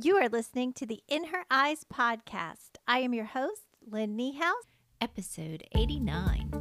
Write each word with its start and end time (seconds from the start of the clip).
You 0.00 0.16
are 0.18 0.28
listening 0.28 0.74
to 0.74 0.86
the 0.86 1.00
In 1.08 1.24
Her 1.24 1.44
Eyes 1.50 1.84
podcast. 1.92 2.76
I 2.86 3.00
am 3.00 3.12
your 3.12 3.24
host, 3.24 3.64
Lynn 3.84 4.16
Niehaus, 4.16 4.52
episode 5.00 5.64
89. 5.74 6.52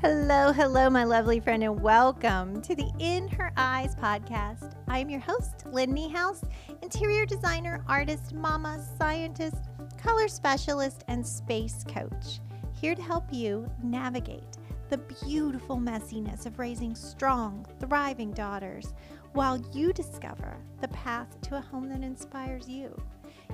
Hello, 0.00 0.50
hello, 0.50 0.90
my 0.90 1.04
lovely 1.04 1.38
friend, 1.38 1.62
and 1.62 1.80
welcome 1.80 2.60
to 2.62 2.74
the 2.74 2.90
In 2.98 3.28
Her 3.28 3.52
Eyes 3.56 3.94
podcast. 3.94 4.74
I 4.88 4.98
am 4.98 5.08
your 5.08 5.20
host, 5.20 5.66
Lynn 5.66 5.94
Niehaus, 5.94 6.42
interior 6.82 7.26
designer, 7.26 7.84
artist, 7.86 8.34
mama, 8.34 8.84
scientist, 8.98 9.68
color 9.96 10.26
specialist, 10.26 11.04
and 11.06 11.24
space 11.24 11.84
coach, 11.84 12.40
here 12.72 12.96
to 12.96 13.02
help 13.02 13.32
you 13.32 13.70
navigate 13.84 14.56
the 14.88 14.98
beautiful 15.24 15.76
messiness 15.76 16.44
of 16.44 16.58
raising 16.58 16.96
strong, 16.96 17.64
thriving 17.78 18.32
daughters 18.32 18.92
while 19.32 19.58
you 19.72 19.92
discover 19.92 20.56
the 20.80 20.88
path 20.88 21.40
to 21.42 21.56
a 21.56 21.60
home 21.60 21.88
that 21.88 22.02
inspires 22.02 22.68
you. 22.68 23.00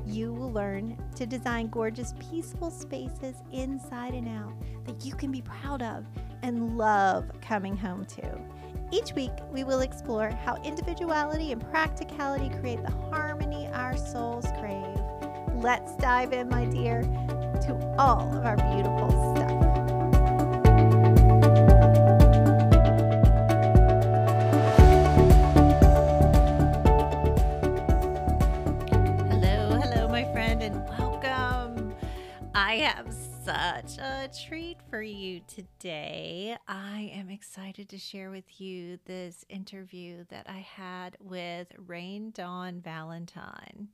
You 0.07 0.33
will 0.33 0.53
learn 0.53 0.97
to 1.17 1.27
design 1.27 1.69
gorgeous, 1.69 2.15
peaceful 2.31 2.71
spaces 2.71 3.37
inside 3.53 4.15
and 4.15 4.29
out 4.29 4.55
that 4.85 5.05
you 5.05 5.15
can 5.15 5.33
be 5.33 5.43
proud 5.43 5.83
of 5.83 6.05
and 6.43 6.79
love 6.79 7.31
coming 7.41 7.77
home 7.77 8.05
to. 8.07 8.41
Each 8.93 9.13
week, 9.15 9.33
we 9.51 9.65
will 9.65 9.81
explore 9.81 10.31
how 10.31 10.63
individuality 10.63 11.51
and 11.51 11.61
practicality 11.71 12.51
create 12.61 12.83
the 12.83 12.93
harmony 13.11 13.67
our 13.73 13.97
souls 13.97 14.47
crave. 14.61 14.97
Let's 15.57 15.97
dive 15.97 16.33
in, 16.33 16.49
my 16.49 16.67
dear, 16.67 17.03
to 17.03 17.95
all 17.99 18.33
of 18.33 18.47
our 18.47 18.57
beautiful 18.57 19.35
stuff. 19.35 19.86
I 32.67 32.79
have 32.79 33.15
such 33.45 33.97
a 33.99 34.29
treat 34.49 34.79
for 34.91 35.01
you 35.01 35.41
today. 35.47 36.57
I 36.67 37.13
am 37.15 37.31
excited 37.31 37.89
to 37.91 37.97
share 37.97 38.33
with 38.33 38.61
you 38.61 38.99
this 39.05 39.45
interview 39.49 40.25
that 40.31 40.47
I 40.49 40.67
had 40.75 41.17
with 41.21 41.69
Raine 41.79 42.33
Dawn 42.33 42.81
Valentine. 42.81 43.91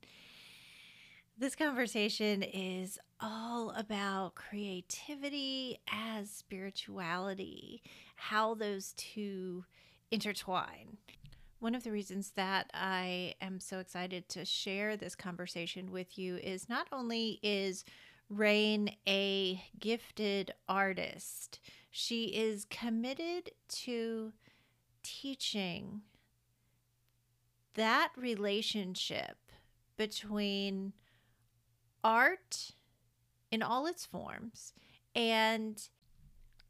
This 1.36 1.54
conversation 1.54 2.42
is 2.42 2.98
all 3.20 3.72
about 3.72 4.36
creativity 4.36 5.78
as 5.92 6.30
spirituality, 6.30 7.82
how 8.16 8.54
those 8.54 8.94
two 8.94 9.66
intertwine. 10.10 10.96
One 11.58 11.74
of 11.74 11.84
the 11.84 11.92
reasons 11.92 12.32
that 12.36 12.70
I 12.72 13.34
am 13.42 13.60
so 13.60 13.80
excited 13.80 14.30
to 14.30 14.46
share 14.46 14.96
this 14.96 15.14
conversation 15.14 15.92
with 15.92 16.18
you 16.18 16.36
is 16.36 16.70
not 16.70 16.88
only 16.90 17.38
is 17.42 17.84
Raine 18.32 18.96
a 19.06 19.62
gifted 19.78 20.54
artist, 20.68 21.60
she 21.90 22.24
is 22.26 22.64
committed 22.64 23.50
to 23.68 24.32
teaching 25.02 26.02
that 27.74 28.10
relationship 28.16 29.36
between 29.96 30.92
art 32.02 32.72
in 33.50 33.62
all 33.62 33.86
its 33.86 34.06
forms 34.06 34.72
and 35.14 35.88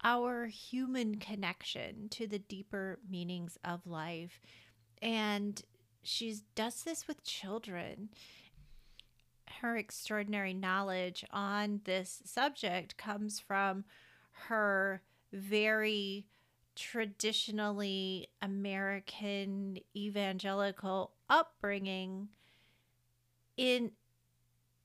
our 0.03 0.47
human 0.47 1.17
connection 1.17 2.09
to 2.09 2.27
the 2.27 2.41
deeper 2.41 2.99
meanings 3.09 3.57
of 3.65 3.87
life 3.87 4.41
and 5.01 5.63
she 6.03 6.37
does 6.55 6.83
this 6.83 7.07
with 7.07 7.25
children. 7.25 8.09
Her 9.61 9.77
extraordinary 9.77 10.55
knowledge 10.55 11.25
on 11.31 11.81
this 11.85 12.23
subject 12.25 12.97
comes 12.97 13.39
from 13.39 13.85
her 14.49 15.03
very 15.33 16.27
traditionally 16.75 18.29
American 18.41 19.79
evangelical 19.95 21.13
upbringing 21.29 22.29
in 23.57 23.93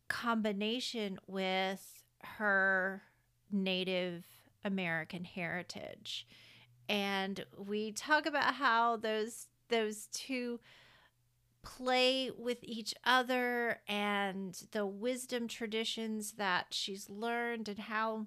combination 0.07 1.17
with 1.27 2.03
her 2.23 3.03
Native 3.51 4.25
American 4.63 5.23
heritage. 5.23 6.27
And 6.89 7.45
we 7.57 7.91
talk 7.91 8.25
about 8.25 8.55
how 8.55 8.97
those 8.97 9.47
those 9.69 10.07
two 10.07 10.59
play 11.67 12.31
with 12.37 12.59
each 12.63 12.93
other 13.03 13.81
and 13.89 14.57
the 14.71 14.85
wisdom 14.85 15.47
traditions 15.49 16.33
that 16.33 16.67
she's 16.71 17.09
learned 17.09 17.67
and 17.67 17.79
how 17.79 18.25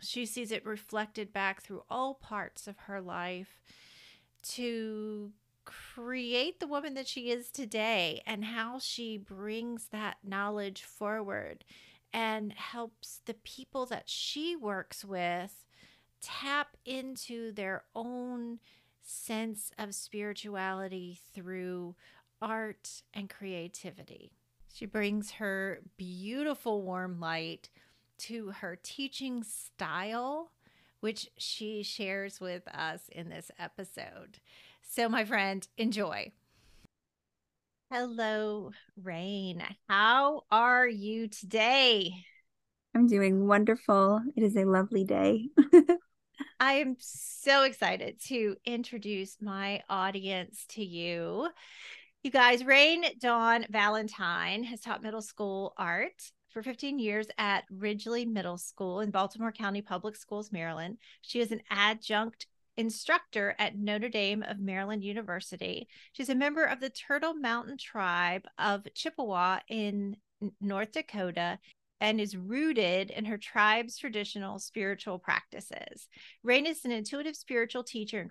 she 0.00 0.24
sees 0.24 0.52
it 0.52 0.64
reflected 0.64 1.32
back 1.32 1.62
through 1.62 1.82
all 1.90 2.14
parts 2.14 2.68
of 2.68 2.78
her 2.78 3.00
life 3.00 3.60
to 4.42 5.32
create 5.64 6.60
the 6.60 6.66
woman 6.66 6.94
that 6.94 7.08
she 7.08 7.30
is 7.30 7.50
today 7.50 8.22
and 8.24 8.44
how 8.44 8.78
she 8.78 9.18
brings 9.18 9.88
that 9.88 10.18
knowledge 10.24 10.82
forward 10.84 11.64
and 12.12 12.52
helps 12.52 13.20
the 13.26 13.34
people 13.34 13.84
that 13.84 14.08
she 14.08 14.54
works 14.54 15.04
with 15.04 15.64
tap 16.22 16.76
into 16.84 17.50
their 17.52 17.82
own 17.96 18.60
sense 19.02 19.72
of 19.76 19.94
spirituality 19.94 21.18
through 21.34 21.96
art 22.40 23.02
and 23.12 23.28
creativity. 23.28 24.32
She 24.72 24.86
brings 24.86 25.32
her 25.32 25.80
beautiful 25.96 26.82
warm 26.82 27.20
light 27.20 27.70
to 28.18 28.50
her 28.50 28.78
teaching 28.82 29.42
style, 29.42 30.52
which 31.00 31.28
she 31.36 31.82
shares 31.82 32.40
with 32.40 32.66
us 32.68 33.02
in 33.10 33.28
this 33.28 33.50
episode. 33.58 34.38
So, 34.82 35.08
my 35.08 35.24
friend, 35.24 35.66
enjoy. 35.76 36.32
Hello, 37.90 38.70
Raine. 39.02 39.64
How 39.88 40.42
are 40.50 40.86
you 40.86 41.26
today? 41.26 42.12
I'm 42.94 43.06
doing 43.06 43.46
wonderful. 43.46 44.20
It 44.36 44.42
is 44.42 44.56
a 44.56 44.64
lovely 44.64 45.04
day. 45.04 45.48
I 46.60 46.74
am 46.74 46.96
so 46.98 47.64
excited 47.64 48.20
to 48.26 48.56
introduce 48.64 49.36
my 49.40 49.82
audience 49.88 50.64
to 50.70 50.84
you. 50.84 51.48
You 52.22 52.30
guys, 52.30 52.66
Raine 52.66 53.06
Dawn 53.18 53.64
Valentine 53.70 54.62
has 54.64 54.80
taught 54.80 55.02
middle 55.02 55.22
school 55.22 55.72
art 55.78 56.32
for 56.50 56.62
15 56.62 56.98
years 56.98 57.28
at 57.38 57.64
Ridgely 57.70 58.26
Middle 58.26 58.58
School 58.58 59.00
in 59.00 59.10
Baltimore 59.10 59.52
County 59.52 59.80
Public 59.80 60.16
Schools, 60.16 60.52
Maryland. 60.52 60.98
She 61.22 61.40
is 61.40 61.50
an 61.50 61.62
adjunct 61.70 62.46
instructor 62.76 63.56
at 63.58 63.78
Notre 63.78 64.10
Dame 64.10 64.42
of 64.42 64.58
Maryland 64.58 65.02
University. 65.02 65.88
She's 66.12 66.28
a 66.28 66.34
member 66.34 66.64
of 66.64 66.80
the 66.80 66.90
Turtle 66.90 67.32
Mountain 67.32 67.78
Tribe 67.78 68.44
of 68.58 68.86
Chippewa 68.94 69.60
in 69.68 70.14
North 70.60 70.92
Dakota 70.92 71.58
and 72.00 72.20
is 72.20 72.36
rooted 72.36 73.10
in 73.10 73.24
her 73.26 73.38
tribe's 73.38 73.98
traditional 73.98 74.58
spiritual 74.58 75.18
practices. 75.18 76.08
Raine 76.42 76.66
is 76.66 76.84
an 76.84 76.92
intuitive 76.92 77.36
spiritual 77.36 77.84
teacher 77.84 78.20
and 78.20 78.30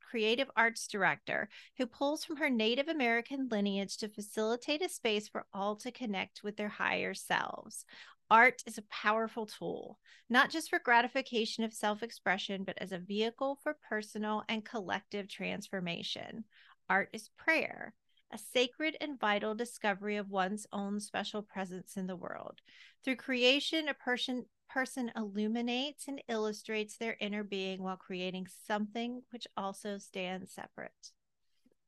creative 0.00 0.50
arts 0.56 0.86
director 0.86 1.48
who 1.76 1.86
pulls 1.86 2.24
from 2.24 2.36
her 2.36 2.48
Native 2.48 2.88
American 2.88 3.48
lineage 3.50 3.96
to 3.98 4.08
facilitate 4.08 4.82
a 4.82 4.88
space 4.88 5.28
for 5.28 5.46
all 5.52 5.76
to 5.76 5.90
connect 5.90 6.42
with 6.42 6.56
their 6.56 6.68
higher 6.68 7.14
selves. 7.14 7.84
Art 8.30 8.62
is 8.64 8.78
a 8.78 8.82
powerful 8.82 9.44
tool, 9.44 9.98
not 10.30 10.48
just 10.48 10.70
for 10.70 10.78
gratification 10.78 11.64
of 11.64 11.74
self 11.74 12.02
expression, 12.02 12.64
but 12.64 12.78
as 12.78 12.90
a 12.90 12.98
vehicle 12.98 13.58
for 13.62 13.76
personal 13.86 14.42
and 14.48 14.64
collective 14.64 15.28
transformation. 15.28 16.44
Art 16.88 17.10
is 17.12 17.28
prayer, 17.36 17.92
a 18.32 18.38
sacred 18.38 18.96
and 19.00 19.20
vital 19.20 19.54
discovery 19.54 20.16
of 20.16 20.30
one's 20.30 20.66
own 20.72 21.00
special 21.00 21.42
presence 21.42 21.96
in 21.96 22.06
the 22.06 22.16
world. 22.16 22.60
Through 23.04 23.16
creation, 23.16 23.88
a 23.88 23.94
person 23.94 24.46
person 24.68 25.12
illuminates 25.14 26.08
and 26.08 26.22
illustrates 26.28 26.96
their 26.96 27.16
inner 27.20 27.44
being 27.44 27.82
while 27.82 27.96
creating 27.96 28.46
something 28.66 29.20
which 29.30 29.46
also 29.54 29.98
stands 29.98 30.50
separate. 30.50 31.12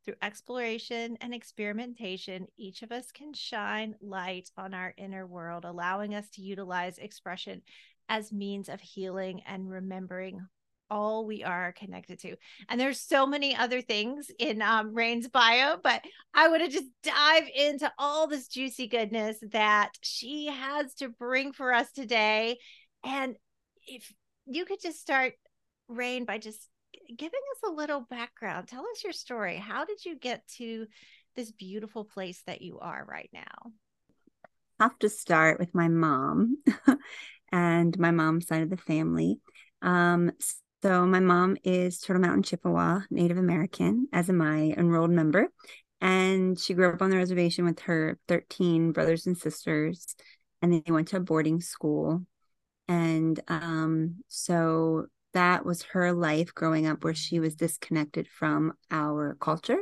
Through 0.04 0.16
exploration 0.20 1.16
and 1.22 1.32
experimentation, 1.32 2.46
each 2.58 2.82
of 2.82 2.92
us 2.92 3.10
can 3.10 3.32
shine 3.32 3.94
light 4.02 4.50
on 4.58 4.74
our 4.74 4.92
inner 4.98 5.26
world, 5.26 5.64
allowing 5.64 6.14
us 6.14 6.28
to 6.30 6.42
utilize 6.42 6.98
expression 6.98 7.62
as 8.10 8.32
means 8.32 8.68
of 8.68 8.82
healing 8.82 9.40
and 9.46 9.70
remembering 9.70 10.46
all 10.94 11.26
we 11.26 11.42
are 11.42 11.72
connected 11.72 12.20
to. 12.20 12.36
And 12.68 12.80
there's 12.80 13.00
so 13.00 13.26
many 13.26 13.56
other 13.56 13.82
things 13.82 14.30
in 14.38 14.62
um, 14.62 14.94
Raine's 14.94 15.28
bio, 15.28 15.76
but 15.82 16.02
I 16.32 16.48
want 16.48 16.62
to 16.62 16.70
just 16.70 16.88
dive 17.02 17.48
into 17.52 17.92
all 17.98 18.28
this 18.28 18.46
juicy 18.46 18.86
goodness 18.86 19.36
that 19.50 19.90
she 20.02 20.46
has 20.46 20.94
to 20.94 21.08
bring 21.08 21.52
for 21.52 21.72
us 21.72 21.90
today. 21.90 22.58
And 23.04 23.34
if 23.88 24.10
you 24.46 24.64
could 24.64 24.80
just 24.80 25.00
start, 25.00 25.32
Raine, 25.88 26.24
by 26.24 26.38
just 26.38 26.68
giving 27.08 27.40
us 27.56 27.70
a 27.70 27.74
little 27.74 28.06
background. 28.08 28.68
Tell 28.68 28.82
us 28.82 29.02
your 29.02 29.12
story. 29.12 29.56
How 29.56 29.84
did 29.84 30.04
you 30.04 30.16
get 30.16 30.46
to 30.58 30.86
this 31.34 31.50
beautiful 31.50 32.04
place 32.04 32.40
that 32.46 32.62
you 32.62 32.78
are 32.78 33.04
right 33.06 33.30
now? 33.32 33.72
have 34.80 34.98
to 34.98 35.08
start 35.08 35.58
with 35.58 35.74
my 35.74 35.88
mom 35.88 36.58
and 37.52 37.98
my 37.98 38.10
mom's 38.10 38.46
side 38.46 38.62
of 38.62 38.70
the 38.70 38.76
family. 38.76 39.40
Um, 39.82 40.32
so 40.84 41.06
my 41.06 41.18
mom 41.18 41.56
is 41.64 41.98
Turtle 41.98 42.20
Mountain 42.20 42.42
Chippewa 42.42 43.00
Native 43.08 43.38
American, 43.38 44.06
as 44.12 44.28
am 44.28 44.42
I, 44.42 44.74
enrolled 44.76 45.12
member. 45.12 45.48
And 46.02 46.60
she 46.60 46.74
grew 46.74 46.92
up 46.92 47.00
on 47.00 47.08
the 47.08 47.16
reservation 47.16 47.64
with 47.64 47.80
her 47.80 48.18
13 48.28 48.92
brothers 48.92 49.26
and 49.26 49.34
sisters. 49.34 50.14
And 50.60 50.74
they 50.74 50.92
went 50.92 51.08
to 51.08 51.16
a 51.16 51.20
boarding 51.20 51.62
school. 51.62 52.26
And 52.86 53.40
um, 53.48 54.16
so 54.28 55.06
that 55.32 55.64
was 55.64 55.84
her 55.84 56.12
life 56.12 56.54
growing 56.54 56.86
up 56.86 57.02
where 57.02 57.14
she 57.14 57.40
was 57.40 57.54
disconnected 57.54 58.28
from 58.28 58.74
our 58.90 59.38
culture. 59.40 59.78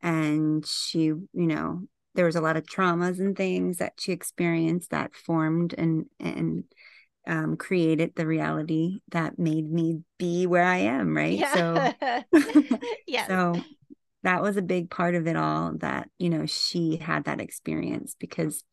And 0.00 0.64
she, 0.64 1.00
you 1.00 1.28
know, 1.34 1.82
there 2.14 2.24
was 2.24 2.36
a 2.36 2.40
lot 2.40 2.56
of 2.56 2.64
traumas 2.64 3.18
and 3.18 3.36
things 3.36 3.76
that 3.76 3.92
she 3.98 4.12
experienced 4.12 4.88
that 4.88 5.14
formed 5.14 5.74
and 5.76 6.06
and 6.18 6.64
um, 7.26 7.56
created 7.56 8.12
the 8.14 8.26
reality 8.26 9.00
that 9.10 9.38
made 9.38 9.70
me 9.70 10.00
be 10.18 10.46
where 10.46 10.64
I 10.64 10.78
am, 10.78 11.16
right? 11.16 11.38
Yeah. 11.38 11.94
So, 12.32 12.58
yeah. 13.06 13.26
so 13.26 13.60
that 14.22 14.42
was 14.42 14.56
a 14.56 14.62
big 14.62 14.90
part 14.90 15.14
of 15.14 15.26
it 15.26 15.36
all 15.36 15.72
that, 15.78 16.08
you 16.18 16.30
know, 16.30 16.46
she 16.46 16.96
had 16.96 17.24
that 17.24 17.40
experience 17.40 18.16
because 18.18 18.64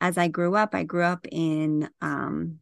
as 0.00 0.18
I 0.18 0.28
grew 0.28 0.54
up, 0.54 0.74
I 0.74 0.84
grew 0.84 1.02
up 1.02 1.26
in, 1.30 1.88
um, 2.00 2.58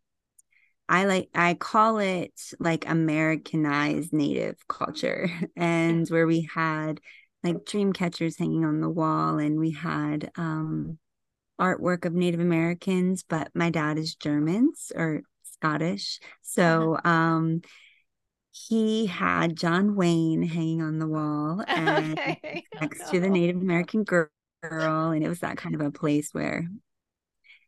I 0.88 1.06
like, 1.06 1.30
I 1.34 1.54
call 1.54 1.98
it 1.98 2.38
like 2.60 2.88
Americanized 2.88 4.12
native 4.12 4.56
culture 4.68 5.30
and 5.56 6.06
where 6.08 6.26
we 6.26 6.48
had 6.54 7.00
like 7.42 7.64
dream 7.64 7.92
catchers 7.92 8.38
hanging 8.38 8.64
on 8.64 8.80
the 8.80 8.90
wall 8.90 9.38
and 9.38 9.58
we 9.58 9.72
had, 9.72 10.30
um, 10.36 10.98
artwork 11.60 12.04
of 12.04 12.12
Native 12.12 12.40
Americans, 12.40 13.22
but 13.22 13.48
my 13.54 13.70
dad 13.70 13.96
is 13.98 14.16
Germans 14.16 14.90
or 14.94 15.22
Scottish. 15.64 16.20
So 16.42 16.98
um 17.04 17.62
he 18.52 19.06
had 19.06 19.56
John 19.56 19.96
Wayne 19.96 20.42
hanging 20.42 20.82
on 20.82 20.98
the 20.98 21.06
wall 21.06 21.64
and 21.76 22.18
Okay. 22.18 22.64
Oh, 22.76 22.78
next 22.80 23.10
to 23.10 23.20
the. 23.20 23.30
Native 23.30 23.56
American 23.56 24.04
girl. 24.04 24.30
And 24.62 25.24
it 25.24 25.28
was 25.28 25.40
that 25.40 25.56
kind 25.56 25.74
of 25.74 25.80
a 25.80 25.90
place 25.90 26.30
where 26.32 26.68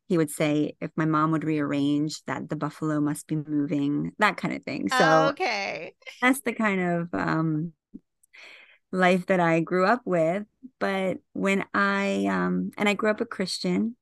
he 0.08 0.16
would 0.16 0.30
say, 0.30 0.76
if 0.80 0.90
my 0.96 1.04
mom 1.04 1.32
would 1.32 1.42
rearrange 1.44 2.22
that 2.26 2.48
the 2.48 2.56
buffalo 2.56 3.00
must 3.00 3.26
be 3.26 3.36
moving, 3.36 4.12
that 4.18 4.36
kind 4.36 4.54
of 4.54 4.62
thing. 4.62 4.88
So 4.88 5.30
okay. 5.30 5.94
that's 6.22 6.40
the 6.42 6.52
kind 6.52 6.80
of 6.80 7.08
um 7.12 7.72
life 8.92 9.26
that 9.26 9.40
I 9.40 9.60
grew 9.60 9.84
up 9.84 10.02
with. 10.04 10.44
But 10.78 11.18
when 11.32 11.64
I 11.74 12.26
um 12.26 12.70
and 12.78 12.88
I 12.88 12.94
grew 12.94 13.10
up 13.10 13.20
a 13.20 13.26
Christian 13.26 13.96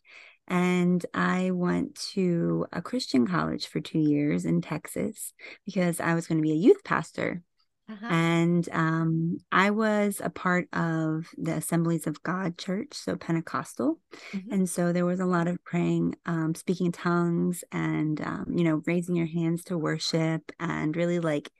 and 0.48 1.04
I 1.14 1.50
went 1.50 1.94
to 2.12 2.66
a 2.72 2.82
Christian 2.82 3.26
college 3.26 3.66
for 3.66 3.80
two 3.80 3.98
years 3.98 4.44
in 4.44 4.60
Texas 4.60 5.32
because 5.64 6.00
I 6.00 6.14
was 6.14 6.26
going 6.26 6.38
to 6.38 6.42
be 6.42 6.52
a 6.52 6.56
youth 6.56 6.84
pastor. 6.84 7.42
Uh-huh. 7.86 8.06
And 8.08 8.66
um, 8.72 9.36
I 9.52 9.70
was 9.70 10.22
a 10.24 10.30
part 10.30 10.68
of 10.72 11.26
the 11.36 11.52
Assemblies 11.52 12.06
of 12.06 12.22
God 12.22 12.56
Church, 12.56 12.94
so 12.94 13.14
Pentecostal. 13.14 14.00
Mhm. 14.32 14.52
And 14.52 14.70
so 14.70 14.92
there 14.92 15.04
was 15.04 15.20
a 15.20 15.26
lot 15.26 15.48
of 15.48 15.62
praying, 15.64 16.14
um, 16.24 16.54
speaking 16.54 16.92
tongues, 16.92 17.62
and, 17.70 18.18
um, 18.22 18.46
you 18.54 18.64
know, 18.64 18.80
raising 18.86 19.16
your 19.16 19.26
hands 19.26 19.64
to 19.64 19.76
worship, 19.76 20.50
and 20.58 20.96
really 20.96 21.20
like 21.20 21.50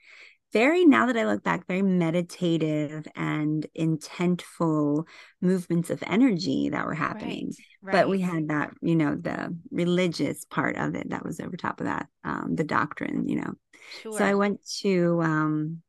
very, 0.55 0.87
now 0.87 1.05
that 1.07 1.17
I 1.19 1.27
look 1.27 1.43
back, 1.43 1.67
very 1.67 1.83
meditative 1.83 3.07
and 3.15 3.67
intentful 3.79 5.07
movements 5.43 5.91
of 5.91 6.03
energy 6.07 6.71
that 6.71 6.87
were 6.87 6.95
happening 6.95 7.53
Right. 7.83 7.93
but 7.93 8.09
we 8.09 8.21
had 8.23 8.49
that 8.49 8.71
you 8.81 8.97
know 8.97 9.15
the 9.15 9.55
religious 9.71 10.47
part 10.47 10.77
of 10.79 10.95
it 10.95 11.11
that 11.11 11.23
was 11.23 11.39
over 11.39 11.55
top 11.55 11.81
of 11.81 11.87
that 11.87 12.07
um 12.25 12.55
the 12.57 12.65
doctrine 12.65 13.29
you 13.29 13.37
know 13.37 13.53
Sure. 14.01 14.17
so 14.17 14.25
i 14.25 14.35
went 14.35 14.61
to 14.81 15.21
um 15.23 15.83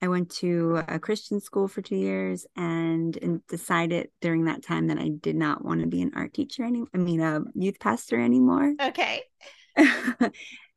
i 0.00 0.08
went 0.08 0.30
to 0.36 0.82
a 0.88 0.98
christian 0.98 1.40
school 1.40 1.68
for 1.68 1.82
two 1.82 1.96
years 1.96 2.46
and, 2.56 3.18
and 3.18 3.46
decided 3.48 4.08
during 4.22 4.46
that 4.46 4.62
time 4.62 4.86
that 4.86 4.98
i 4.98 5.08
did 5.08 5.36
not 5.36 5.62
want 5.62 5.82
to 5.82 5.86
be 5.86 6.00
an 6.00 6.12
art 6.16 6.32
teacher 6.32 6.64
any 6.64 6.82
i 6.94 6.96
mean 6.96 7.20
a 7.20 7.42
youth 7.54 7.78
pastor 7.78 8.18
anymore 8.18 8.72
okay. 8.80 9.24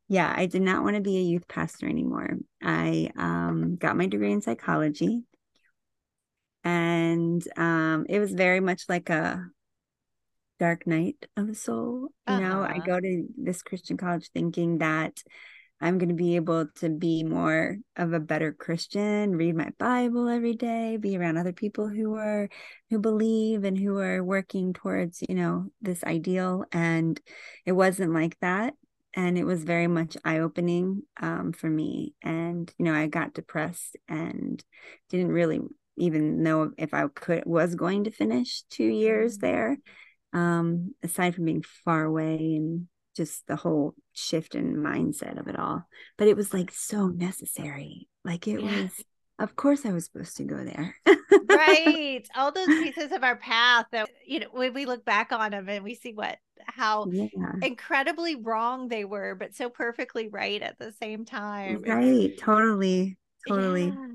yeah 0.07 0.33
i 0.35 0.45
did 0.45 0.61
not 0.61 0.83
want 0.83 0.95
to 0.95 1.01
be 1.01 1.17
a 1.17 1.21
youth 1.21 1.47
pastor 1.47 1.87
anymore 1.87 2.29
i 2.61 3.09
um 3.17 3.75
got 3.75 3.97
my 3.97 4.05
degree 4.07 4.31
in 4.31 4.41
psychology 4.41 5.23
and 6.63 7.43
um 7.57 8.05
it 8.09 8.19
was 8.19 8.33
very 8.33 8.59
much 8.59 8.83
like 8.89 9.09
a 9.09 9.45
dark 10.59 10.87
night 10.87 11.25
of 11.37 11.47
the 11.47 11.55
soul. 11.55 12.09
You 12.27 12.37
know, 12.37 12.63
I 12.63 12.73
Uh-huh. 12.73 12.81
go 12.85 12.99
to 12.99 13.27
this 13.37 13.61
Christian 13.61 13.97
college 13.97 14.29
thinking 14.33 14.79
that 14.79 15.21
I'm 15.81 15.97
going 15.97 16.09
to 16.09 16.15
be 16.15 16.37
able 16.37 16.67
to 16.77 16.89
be 16.89 17.23
more 17.23 17.77
of 17.97 18.13
a 18.13 18.19
better 18.19 18.53
Christian, 18.53 19.35
read 19.35 19.55
my 19.55 19.71
Bible 19.77 20.29
every 20.29 20.55
day, 20.55 20.97
be 20.97 21.17
around 21.17 21.37
other 21.37 21.51
people 21.53 21.89
who 21.89 22.15
are 22.15 22.49
who 22.89 22.99
believe 22.99 23.63
and 23.65 23.77
who 23.77 23.99
are 23.99 24.23
working 24.23 24.73
towards, 24.73 25.21
you 25.27 25.35
know, 25.35 25.67
this 25.81 26.03
ideal 26.03 26.65
and 26.71 27.19
it 27.65 27.73
wasn't 27.73 28.13
like 28.13 28.37
that 28.39 28.73
and 29.15 29.37
it 29.37 29.45
was 29.45 29.63
very 29.63 29.87
much 29.87 30.17
eye-opening 30.25 31.03
um, 31.21 31.53
for 31.53 31.69
me 31.69 32.13
and 32.21 32.73
you 32.77 32.85
know, 32.85 32.93
I 32.93 33.07
got 33.07 33.33
depressed 33.33 33.95
and 34.07 34.63
didn't 35.09 35.31
really 35.31 35.61
even 35.97 36.43
know 36.43 36.71
if 36.77 36.93
I 36.93 37.07
could 37.07 37.45
was 37.45 37.75
going 37.75 38.03
to 38.05 38.11
finish 38.11 38.63
2 38.69 38.83
years 38.83 39.37
Mhm. 39.37 39.39
there 39.39 39.77
um 40.33 40.93
aside 41.03 41.35
from 41.35 41.45
being 41.45 41.63
far 41.85 42.03
away 42.03 42.55
and 42.57 42.87
just 43.15 43.47
the 43.47 43.55
whole 43.55 43.95
shift 44.13 44.55
in 44.55 44.75
mindset 44.75 45.39
of 45.39 45.47
it 45.47 45.57
all 45.57 45.83
but 46.17 46.27
it 46.27 46.35
was 46.35 46.53
like 46.53 46.71
so 46.71 47.07
necessary 47.07 48.07
like 48.25 48.47
it 48.47 48.61
Yeah. 48.61 48.69
was 48.75 49.03
of 49.39 49.55
course 49.55 49.85
i 49.85 49.91
was 49.91 50.05
supposed 50.05 50.37
to 50.37 50.43
go 50.43 50.63
there. 50.63 50.95
Right. 51.47 52.27
All 52.35 52.51
those 52.51 52.67
pieces 52.67 53.11
of 53.11 53.23
our 53.23 53.35
path 53.35 53.85
that 53.91 54.09
you 54.25 54.39
know 54.39 54.47
when 54.51 54.73
we 54.73 54.85
look 54.85 55.05
back 55.05 55.31
on 55.31 55.51
them 55.51 55.67
and 55.69 55.83
we 55.83 55.95
see 55.95 56.13
what 56.13 56.37
how 56.65 57.07
yeah. 57.11 57.27
incredibly 57.61 58.35
wrong 58.35 58.87
they 58.87 59.05
were 59.05 59.35
but 59.35 59.53
so 59.53 59.69
perfectly 59.69 60.27
right 60.27 60.61
at 60.61 60.79
the 60.79 60.91
same 60.93 61.25
time 61.25 61.81
right. 61.85 62.37
Totally. 62.37 63.17
Totally. 63.47 63.85
Yeah. 63.85 64.07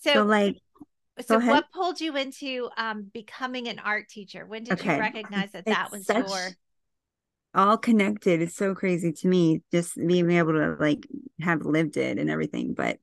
so, 0.00 0.12
so 0.12 0.22
like 0.24 0.56
so 1.26 1.40
what 1.40 1.64
pulled 1.72 2.00
you 2.00 2.16
into 2.16 2.68
um 2.76 3.10
becoming 3.12 3.68
an 3.68 3.78
art 3.78 4.08
teacher? 4.08 4.46
When 4.46 4.64
did 4.64 4.82
you 4.82 4.90
recognize 4.90 5.52
that 5.52 5.64
that 5.66 5.90
was 5.90 6.06
such 6.06 6.28
your 6.28 6.50
all 7.54 7.78
connected. 7.78 8.42
It's 8.42 8.54
so 8.54 8.74
crazy 8.74 9.12
to 9.12 9.28
me 9.28 9.62
just 9.72 9.96
being 9.96 10.30
able 10.30 10.52
to 10.52 10.76
like 10.78 11.06
have 11.40 11.64
lived 11.64 11.96
it 11.96 12.18
and 12.18 12.30
everything 12.30 12.74
but 12.74 12.98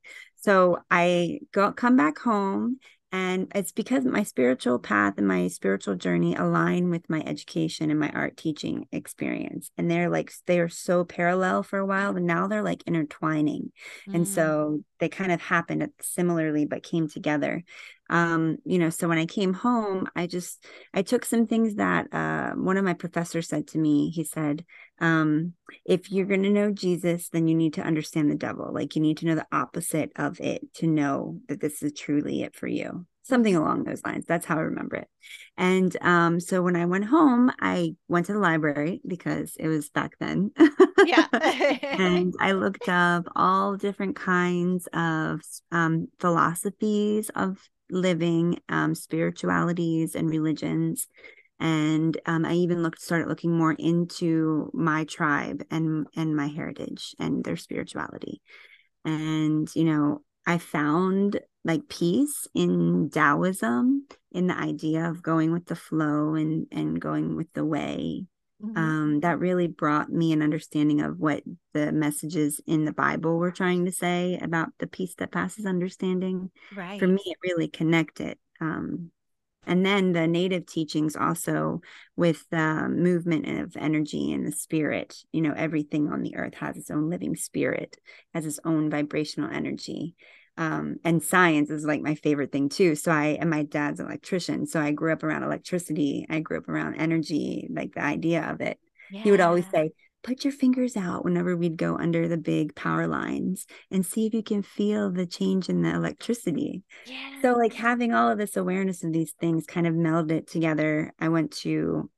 so 0.46 0.78
i 0.90 1.40
go 1.52 1.72
come 1.72 1.96
back 1.96 2.20
home 2.20 2.78
and 3.12 3.50
it's 3.56 3.72
because 3.72 4.04
my 4.04 4.24
spiritual 4.24 4.78
path 4.78 5.14
and 5.18 5.28
my 5.28 5.48
spiritual 5.48 5.96
journey 5.96 6.36
align 6.36 6.90
with 6.90 7.10
my 7.10 7.22
education 7.26 7.90
and 7.90 7.98
my 8.00 8.10
art 8.10 8.36
teaching 8.36 8.88
experience. 8.92 9.72
And 9.78 9.90
they're 9.90 10.10
like 10.10 10.34
they're 10.48 10.68
so 10.68 11.06
parallel 11.06 11.64
for 11.64 11.80
a 11.80 11.86
while 11.86 12.18
and 12.18 12.26
now 12.26 12.48
they're 12.48 12.64
like 12.64 12.84
intertwining. 12.86 13.72
And 14.12 14.28
Mm, 14.28 14.28
so 14.28 14.82
they 15.00 15.08
kind 15.08 15.32
of 15.32 15.40
happened 15.42 15.88
similarly 16.02 16.66
but 16.66 16.84
came 16.84 17.08
together. 17.08 17.64
Um 18.10 18.58
you 18.66 18.80
know 18.80 18.90
so 18.90 19.08
when 19.08 19.18
i 19.18 19.26
came 19.26 19.54
home 19.54 20.08
i 20.16 20.28
just 20.28 20.64
i 20.94 21.02
took 21.02 21.26
some 21.26 21.48
things 21.48 21.76
that 21.76 22.14
uh 22.14 22.52
one 22.52 22.78
of 22.78 22.86
my 22.86 22.94
professors 22.94 23.48
said 23.48 23.68
to 23.70 23.78
me. 23.80 24.10
He 24.10 24.24
said 24.24 24.66
um 25.00 25.54
if 25.86 26.12
you're 26.12 26.26
going 26.26 26.44
to 26.44 26.50
know 26.50 26.72
jesus 26.72 27.30
then 27.30 27.48
you 27.48 27.56
need 27.56 27.74
to 27.74 27.82
understand 27.82 28.30
the 28.30 28.36
devil. 28.36 28.72
Like 28.74 28.96
you 28.96 29.02
need 29.02 29.18
to 29.18 29.26
know 29.26 29.36
the 29.36 29.48
opposite 29.52 30.12
of 30.16 30.40
it 30.40 30.74
to 30.76 30.88
know 30.88 31.40
that 31.48 31.60
this 31.60 31.84
is 31.84 31.94
truly 31.94 32.44
it 32.44 32.56
for 32.56 32.68
you. 32.68 33.06
Something 33.24 33.56
along 33.56 33.84
those 33.84 34.04
lines. 34.06 34.26
That's 34.26 34.46
how 34.46 34.58
i 34.58 34.62
remember 34.62 34.98
it. 34.98 35.08
And 35.58 35.96
um 36.02 36.40
so 36.40 36.62
when 36.62 36.76
i 36.76 36.86
went 36.86 37.06
home 37.06 37.52
i 37.60 37.96
went 38.08 38.28
to 38.28 38.34
the 38.34 38.40
library 38.40 39.02
because 39.06 39.56
it 39.60 39.68
was 39.68 39.90
back 39.90 40.16
then. 40.20 40.52
Yeah. 41.06 41.28
And 41.82 42.34
I 42.40 42.52
looked 42.54 42.90
up 42.90 43.28
all 43.36 43.78
different 43.78 44.16
kinds 44.16 44.88
of 44.94 45.42
um, 45.72 46.08
philosophies 46.20 47.30
of 47.36 47.58
living, 47.90 48.60
um, 48.70 48.96
spiritualities, 48.96 50.16
and 50.16 50.30
religions. 50.30 51.08
And 51.60 52.20
um, 52.26 52.46
I 52.46 52.54
even 52.54 52.84
looked, 52.84 53.02
started 53.02 53.28
looking 53.30 53.56
more 53.58 53.74
into 53.74 54.70
my 54.74 55.06
tribe 55.06 55.64
and 55.72 56.08
and 56.16 56.36
my 56.36 56.48
heritage 56.48 57.16
and 57.20 57.44
their 57.44 57.56
spirituality. 57.58 58.42
And 59.04 59.74
you 59.76 59.84
know, 59.86 60.22
I 60.46 60.58
found 60.58 61.40
like 61.64 61.88
peace 61.88 62.48
in 62.54 63.10
Taoism, 63.12 64.08
in 64.32 64.48
the 64.48 64.58
idea 64.58 65.10
of 65.10 65.24
going 65.24 65.52
with 65.52 65.66
the 65.66 65.76
flow 65.76 66.36
and 66.36 66.68
and 66.72 67.00
going 67.00 67.36
with 67.36 67.52
the 67.54 67.66
way 67.66 68.26
Mhm. 68.60 68.76
um, 68.76 69.20
that 69.22 69.40
really 69.40 69.68
brought 69.68 70.10
me 70.10 70.34
an 70.34 70.42
understanding 70.42 71.02
of 71.02 71.18
what 71.20 71.44
the 71.74 71.92
messages 71.92 72.60
in 72.68 72.86
the 72.86 72.92
Bible 72.92 73.38
were 73.38 73.52
trying 73.52 73.86
to 73.86 73.92
say 73.92 74.38
about 74.42 74.70
the 74.80 74.88
peace 74.88 75.16
that 75.16 75.32
passes 75.32 75.66
understanding. 75.66 76.52
right 76.72 77.00
For 77.00 77.08
me, 77.08 77.22
it 77.26 77.38
really 77.44 77.68
connected. 77.70 78.38
Um, 78.60 79.12
and 79.68 79.86
then 79.86 80.12
the 80.14 80.28
native 80.28 80.66
teachings 80.66 81.16
also 81.16 81.82
with 82.16 82.48
the 82.50 82.88
movement 82.90 83.48
of 83.60 83.76
energy 83.78 84.32
and 84.32 84.46
the 84.46 84.52
spirit 84.52 85.18
you 85.32 85.42
know 85.42 85.54
everything 85.56 86.08
on 86.08 86.22
the 86.22 86.36
earth 86.36 86.56
has 86.56 86.78
its 86.78 86.92
own 86.92 87.10
living 87.10 87.36
spirit 87.36 87.98
has 88.34 88.46
its 88.46 88.60
own 88.66 88.90
vibrational 88.90 89.50
energy. 89.52 90.16
Um, 90.58 90.98
and 91.04 91.22
science 91.22 91.70
is 91.70 91.84
like 91.84 92.02
my 92.02 92.16
favorite 92.16 92.52
thing 92.52 92.70
too. 92.70 92.96
So 92.96 93.12
i 93.12 93.38
and 93.42 93.50
my 93.50 93.64
dad's 93.64 94.00
an 94.00 94.06
electrician 94.06 94.66
so 94.66 94.80
i 94.80 94.92
grew 94.92 95.12
up 95.12 95.24
around 95.24 95.44
electricity. 95.44 96.26
I 96.30 96.40
grew 96.40 96.58
up 96.58 96.70
around 96.70 96.96
energy 96.96 97.68
like 97.70 97.94
the 97.94 98.04
idea 98.04 98.50
of 98.50 98.62
it. 98.62 98.80
Yeah. 99.12 99.22
he 99.24 99.32
would 99.32 99.42
always 99.42 99.66
say 99.70 99.92
put 100.26 100.44
your 100.44 100.52
fingers 100.52 100.98
out 100.98 101.24
whenever 101.24 101.56
we'd 101.56 101.78
go 101.78 101.96
under 101.96 102.28
the 102.28 102.38
big 102.38 102.74
power 102.76 103.08
lines 103.08 103.68
and 103.92 104.04
see 104.04 104.26
if 104.26 104.34
you 104.34 104.42
can 104.42 104.64
feel 104.64 105.12
the 105.12 105.28
change 105.28 105.70
in 105.70 105.84
the 105.84 105.94
electricity. 105.94 106.84
Yeah. 107.06 107.42
So, 107.42 107.54
like 107.54 107.74
having 107.74 108.14
all 108.14 108.32
of 108.32 108.40
this 108.40 108.58
awareness 108.58 109.04
of 109.04 109.14
these 109.14 109.34
things 109.40 109.66
kind 109.68 109.86
of 109.86 109.94
melded 109.94 110.50
together. 110.50 111.14
I 111.20 111.30
went 111.30 111.52
to 111.60 112.10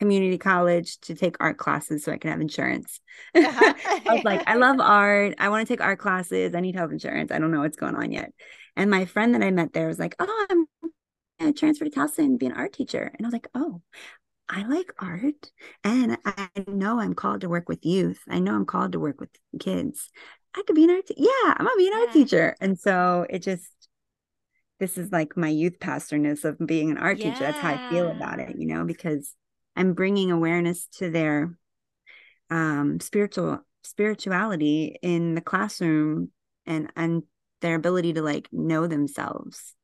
community 0.00 0.36
college 0.36 0.98
to 1.02 1.14
take 1.14 1.36
art 1.38 1.56
classes 1.58 2.02
so 2.02 2.10
I 2.10 2.18
could 2.18 2.30
have 2.30 2.40
insurance. 2.40 3.00
Uh-huh. 3.36 3.74
I 3.86 4.14
was 4.14 4.24
like, 4.24 4.42
I 4.48 4.56
love 4.56 4.80
art. 4.80 5.36
I 5.38 5.48
want 5.48 5.66
to 5.66 5.72
take 5.72 5.80
art 5.80 6.00
classes. 6.00 6.56
I 6.56 6.60
need 6.60 6.74
health 6.74 6.90
insurance. 6.90 7.30
I 7.30 7.38
don't 7.38 7.52
know 7.52 7.60
what's 7.60 7.76
going 7.76 7.94
on 7.94 8.10
yet. 8.10 8.32
And 8.74 8.90
my 8.90 9.04
friend 9.04 9.34
that 9.34 9.42
I 9.44 9.52
met 9.52 9.72
there 9.72 9.86
was 9.86 10.00
like, 10.00 10.16
Oh, 10.18 10.46
I'm 10.50 10.66
going 11.38 11.52
to 11.54 11.58
transfer 11.58 11.84
to 11.84 11.90
Towson 11.90 12.24
and 12.24 12.38
be 12.40 12.46
an 12.46 12.52
art 12.52 12.72
teacher. 12.72 13.12
And 13.16 13.24
I 13.24 13.28
was 13.28 13.32
like, 13.32 13.46
Oh, 13.54 13.80
I 14.48 14.64
like 14.64 14.92
art 14.98 15.50
and 15.82 16.18
I 16.24 16.48
know 16.68 17.00
I'm 17.00 17.14
called 17.14 17.40
to 17.40 17.48
work 17.48 17.68
with 17.68 17.86
youth. 17.86 18.20
I 18.28 18.38
know 18.38 18.54
I'm 18.54 18.66
called 18.66 18.92
to 18.92 19.00
work 19.00 19.20
with 19.20 19.30
kids. 19.58 20.10
I 20.54 20.62
could 20.66 20.76
be 20.76 20.84
an 20.84 20.90
art. 20.90 21.06
Te- 21.06 21.14
yeah, 21.16 21.54
I'm 21.56 21.64
gonna 21.64 21.76
be 21.76 21.88
an 21.88 21.94
art 21.94 22.12
teacher. 22.12 22.54
And 22.60 22.78
so 22.78 23.26
it 23.30 23.40
just, 23.40 23.70
this 24.78 24.98
is 24.98 25.10
like 25.10 25.36
my 25.36 25.48
youth 25.48 25.80
pastorness 25.80 26.44
of 26.44 26.58
being 26.66 26.90
an 26.90 26.98
art 26.98 27.18
yeah. 27.18 27.30
teacher. 27.30 27.44
That's 27.44 27.58
how 27.58 27.74
I 27.74 27.90
feel 27.90 28.10
about 28.10 28.40
it, 28.40 28.56
you 28.58 28.66
know, 28.66 28.84
because 28.84 29.34
I'm 29.74 29.94
bringing 29.94 30.30
awareness 30.30 30.86
to 30.98 31.10
their 31.10 31.56
um, 32.50 33.00
spiritual 33.00 33.60
spirituality 33.84 34.98
in 35.02 35.34
the 35.34 35.40
classroom 35.40 36.30
and 36.66 36.92
and 36.94 37.22
their 37.62 37.74
ability 37.76 38.12
to 38.14 38.22
like 38.22 38.48
know 38.52 38.86
themselves. 38.86 39.74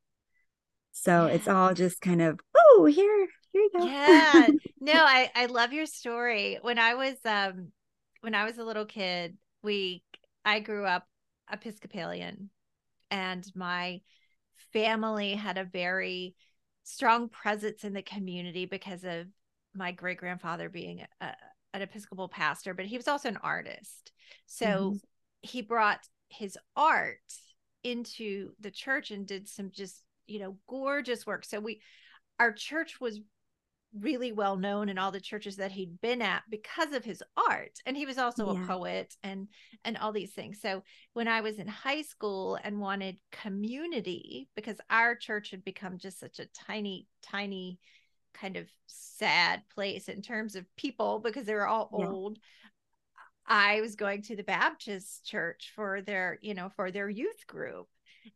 So 0.91 1.25
yeah. 1.25 1.33
it's 1.33 1.47
all 1.47 1.73
just 1.73 2.01
kind 2.01 2.21
of, 2.21 2.39
oh, 2.55 2.85
here 2.85 3.27
here 3.51 3.61
you 3.61 3.69
go. 3.75 3.85
Yeah. 3.85 4.47
no, 4.79 4.93
I 4.93 5.29
I 5.35 5.45
love 5.47 5.73
your 5.73 5.85
story. 5.85 6.59
When 6.61 6.79
I 6.79 6.95
was 6.95 7.15
um 7.25 7.71
when 8.21 8.35
I 8.35 8.45
was 8.45 8.57
a 8.57 8.63
little 8.63 8.85
kid, 8.85 9.37
we 9.63 10.03
I 10.45 10.59
grew 10.59 10.85
up 10.85 11.05
Episcopalian 11.51 12.49
and 13.11 13.45
my 13.55 14.01
family 14.73 15.33
had 15.33 15.57
a 15.57 15.63
very 15.63 16.35
strong 16.83 17.29
presence 17.29 17.83
in 17.83 17.93
the 17.93 18.01
community 18.01 18.65
because 18.65 19.03
of 19.03 19.27
my 19.75 19.91
great 19.91 20.17
grandfather 20.17 20.69
being 20.69 21.05
a, 21.21 21.33
an 21.73 21.81
Episcopal 21.81 22.27
pastor, 22.27 22.73
but 22.73 22.85
he 22.85 22.97
was 22.97 23.07
also 23.07 23.29
an 23.29 23.37
artist. 23.37 24.11
So 24.45 24.65
mm-hmm. 24.65 24.97
he 25.41 25.61
brought 25.61 25.99
his 26.29 26.57
art 26.75 27.17
into 27.83 28.51
the 28.59 28.71
church 28.71 29.11
and 29.11 29.25
did 29.25 29.47
some 29.47 29.71
just, 29.71 30.03
you 30.27 30.39
know, 30.39 30.57
gorgeous 30.67 31.25
work. 31.25 31.45
So 31.45 31.59
we, 31.59 31.81
our 32.39 32.51
church 32.51 32.99
was 32.99 33.19
really 33.97 34.31
well 34.31 34.55
known 34.55 34.87
in 34.87 34.97
all 34.97 35.11
the 35.11 35.19
churches 35.19 35.55
that 35.55 35.71
he'd 35.71 35.99
been 36.01 36.21
at 36.21 36.43
because 36.49 36.93
of 36.93 37.03
his 37.03 37.23
art 37.49 37.79
and 37.85 37.97
he 37.97 38.05
was 38.05 38.19
also 38.19 38.53
yeah. 38.53 38.63
a 38.63 38.67
poet 38.67 39.15
and 39.23 39.47
and 39.83 39.97
all 39.97 40.11
these 40.11 40.31
things 40.31 40.61
so 40.61 40.83
when 41.13 41.27
i 41.27 41.41
was 41.41 41.57
in 41.57 41.67
high 41.67 42.01
school 42.01 42.57
and 42.63 42.79
wanted 42.79 43.17
community 43.31 44.47
because 44.55 44.77
our 44.91 45.15
church 45.15 45.49
had 45.49 45.63
become 45.63 45.97
just 45.97 46.19
such 46.19 46.39
a 46.39 46.45
tiny 46.47 47.07
tiny 47.23 47.79
kind 48.35 48.57
of 48.57 48.67
sad 48.85 49.61
place 49.73 50.07
in 50.07 50.21
terms 50.21 50.55
of 50.55 50.65
people 50.75 51.19
because 51.19 51.45
they 51.45 51.55
were 51.55 51.67
all 51.67 51.89
yeah. 51.97 52.07
old 52.07 52.37
i 53.47 53.81
was 53.81 53.95
going 53.95 54.21
to 54.21 54.35
the 54.35 54.43
baptist 54.43 55.25
church 55.25 55.71
for 55.75 56.01
their 56.03 56.37
you 56.41 56.53
know 56.53 56.69
for 56.75 56.91
their 56.91 57.09
youth 57.09 57.47
group 57.47 57.87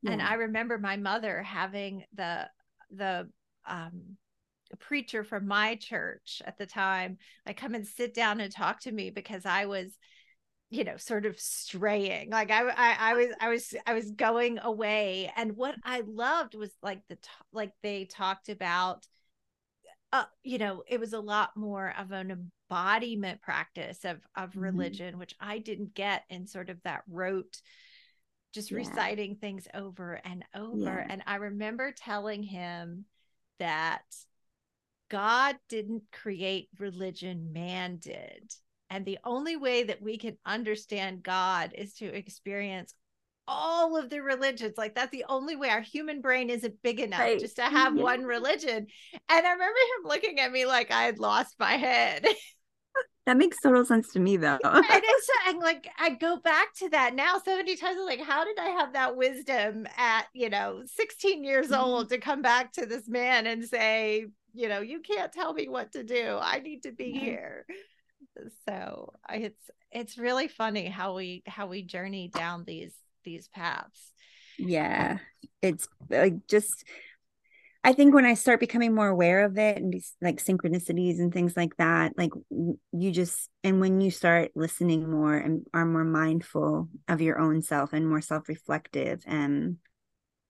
yeah. 0.01 0.11
and 0.13 0.21
i 0.21 0.33
remember 0.33 0.79
my 0.79 0.97
mother 0.97 1.43
having 1.43 2.03
the 2.15 2.49
the 2.89 3.29
um 3.67 4.17
preacher 4.77 5.23
from 5.23 5.47
my 5.47 5.75
church 5.75 6.41
at 6.45 6.57
the 6.57 6.65
time 6.65 7.17
like 7.45 7.57
come 7.57 7.75
and 7.75 7.87
sit 7.87 8.13
down 8.13 8.39
and 8.39 8.51
talk 8.51 8.79
to 8.81 8.91
me 8.91 9.09
because 9.09 9.45
I 9.45 9.65
was 9.65 9.97
you 10.73 10.83
know 10.83 10.97
sort 10.97 11.27
of 11.27 11.39
straying 11.39 12.31
like 12.31 12.49
I, 12.49 12.67
I 12.67 13.11
i 13.11 13.13
was 13.13 13.27
i 13.39 13.49
was 13.49 13.75
i 13.85 13.93
was 13.93 14.09
going 14.09 14.57
away 14.57 15.31
and 15.35 15.55
what 15.55 15.75
i 15.83 16.01
loved 16.07 16.55
was 16.55 16.71
like 16.81 17.01
the 17.09 17.17
like 17.51 17.73
they 17.83 18.05
talked 18.05 18.49
about 18.49 19.05
uh, 20.11 20.25
you 20.43 20.57
know 20.57 20.83
it 20.87 20.99
was 20.99 21.13
a 21.13 21.19
lot 21.19 21.51
more 21.55 21.93
of 21.99 22.11
an 22.11 22.49
embodiment 22.71 23.39
practice 23.43 24.03
of 24.03 24.17
of 24.35 24.49
mm-hmm. 24.49 24.61
religion 24.61 25.19
which 25.19 25.35
i 25.39 25.59
didn't 25.59 25.93
get 25.93 26.23
in 26.31 26.47
sort 26.47 26.71
of 26.71 26.81
that 26.83 27.03
rote 27.07 27.61
just 28.51 28.71
yeah. 28.71 28.77
reciting 28.77 29.35
things 29.35 29.67
over 29.75 30.19
and 30.25 30.43
over 30.55 30.79
yeah. 30.79 31.05
and 31.07 31.21
i 31.27 31.35
remember 31.35 31.91
telling 31.91 32.41
him 32.41 33.05
that 33.59 34.01
God 35.13 35.57
didn't 35.69 36.01
create 36.11 36.69
religion, 36.79 37.53
man 37.53 37.97
did. 37.97 38.51
And 38.89 39.05
the 39.05 39.19
only 39.23 39.55
way 39.55 39.83
that 39.83 40.01
we 40.01 40.17
can 40.17 40.39
understand 40.43 41.21
God 41.21 41.71
is 41.75 41.93
to 41.97 42.05
experience 42.05 42.95
all 43.47 43.95
of 43.95 44.09
the 44.09 44.23
religions. 44.23 44.73
Like 44.75 44.95
that's 44.95 45.11
the 45.11 45.25
only 45.29 45.55
way 45.55 45.69
our 45.69 45.81
human 45.81 46.19
brain 46.19 46.49
isn't 46.49 46.81
big 46.81 46.99
enough 46.99 47.19
right. 47.19 47.39
just 47.39 47.57
to 47.57 47.61
have 47.61 47.95
yeah. 47.95 48.01
one 48.01 48.23
religion. 48.23 48.87
And 49.29 49.45
I 49.45 49.51
remember 49.51 49.63
him 49.63 50.09
looking 50.09 50.39
at 50.39 50.51
me 50.51 50.65
like 50.65 50.89
I 50.89 51.03
had 51.03 51.19
lost 51.19 51.57
my 51.59 51.73
head. 51.73 52.25
That 53.25 53.37
makes 53.37 53.61
total 53.61 53.85
sense 53.85 54.11
to 54.13 54.19
me 54.19 54.35
though. 54.35 54.59
and 54.61 54.85
it's 54.89 55.29
and 55.47 55.59
like 55.59 55.87
I 55.97 56.09
go 56.09 56.37
back 56.37 56.73
to 56.79 56.89
that 56.89 57.15
now 57.15 57.39
so 57.43 57.55
many 57.55 57.77
times. 57.77 57.97
I'm 57.97 58.05
like, 58.05 58.21
how 58.21 58.43
did 58.43 58.59
I 58.59 58.67
have 58.71 58.93
that 58.93 59.15
wisdom 59.15 59.87
at, 59.97 60.25
you 60.33 60.49
know, 60.49 60.83
16 60.85 61.43
years 61.43 61.69
mm-hmm. 61.69 61.81
old 61.81 62.09
to 62.09 62.17
come 62.17 62.41
back 62.41 62.73
to 62.73 62.85
this 62.85 63.07
man 63.07 63.47
and 63.47 63.63
say, 63.63 64.25
you 64.53 64.69
know 64.69 64.79
you 64.79 64.99
can't 65.01 65.31
tell 65.31 65.53
me 65.53 65.67
what 65.67 65.91
to 65.93 66.03
do. 66.03 66.37
I 66.41 66.59
need 66.59 66.83
to 66.83 66.91
be 66.91 67.11
yeah. 67.13 67.19
here. 67.19 67.65
So 68.67 69.13
it's 69.29 69.69
it's 69.91 70.17
really 70.17 70.47
funny 70.47 70.87
how 70.87 71.15
we 71.15 71.43
how 71.45 71.67
we 71.67 71.83
journey 71.83 72.29
down 72.33 72.63
these 72.65 72.95
these 73.23 73.47
paths. 73.49 74.11
Yeah 74.57 75.17
it's 75.63 75.87
like 76.09 76.45
just 76.47 76.83
I 77.85 77.91
think 77.91 78.13
when 78.13 78.25
I 78.25 78.35
start 78.35 78.61
becoming 78.61 78.95
more 78.95 79.09
aware 79.09 79.43
of 79.43 79.57
it 79.57 79.77
and 79.77 79.91
these 79.91 80.15
like 80.21 80.37
synchronicities 80.37 81.19
and 81.19 81.33
things 81.33 81.57
like 81.57 81.75
that, 81.77 82.13
like 82.17 82.31
you 82.49 83.11
just, 83.11 83.49
and 83.61 83.81
when 83.81 83.99
you 83.99 84.09
start 84.09 84.51
listening 84.55 85.11
more 85.11 85.35
and 85.35 85.65
are 85.73 85.85
more 85.85 86.05
mindful 86.05 86.87
of 87.09 87.19
your 87.19 87.39
own 87.39 87.61
self 87.61 87.91
and 87.91 88.07
more 88.07 88.21
self 88.21 88.47
reflective 88.47 89.21
and 89.27 89.77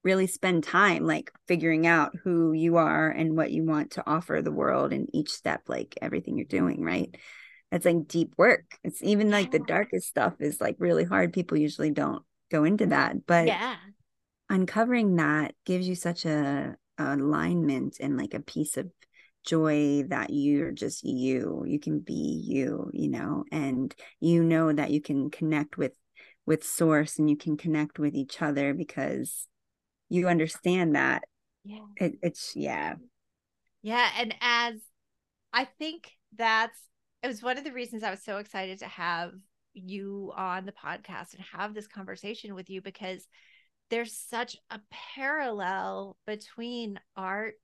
really 0.04 0.28
spend 0.28 0.64
time 0.64 1.06
like 1.06 1.32
figuring 1.48 1.88
out 1.88 2.14
who 2.24 2.52
you 2.54 2.78
are 2.78 3.10
and 3.10 3.38
what 3.38 3.52
you 3.52 3.64
want 3.64 3.92
to 3.92 4.04
offer 4.06 4.42
the 4.42 4.52
world 4.52 4.92
in 4.92 5.08
each 5.14 5.30
step 5.30 5.62
like 5.68 5.98
everything 6.02 6.38
you're 6.38 6.46
doing 6.46 6.82
right? 6.84 7.16
It's 7.72 7.86
like 7.86 8.08
deep 8.08 8.34
work. 8.38 8.66
It's 8.84 9.02
even 9.02 9.32
like 9.32 9.52
the 9.52 9.60
darkest 9.60 10.08
stuff 10.08 10.36
is 10.40 10.62
like 10.62 10.76
really 10.78 11.06
hard. 11.06 11.34
People 11.34 11.58
usually 11.58 11.90
don't 11.90 12.24
go 12.52 12.66
into 12.66 12.88
that 12.88 13.26
but 13.26 13.48
yeah. 13.48 13.78
uncovering 14.50 15.16
that 15.16 15.56
gives 15.66 15.88
you 15.88 15.96
such 15.96 16.26
a, 16.26 16.76
a 16.98 17.16
alignment 17.16 17.98
and 18.00 18.18
like 18.18 18.36
a 18.36 18.40
piece 18.40 18.78
of 18.78 18.92
joy 19.46 20.04
that 20.10 20.30
you're 20.30 20.72
just 20.72 21.04
you. 21.04 21.64
You 21.66 21.80
can 21.80 22.00
be 22.00 22.44
you 22.46 22.92
you 22.94 23.10
know 23.10 23.46
and 23.52 23.94
you 24.20 24.44
know 24.44 24.72
that 24.72 24.92
you 24.92 25.02
can 25.02 25.30
connect 25.30 25.78
with 25.78 25.94
with 26.46 26.64
source 26.64 27.20
and 27.20 27.30
you 27.30 27.38
can 27.38 27.58
connect 27.58 28.00
with 28.00 28.16
each 28.16 28.42
other 28.42 28.74
because 28.74 29.48
you 30.14 30.28
understand 30.28 30.96
that 30.96 31.24
yeah. 31.64 31.80
it, 31.98 32.14
it's 32.22 32.56
yeah. 32.56 32.96
Yeah 33.82 34.10
and 34.18 34.36
as 34.42 34.76
i 35.52 35.66
think 35.66 36.12
that's 36.38 36.80
it 37.22 37.28
was 37.28 37.44
one 37.44 37.58
of 37.58 37.64
the 37.64 37.72
reasons 37.72 38.04
i 38.04 38.12
was 38.12 38.24
so 38.24 38.38
excited 38.38 38.80
to 38.80 38.88
have 38.88 39.32
you 39.74 40.32
on 40.36 40.66
the 40.66 40.72
podcast 40.72 41.34
and 41.34 41.44
have 41.52 41.74
this 41.74 41.88
conversation 41.88 42.54
with 42.56 42.70
you 42.70 42.82
because 42.82 43.28
there's 43.90 44.14
such 44.14 44.56
a 44.70 44.80
parallel 45.16 46.18
between 46.26 47.00
art 47.16 47.56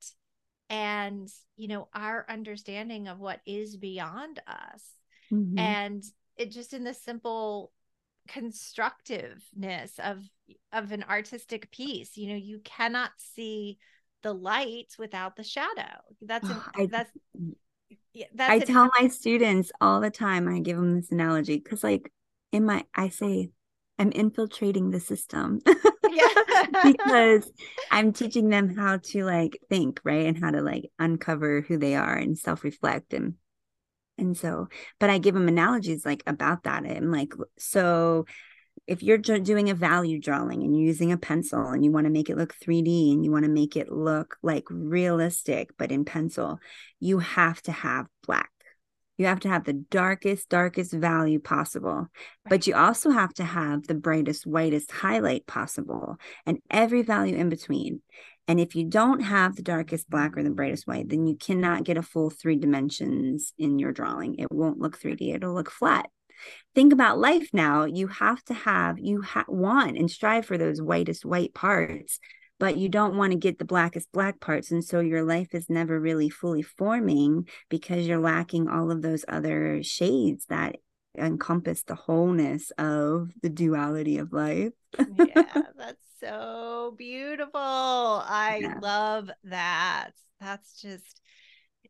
and 0.70 1.30
you 1.56 1.68
know 1.68 1.88
our 1.94 2.26
understanding 2.30 3.08
of 3.08 3.20
what 3.20 3.40
is 3.46 3.78
beyond 3.78 4.40
us. 4.48 4.84
Mm-hmm. 5.32 5.60
and 5.60 6.04
it 6.38 6.52
just 6.52 6.74
in 6.74 6.84
the 6.84 6.94
simple 6.94 7.72
constructiveness 8.28 10.00
of 10.04 10.24
of 10.74 10.92
an 10.92 11.04
artistic 11.10 11.72
piece 11.72 12.18
you 12.18 12.30
know 12.30 12.36
you 12.36 12.60
cannot 12.64 13.12
see 13.18 13.78
the 14.22 14.34
light 14.34 14.96
without 14.98 15.36
the 15.36 15.44
shadow 15.44 15.98
that's 16.22 16.48
oh, 16.50 16.66
I, 16.76 16.86
that's 16.88 17.12
that's 18.36 18.52
I 18.52 18.60
tell 18.60 18.90
my 19.00 19.08
students 19.08 19.72
all 19.80 20.02
the 20.02 20.10
time 20.10 20.48
I 20.48 20.60
give 20.60 20.78
them 20.78 20.96
this 20.96 21.12
analogy 21.12 21.60
cuz 21.60 21.84
like 21.84 22.12
in 22.52 22.66
my 22.66 22.84
I 22.94 23.10
say 23.10 23.52
I'm 24.00 24.12
infiltrating 24.14 24.90
the 24.90 25.00
system. 25.02 25.60
yeah. 26.10 26.28
because 26.84 27.52
I'm 27.92 28.14
teaching 28.14 28.50
them 28.50 28.76
how 28.76 28.98
to 28.98 29.26
like 29.26 29.60
think, 29.70 30.00
right? 30.06 30.26
And 30.26 30.42
how 30.42 30.52
to 30.52 30.62
like 30.62 30.90
uncover 30.98 31.62
who 31.62 31.78
they 31.78 31.96
are 31.96 32.16
and 32.16 32.38
self-reflect 32.38 33.14
and 33.14 33.36
and 34.18 34.36
so, 34.36 34.68
but 35.00 35.10
I 35.10 35.18
give 35.18 35.34
them 35.34 35.48
analogies 35.48 36.06
like 36.06 36.24
about 36.28 36.64
that. 36.64 36.84
I'm 36.86 37.12
like, 37.12 37.34
so 37.58 38.26
if 38.90 39.04
you're 39.04 39.20
doing 39.20 39.70
a 39.70 39.76
value 39.76 40.20
drawing 40.20 40.64
and 40.64 40.76
you're 40.76 40.88
using 40.88 41.12
a 41.12 41.18
pencil 41.18 41.68
and 41.68 41.86
you 41.86 41.92
want 41.92 42.08
to 42.08 42.12
make 42.12 42.28
it 42.28 42.38
look 42.38 42.56
3D 42.56 43.14
and 43.14 43.24
you 43.24 43.32
want 43.32 43.46
to 43.46 43.52
make 43.52 43.78
it 43.78 43.92
look 43.92 44.38
like 44.42 44.64
realistic, 44.68 45.70
but 45.78 45.92
in 45.92 46.06
pencil, 46.06 46.60
you 47.00 47.20
have 47.20 47.62
to 47.62 47.72
have 47.72 48.08
black. 48.26 48.50
You 49.20 49.28
have 49.28 49.42
to 49.42 49.48
have 49.48 49.64
the 49.64 49.74
darkest, 49.74 50.50
darkest 50.50 50.92
value 50.92 51.40
possible, 51.40 52.08
but 52.46 52.66
you 52.66 52.74
also 52.74 53.12
have 53.12 53.32
to 53.36 53.44
have 53.44 53.86
the 53.86 53.94
brightest, 53.94 54.48
whitest 54.48 54.90
highlight 54.90 55.46
possible 55.46 56.18
and 56.48 56.58
every 56.72 57.04
value 57.04 57.36
in 57.36 57.50
between. 57.50 58.02
And 58.48 58.60
if 58.60 58.76
you 58.76 58.86
don't 58.86 59.20
have 59.20 59.56
the 59.56 59.62
darkest 59.62 60.10
black 60.10 60.36
or 60.36 60.42
the 60.42 60.50
brightest 60.50 60.88
white, 60.88 61.10
then 61.10 61.28
you 61.28 61.36
cannot 61.36 61.84
get 61.84 61.98
a 61.98 62.02
full 62.02 62.32
three 62.32 62.56
dimensions 62.56 63.54
in 63.60 63.78
your 63.78 63.92
drawing. 63.92 64.40
It 64.40 64.52
won't 64.52 64.80
look 64.80 65.00
3D, 65.00 65.36
it'll 65.36 65.54
look 65.54 65.70
flat. 65.70 66.10
Think 66.76 66.94
about 66.94 67.20
life 67.20 67.50
now. 67.54 67.86
You 67.86 68.08
have 68.08 68.44
to 68.46 68.54
have, 68.54 69.00
you 69.00 69.22
ha- 69.22 69.46
want 69.48 69.98
and 69.98 70.10
strive 70.10 70.46
for 70.46 70.58
those 70.58 70.82
whitest 70.82 71.26
white 71.26 71.54
parts 71.54 72.20
but 72.60 72.78
you 72.78 72.90
don't 72.90 73.16
want 73.16 73.32
to 73.32 73.38
get 73.38 73.58
the 73.58 73.66
blackest 73.66 74.12
black 74.12 74.40
parts. 74.40 74.70
And 74.70 74.84
so 74.84 75.00
your 75.00 75.24
life 75.24 75.56
is 75.56 75.70
never 75.70 76.00
really 76.00 76.30
fully 76.30 76.62
forming 76.62 77.48
because 77.70 78.06
you're 78.06 78.20
lacking 78.20 78.68
all 78.68 78.92
of 78.92 79.02
those 79.02 79.24
other 79.28 79.82
shades 79.82 80.46
that 80.50 80.76
encompass 81.18 81.84
the 81.84 81.96
wholeness 81.96 82.72
of 82.78 83.32
the 83.42 83.50
duality 83.50 84.18
of 84.18 84.34
life. 84.34 84.74
yeah, 84.98 85.44
that's 85.78 86.06
so 86.20 86.94
beautiful. 86.98 87.50
I 87.56 88.60
yeah. 88.62 88.80
love 88.82 89.32
that. 89.46 90.12
That's 90.42 90.82
just 90.82 91.22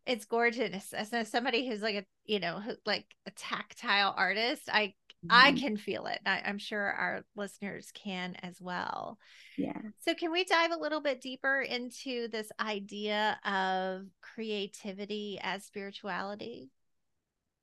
it's 0.10 0.26
gorgeous. 0.26 0.92
As 0.94 1.30
somebody 1.30 1.68
who's 1.68 1.82
like 1.84 1.96
a, 1.96 2.06
you 2.26 2.40
know, 2.40 2.62
like 2.86 3.06
a 3.28 3.32
tactile 3.32 4.14
artist, 4.18 4.64
I 4.68 4.94
I 5.30 5.52
mm-hmm. 5.52 5.58
can 5.58 5.78
feel 5.78 6.06
it. 6.08 6.20
I, 6.26 6.42
I'm 6.46 6.58
sure 6.58 6.82
our 6.82 7.24
listeners 7.36 7.92
can 7.94 8.36
as 8.42 8.60
well. 8.62 9.18
Yeah. 9.58 9.78
So, 10.00 10.16
can 10.16 10.32
we 10.32 10.46
dive 10.46 10.72
a 10.72 10.80
little 10.80 11.02
bit 11.02 11.22
deeper 11.22 11.62
into 11.62 12.28
this 12.30 12.50
idea 12.60 13.38
of 13.46 14.08
creativity 14.22 15.40
as 15.42 15.66
spirituality? 15.66 16.72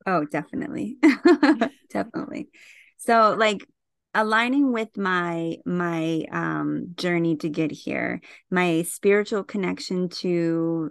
Oh, 0.07 0.25
definitely. 0.25 0.99
definitely. 1.91 2.51
So, 2.99 3.35
like, 3.39 3.67
aligning 4.15 4.73
with 4.73 4.97
my 4.97 5.57
my 5.67 6.25
um 6.31 6.95
journey 6.95 7.37
to 7.37 7.51
get 7.51 7.71
here 7.71 8.21
my 8.51 8.83
spiritual 8.83 9.45
connection 9.45 10.09
to 10.09 10.91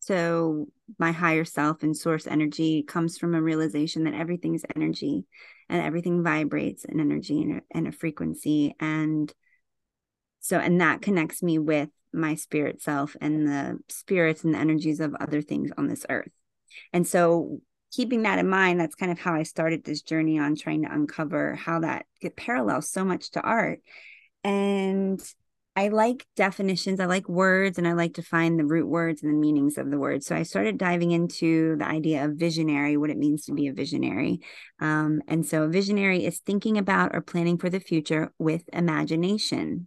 so 0.00 0.66
my 0.98 1.12
higher 1.12 1.44
self 1.44 1.82
and 1.82 1.96
source 1.96 2.26
energy 2.26 2.82
comes 2.82 3.18
from 3.18 3.34
a 3.34 3.42
realization 3.42 4.04
that 4.04 4.14
everything 4.14 4.54
is 4.54 4.64
energy 4.74 5.24
and 5.68 5.82
everything 5.82 6.24
vibrates 6.24 6.84
in 6.84 7.00
energy 7.00 7.42
and 7.42 7.58
a, 7.58 7.62
and 7.70 7.86
a 7.86 7.92
frequency. 7.92 8.74
And 8.80 9.32
so 10.40 10.58
and 10.58 10.80
that 10.80 11.02
connects 11.02 11.42
me 11.42 11.58
with 11.58 11.90
my 12.12 12.34
spirit 12.34 12.82
self 12.82 13.14
and 13.20 13.46
the 13.46 13.78
spirits 13.88 14.42
and 14.42 14.54
the 14.54 14.58
energies 14.58 15.00
of 15.00 15.14
other 15.20 15.42
things 15.42 15.70
on 15.76 15.86
this 15.86 16.06
earth. 16.08 16.32
And 16.94 17.06
so 17.06 17.60
keeping 17.92 18.22
that 18.22 18.38
in 18.38 18.48
mind 18.48 18.80
that's 18.80 18.94
kind 18.94 19.10
of 19.10 19.18
how 19.18 19.34
i 19.34 19.42
started 19.42 19.82
this 19.82 20.02
journey 20.02 20.38
on 20.38 20.54
trying 20.54 20.80
to 20.80 20.94
uncover 20.94 21.56
how 21.56 21.80
that 21.80 22.06
parallels 22.36 22.88
so 22.88 23.04
much 23.04 23.30
to 23.32 23.40
art. 23.42 23.80
And 24.44 25.22
I 25.76 25.88
like 25.88 26.26
definitions. 26.34 26.98
I 26.98 27.06
like 27.06 27.28
words 27.28 27.78
and 27.78 27.86
I 27.86 27.92
like 27.92 28.14
to 28.14 28.22
find 28.22 28.58
the 28.58 28.64
root 28.64 28.88
words 28.88 29.22
and 29.22 29.32
the 29.32 29.38
meanings 29.38 29.78
of 29.78 29.90
the 29.90 29.98
words. 29.98 30.26
So 30.26 30.34
I 30.34 30.42
started 30.42 30.78
diving 30.78 31.12
into 31.12 31.76
the 31.76 31.86
idea 31.86 32.24
of 32.24 32.32
visionary, 32.32 32.96
what 32.96 33.10
it 33.10 33.16
means 33.16 33.44
to 33.44 33.52
be 33.52 33.68
a 33.68 33.72
visionary. 33.72 34.40
Um, 34.80 35.22
and 35.28 35.46
so, 35.46 35.62
a 35.62 35.68
visionary 35.68 36.24
is 36.24 36.40
thinking 36.40 36.76
about 36.76 37.14
or 37.14 37.20
planning 37.20 37.56
for 37.56 37.70
the 37.70 37.80
future 37.80 38.32
with 38.38 38.64
imagination. 38.72 39.86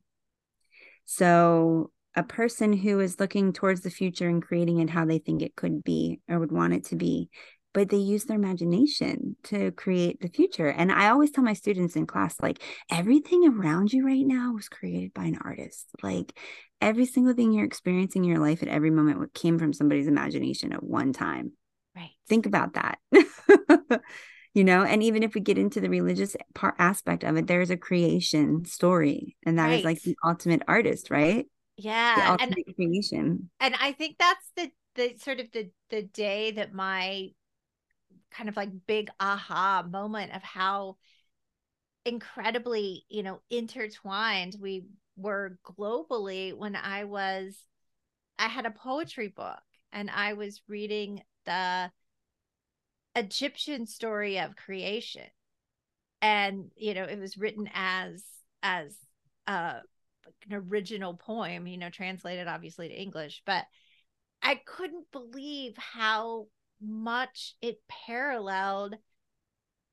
So, 1.05 1.91
a 2.15 2.23
person 2.23 2.73
who 2.73 2.99
is 2.99 3.19
looking 3.19 3.53
towards 3.53 3.81
the 3.81 3.89
future 3.89 4.29
and 4.29 4.41
creating 4.41 4.79
it 4.79 4.89
how 4.89 5.05
they 5.05 5.17
think 5.17 5.41
it 5.41 5.55
could 5.55 5.83
be 5.83 6.21
or 6.29 6.39
would 6.39 6.51
want 6.51 6.73
it 6.73 6.85
to 6.85 6.95
be 6.95 7.29
but 7.73 7.89
they 7.89 7.97
use 7.97 8.25
their 8.25 8.37
imagination 8.37 9.35
to 9.43 9.71
create 9.71 10.21
the 10.21 10.29
future. 10.29 10.67
And 10.67 10.91
I 10.91 11.09
always 11.09 11.31
tell 11.31 11.43
my 11.43 11.53
students 11.53 11.95
in 11.95 12.05
class, 12.05 12.35
like, 12.41 12.61
everything 12.91 13.47
around 13.47 13.91
you 13.91 14.05
right 14.05 14.25
now 14.25 14.53
was 14.53 14.69
created 14.69 15.13
by 15.13 15.25
an 15.25 15.39
artist. 15.43 15.87
Like, 16.01 16.37
every 16.79 17.05
single 17.05 17.33
thing 17.33 17.51
you're 17.51 17.65
experiencing 17.65 18.23
in 18.23 18.29
your 18.29 18.39
life 18.39 18.61
at 18.61 18.69
every 18.69 18.91
moment 18.91 19.33
came 19.33 19.57
from 19.57 19.73
somebody's 19.73 20.07
imagination 20.07 20.73
at 20.73 20.83
one 20.83 21.13
time. 21.13 21.53
Right. 21.95 22.11
Think 22.27 22.45
about 22.45 22.73
that. 22.73 22.99
you 24.53 24.63
know, 24.63 24.83
and 24.83 25.01
even 25.01 25.23
if 25.23 25.33
we 25.33 25.41
get 25.41 25.57
into 25.57 25.81
the 25.81 25.89
religious 25.89 26.35
part 26.53 26.75
aspect 26.77 27.23
of 27.23 27.37
it, 27.37 27.47
there's 27.47 27.69
a 27.69 27.77
creation 27.77 28.65
story, 28.65 29.35
and 29.45 29.57
that 29.57 29.67
right. 29.67 29.79
is 29.79 29.85
like 29.85 30.01
the 30.01 30.15
ultimate 30.23 30.61
artist, 30.67 31.09
right? 31.09 31.45
Yeah. 31.77 32.37
And, 32.39 32.55
creation. 32.75 33.49
And 33.59 33.75
I 33.79 33.93
think 33.93 34.17
that's 34.19 34.51
the 34.55 34.71
the 34.95 35.15
sort 35.17 35.39
of 35.39 35.51
the 35.51 35.71
the 35.89 36.03
day 36.03 36.51
that 36.51 36.73
my 36.73 37.29
kind 38.33 38.49
of 38.49 38.57
like 38.57 38.69
big 38.87 39.09
aha 39.19 39.85
moment 39.89 40.35
of 40.35 40.43
how 40.43 40.97
incredibly, 42.05 43.05
you 43.09 43.23
know, 43.23 43.41
intertwined 43.49 44.55
we 44.59 44.85
were 45.15 45.57
globally 45.63 46.55
when 46.55 46.75
I 46.75 47.03
was 47.05 47.57
I 48.39 48.47
had 48.47 48.65
a 48.65 48.71
poetry 48.71 49.27
book 49.27 49.61
and 49.91 50.09
I 50.09 50.33
was 50.33 50.61
reading 50.67 51.21
the 51.45 51.91
Egyptian 53.15 53.85
story 53.85 54.39
of 54.39 54.55
creation. 54.55 55.27
And 56.21 56.71
you 56.75 56.93
know, 56.93 57.03
it 57.03 57.19
was 57.19 57.37
written 57.37 57.69
as 57.73 58.23
as 58.61 58.95
uh 59.47 59.79
an 60.49 60.53
original 60.53 61.13
poem, 61.13 61.67
you 61.67 61.77
know, 61.77 61.89
translated 61.89 62.47
obviously 62.47 62.89
to 62.89 63.01
English, 63.01 63.43
but 63.45 63.65
I 64.41 64.55
couldn't 64.55 65.11
believe 65.11 65.77
how 65.77 66.47
much 66.83 67.55
it 67.61 67.79
paralleled 67.87 68.95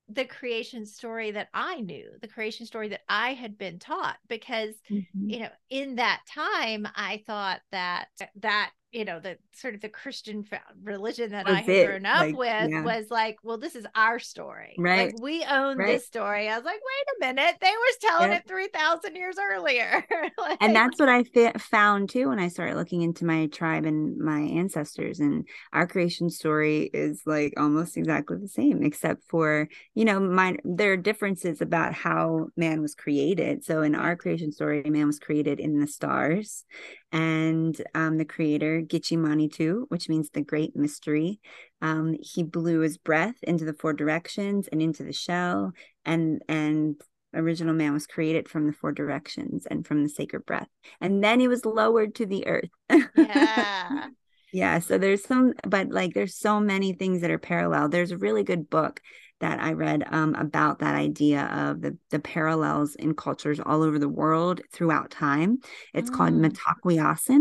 the 0.09 0.25
creation 0.25 0.87
story 0.87 1.31
that 1.31 1.49
I 1.55 1.81
knew, 1.81 2.11
the 2.21 2.29
creation 2.29 2.67
story 2.67 2.89
that 2.89 3.03
I 3.09 3.35
had 3.35 3.57
been 3.57 3.79
taught 3.79 4.17
because 4.29 4.75
mm-hmm. 4.91 5.29
you 5.29 5.41
know, 5.41 5.51
in 5.69 5.97
that 5.97 6.23
time 6.33 6.87
I 6.95 7.23
thought 7.27 7.61
that 7.71 8.09
that 8.41 8.73
you 8.93 9.05
know 9.05 9.21
the 9.21 9.37
sort 9.53 9.75
of 9.75 9.81
the 9.81 9.89
christian 9.89 10.45
religion 10.83 11.31
that 11.31 11.49
i 11.49 11.61
had 11.61 11.87
grown 11.87 12.07
up 12.07 12.21
like, 12.21 12.37
with 12.37 12.71
yeah. 12.71 12.83
was 12.83 13.11
like 13.11 13.39
well 13.43 13.59
this 13.59 13.77
is 13.77 13.87
our 13.95 14.19
story. 14.19 14.75
Right. 14.79 15.13
like 15.13 15.23
we 15.23 15.45
own 15.45 15.77
right. 15.77 15.95
this 15.95 16.07
story. 16.07 16.49
I 16.49 16.57
was 16.57 16.65
like 16.65 16.75
wait 16.75 17.31
a 17.31 17.35
minute. 17.35 17.57
They 17.61 17.71
were 17.71 18.09
telling 18.09 18.33
yep. 18.33 18.45
it 18.45 18.49
3000 18.49 19.15
years 19.15 19.37
earlier. 19.41 20.05
Like, 20.39 20.59
and 20.61 20.75
that's 20.75 20.99
what 20.99 21.09
i 21.09 21.23
fi- 21.25 21.53
found 21.59 22.09
too 22.09 22.29
when 22.29 22.39
i 22.39 22.49
started 22.49 22.77
looking 22.77 23.03
into 23.03 23.25
my 23.25 23.47
tribe 23.47 23.85
and 23.85 24.17
my 24.19 24.41
ancestors 24.41 25.21
and 25.21 25.47
our 25.73 25.87
creation 25.87 26.31
story 26.31 26.91
is 26.95 27.23
like 27.27 27.53
almost 27.59 27.97
exactly 27.97 28.39
the 28.39 28.49
same 28.49 28.83
except 28.83 29.23
for 29.29 29.69
you 29.95 30.05
know 30.05 30.19
my 30.19 30.57
there 30.65 30.93
are 30.93 30.97
differences 30.97 31.61
about 31.61 31.93
how 31.93 32.47
man 32.57 32.81
was 32.81 32.95
created. 32.95 33.65
So 33.65 33.83
in 33.83 33.95
our 33.95 34.17
creation 34.17 34.53
story 34.53 34.83
man 34.89 35.07
was 35.07 35.19
created 35.19 35.61
in 35.61 35.79
the 35.79 35.87
stars 35.87 36.65
and 37.13 37.81
um, 37.95 38.19
the 38.19 38.25
creator 38.25 38.83
Gitche 38.83 39.17
Manitou, 39.19 39.87
which 39.89 40.09
means 40.09 40.31
the 40.31 40.43
great 40.43 40.77
mystery. 40.77 41.41
Um, 41.83 42.17
he 42.21 42.43
blew 42.43 42.81
his 42.81 42.99
breath 42.99 43.37
into 43.43 43.65
the 43.65 43.75
four 43.75 43.93
directions 43.93 44.69
and 44.69 44.81
into 44.81 45.03
the 45.03 45.13
shell, 45.13 45.73
and 46.05 46.43
and 46.49 47.01
original 47.35 47.75
man 47.75 47.93
was 47.93 48.07
created 48.07 48.49
from 48.49 48.67
the 48.67 48.73
four 48.73 48.93
directions 48.93 49.67
and 49.67 49.87
from 49.87 50.03
the 50.03 50.09
sacred 50.09 50.47
breath, 50.47 50.69
and 51.01 51.23
then 51.23 51.41
he 51.41 51.49
was 51.49 51.65
lowered 51.65 52.15
to 52.17 52.27
the 52.27 52.47
earth. 52.47 52.71
Yeah. 53.17 54.09
yeah. 54.53 54.79
So 54.79 54.99
there's 54.99 55.25
some, 55.25 55.55
but 55.67 55.91
like 55.91 56.15
there's 56.15 56.37
so 56.37 56.61
many 56.61 56.93
things 56.93 57.23
that 57.23 57.31
are 57.31 57.39
parallel. 57.39 57.89
There's 57.89 58.13
a 58.13 58.19
really 58.19 58.45
good 58.45 58.71
book 58.71 59.01
that 59.41 59.61
I 59.61 59.73
read 59.73 60.05
um, 60.11 60.35
about 60.35 60.79
that 60.79 60.95
idea 60.95 61.45
of 61.45 61.81
the, 61.81 61.97
the 62.11 62.19
parallels 62.19 62.95
in 62.95 63.15
cultures 63.15 63.61
all 63.61 63.83
over 63.83 63.99
the 63.99 64.09
world 64.09 64.61
throughout 64.73 65.11
time. 65.11 65.59
It's 65.95 66.11
mm. 66.11 66.15
called 66.15 66.35
Mitakuye 66.35 67.41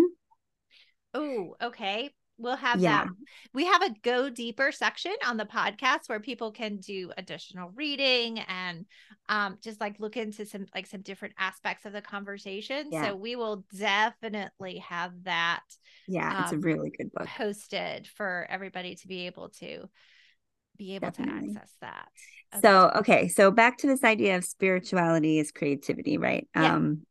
Oh, 1.14 1.56
okay. 1.62 2.12
We'll 2.38 2.56
have 2.56 2.80
yeah. 2.80 3.04
that. 3.04 3.14
We 3.54 3.66
have 3.66 3.84
a 3.84 3.94
go 4.02 4.30
deeper 4.30 4.72
section 4.72 5.14
on 5.28 5.36
the 5.36 5.46
podcast 5.46 6.08
where 6.08 6.22
people 6.22 6.52
can 6.52 6.78
do 6.78 7.12
additional 7.18 7.72
reading 7.76 8.40
and 8.40 8.86
um, 9.28 9.58
just 9.62 9.82
like 9.82 10.00
look 10.00 10.16
into 10.16 10.46
some 10.46 10.66
like 10.74 10.88
some 10.88 11.02
different 11.02 11.34
aspects 11.38 11.86
of 11.86 11.92
the 11.92 12.02
conversation. 12.02 12.88
Yeah. 12.92 13.10
So 13.10 13.16
we 13.18 13.36
will 13.36 13.66
definitely 13.78 14.78
have 14.78 15.12
that. 15.24 15.64
Yeah, 16.08 16.34
um, 16.34 16.44
it's 16.44 16.54
a 16.54 16.56
um, 16.56 16.62
really 16.62 16.92
good 16.98 17.12
book 17.12 17.28
posted 17.28 18.08
for 18.08 18.48
everybody 18.50 18.96
to 18.96 19.08
be 19.08 19.26
able 19.26 19.50
to 19.60 19.90
be 20.80 20.96
able 20.96 21.12
Definitely. 21.12 21.54
to 21.54 21.60
access 21.60 21.76
that. 21.82 22.08
Okay. 22.56 22.62
So, 22.62 22.92
okay. 22.96 23.28
So 23.28 23.52
back 23.52 23.78
to 23.80 23.88
this 23.88 24.04
idea 24.04 24.38
of 24.38 24.44
spirituality 24.44 25.38
is 25.38 25.52
creativity, 25.52 26.18
right? 26.18 26.48
Yeah. 26.56 26.76
Um, 26.76 27.06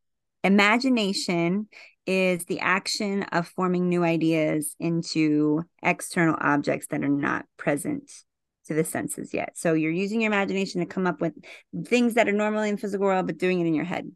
Imagination 0.44 1.68
is 2.06 2.44
the 2.44 2.60
action 2.60 3.24
of 3.24 3.48
forming 3.48 3.88
new 3.88 4.04
ideas 4.04 4.74
into 4.78 5.64
external 5.82 6.36
objects 6.40 6.86
that 6.88 7.02
are 7.02 7.08
not 7.08 7.44
present 7.56 8.10
to 8.66 8.74
the 8.74 8.84
senses 8.84 9.34
yet. 9.34 9.58
So 9.58 9.74
you're 9.74 9.90
using 9.90 10.22
your 10.22 10.32
imagination 10.32 10.80
to 10.80 10.86
come 10.86 11.06
up 11.06 11.20
with 11.20 11.34
things 11.86 12.14
that 12.14 12.28
are 12.28 12.32
normally 12.32 12.68
in 12.68 12.76
the 12.76 12.80
physical 12.80 13.06
world, 13.06 13.26
but 13.26 13.36
doing 13.36 13.60
it 13.60 13.66
in 13.66 13.74
your 13.74 13.84
head. 13.84 14.10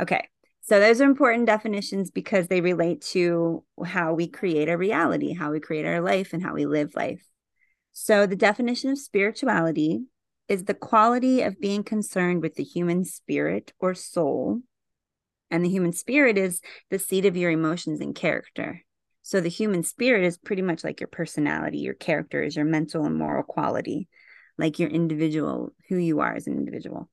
Okay. 0.00 0.28
So 0.62 0.80
those 0.80 1.00
are 1.00 1.04
important 1.04 1.46
definitions 1.46 2.10
because 2.10 2.48
they 2.48 2.60
relate 2.60 3.00
to 3.12 3.64
how 3.84 4.12
we 4.12 4.28
create 4.28 4.68
a 4.68 4.76
reality, 4.76 5.32
how 5.32 5.52
we 5.52 5.60
create 5.60 5.86
our 5.86 6.00
life, 6.00 6.32
and 6.32 6.42
how 6.42 6.54
we 6.54 6.66
live 6.66 6.94
life. 6.94 7.24
So 7.92 8.26
the 8.26 8.36
definition 8.36 8.90
of 8.90 8.98
spirituality 8.98 10.04
is 10.48 10.64
the 10.64 10.74
quality 10.74 11.42
of 11.42 11.60
being 11.60 11.84
concerned 11.84 12.42
with 12.42 12.56
the 12.56 12.64
human 12.64 13.04
spirit 13.04 13.72
or 13.78 13.94
soul. 13.94 14.60
And 15.50 15.64
the 15.64 15.68
human 15.68 15.92
spirit 15.92 16.38
is 16.38 16.60
the 16.90 16.98
seat 16.98 17.24
of 17.24 17.36
your 17.36 17.50
emotions 17.50 18.00
and 18.00 18.14
character. 18.14 18.82
So 19.22 19.40
the 19.40 19.48
human 19.48 19.82
spirit 19.82 20.24
is 20.24 20.38
pretty 20.38 20.62
much 20.62 20.82
like 20.82 21.00
your 21.00 21.08
personality, 21.08 21.78
your 21.78 21.94
character 21.94 22.42
is 22.42 22.56
your 22.56 22.64
mental 22.64 23.04
and 23.04 23.16
moral 23.16 23.42
quality, 23.42 24.08
like 24.58 24.78
your 24.78 24.88
individual, 24.88 25.72
who 25.88 25.96
you 25.96 26.20
are 26.20 26.34
as 26.34 26.46
an 26.46 26.54
individual. 26.54 27.08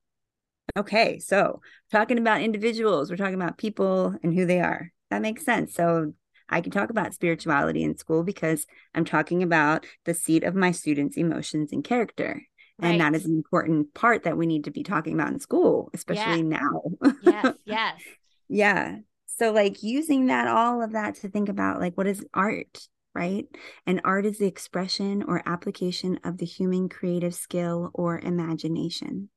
Okay, 0.76 1.18
so 1.18 1.60
talking 1.90 2.18
about 2.18 2.42
individuals, 2.42 3.10
we're 3.10 3.16
talking 3.16 3.34
about 3.34 3.58
people 3.58 4.14
and 4.22 4.34
who 4.34 4.46
they 4.46 4.60
are. 4.60 4.92
That 5.10 5.22
makes 5.22 5.44
sense. 5.44 5.74
So 5.74 6.12
I 6.48 6.60
can 6.60 6.72
talk 6.72 6.90
about 6.90 7.14
spirituality 7.14 7.82
in 7.82 7.96
school 7.96 8.22
because 8.22 8.66
I'm 8.94 9.04
talking 9.04 9.42
about 9.42 9.86
the 10.04 10.14
seat 10.14 10.44
of 10.44 10.54
my 10.54 10.72
students' 10.72 11.16
emotions 11.16 11.72
and 11.72 11.84
character. 11.84 12.42
Right. 12.78 12.90
And 12.90 13.00
that 13.00 13.14
is 13.14 13.26
an 13.26 13.32
important 13.32 13.92
part 13.92 14.22
that 14.22 14.36
we 14.36 14.46
need 14.46 14.64
to 14.64 14.70
be 14.70 14.84
talking 14.84 15.14
about 15.14 15.32
in 15.32 15.40
school, 15.40 15.90
especially 15.94 16.38
yeah. 16.48 16.60
now. 16.60 17.12
yes, 17.22 17.54
yes. 17.64 18.00
Yeah. 18.48 18.96
So, 19.26 19.52
like 19.52 19.82
using 19.82 20.26
that, 20.26 20.48
all 20.48 20.82
of 20.82 20.92
that 20.92 21.16
to 21.16 21.28
think 21.28 21.48
about, 21.48 21.80
like, 21.80 21.96
what 21.96 22.06
is 22.06 22.24
art, 22.32 22.78
right? 23.14 23.46
And 23.86 24.00
art 24.04 24.26
is 24.26 24.38
the 24.38 24.46
expression 24.46 25.24
or 25.24 25.42
application 25.44 26.20
of 26.24 26.38
the 26.38 26.46
human 26.46 26.88
creative 26.88 27.34
skill 27.34 27.90
or 27.94 28.18
imagination. 28.18 29.28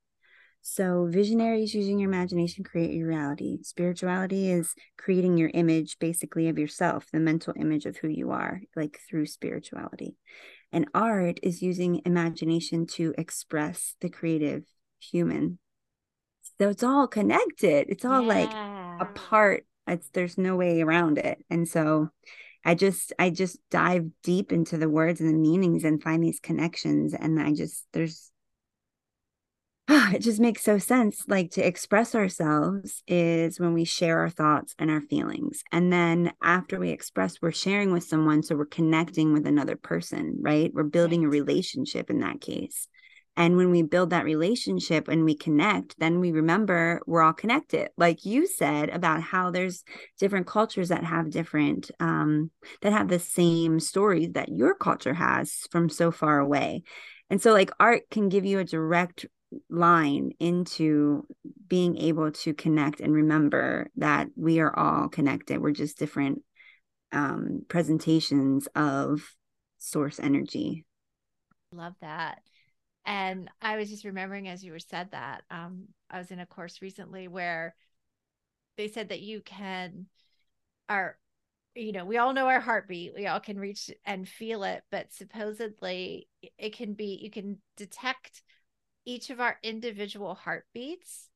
So, 0.64 1.08
visionaries 1.10 1.74
using 1.74 2.00
your 2.00 2.10
imagination 2.10 2.64
create 2.64 2.94
your 2.94 3.08
reality. 3.08 3.64
Spirituality 3.64 4.52
is 4.52 4.76
creating 4.98 5.38
your 5.38 5.50
image 5.54 5.98
basically 5.98 6.50
of 6.50 6.60
yourself, 6.60 7.08
the 7.12 7.20
mental 7.20 7.54
image 7.60 7.86
of 7.88 7.98
who 7.98 8.08
you 8.08 8.32
are, 8.32 8.62
like 8.76 9.00
through 9.10 9.26
spirituality. 9.26 10.18
And 10.72 10.88
art 10.94 11.40
is 11.42 11.64
using 11.64 12.02
imagination 12.06 12.86
to 12.92 13.14
express 13.18 13.96
the 14.02 14.10
creative 14.10 14.64
human. 15.00 15.58
So, 16.60 16.70
it's 16.70 16.84
all 16.84 17.08
connected, 17.08 17.88
it's 17.90 18.06
all 18.06 18.22
yeah. 18.22 18.28
like 18.28 18.54
a 19.02 19.12
part. 19.14 19.66
It's 19.88 20.10
there's 20.10 20.38
no 20.38 20.56
way 20.56 20.82
around 20.82 21.18
it. 21.18 21.44
And 21.50 21.68
so, 21.68 22.10
I 22.64 22.76
just 22.76 23.14
I 23.18 23.32
just 23.32 23.58
dive 23.72 24.06
deep 24.22 24.52
into 24.52 24.78
the 24.78 24.90
words 24.90 25.22
and 25.22 25.30
the 25.30 25.34
meanings 25.34 25.84
and 25.84 26.02
find 26.02 26.24
these 26.24 26.40
connections 26.40 27.16
and 27.16 27.42
I 27.42 27.54
just 27.54 27.86
there's 27.94 28.32
it 30.14 30.20
just 30.20 30.40
makes 30.40 30.64
so 30.64 30.78
sense. 30.78 31.26
Like 31.28 31.52
to 31.52 31.66
express 31.66 32.16
ourselves 32.16 33.04
is 33.08 33.60
when 33.60 33.74
we 33.74 33.84
share 33.84 34.20
our 34.20 34.30
thoughts 34.30 34.74
and 34.80 34.90
our 34.90 35.02
feelings. 35.02 35.64
And 35.72 35.92
then 35.92 36.32
after 36.42 36.80
we 36.80 36.92
express, 36.92 37.42
we're 37.42 37.52
sharing 37.52 37.92
with 37.92 38.04
someone. 38.04 38.42
So 38.42 38.56
we're 38.56 38.66
connecting 38.66 39.34
with 39.34 39.46
another 39.46 39.76
person, 39.76 40.38
right? 40.40 40.72
We're 40.74 40.84
building 40.84 41.26
a 41.26 41.30
relationship 41.30 42.10
in 42.10 42.20
that 42.20 42.40
case. 42.40 42.88
And 43.36 43.58
when 43.58 43.72
we 43.72 43.82
build 43.82 44.12
that 44.12 44.24
relationship 44.24 45.08
and 45.08 45.26
we 45.26 45.36
connect, 45.36 45.98
then 46.00 46.20
we 46.20 46.32
remember 46.32 47.02
we're 47.06 47.22
all 47.22 47.34
connected. 47.34 47.90
Like 47.98 48.26
you 48.26 48.48
said 48.48 48.90
about 48.90 49.22
how 49.22 49.52
there's 49.52 49.84
different 50.20 50.48
cultures 50.48 50.90
that 50.90 51.04
have 51.04 51.32
different, 51.32 51.92
um, 52.00 52.52
that 52.82 52.94
have 52.94 53.08
the 53.08 53.20
same 53.20 53.80
stories 53.80 54.32
that 54.34 54.50
your 54.50 54.74
culture 54.74 55.14
has 55.14 55.68
from 55.70 55.90
so 55.90 56.12
far 56.12 56.40
away. 56.40 56.84
And 57.30 57.42
so, 57.42 57.54
like, 57.54 57.72
art 57.80 58.04
can 58.12 58.28
give 58.28 58.46
you 58.46 58.60
a 58.60 58.66
direct 58.66 59.26
line 59.70 60.32
into 60.40 61.26
being 61.68 61.98
able 61.98 62.32
to 62.32 62.54
connect 62.54 63.02
and 63.02 63.14
remember 63.14 63.90
that 63.96 64.28
we 64.36 64.60
are 64.60 64.78
all 64.78 65.10
connected. 65.10 65.62
We're 65.62 65.72
just 65.72 65.98
different 65.98 66.42
um, 67.12 67.64
presentations 67.68 68.68
of 68.76 69.36
source 69.78 70.20
energy. 70.20 70.86
Love 71.74 71.96
that. 72.02 72.42
And 73.06 73.50
I 73.62 73.78
was 73.78 73.90
just 73.90 74.06
remembering 74.06 74.48
as 74.48 74.64
you 74.64 74.72
were 74.72 74.80
said 74.80 75.10
that 75.12 75.44
um, 75.50 75.88
I 76.10 76.20
was 76.20 76.32
in 76.32 76.40
a 76.40 76.46
course 76.46 76.82
recently 76.82 77.28
where 77.28 77.76
they 78.78 78.88
said 78.88 79.10
that 79.10 79.22
you 79.22 79.42
can, 79.42 80.06
our, 80.88 81.18
you 81.76 81.92
know, 81.92 82.06
we 82.06 82.18
all 82.18 82.34
know 82.34 82.48
our 82.48 82.60
heartbeat. 82.60 83.14
We 83.16 83.28
all 83.28 83.40
can 83.40 83.60
reach 83.60 83.90
and 84.06 84.28
feel 84.28 84.64
it, 84.64 84.84
but 84.92 85.12
supposedly 85.14 86.28
it 86.58 86.76
can 86.76 86.94
be, 86.94 87.20
you 87.22 87.32
can 87.32 87.58
detect 87.76 88.44
each 89.06 89.30
of 89.30 89.40
our 89.40 89.58
individual 89.64 90.36
heartbeats 90.36 91.30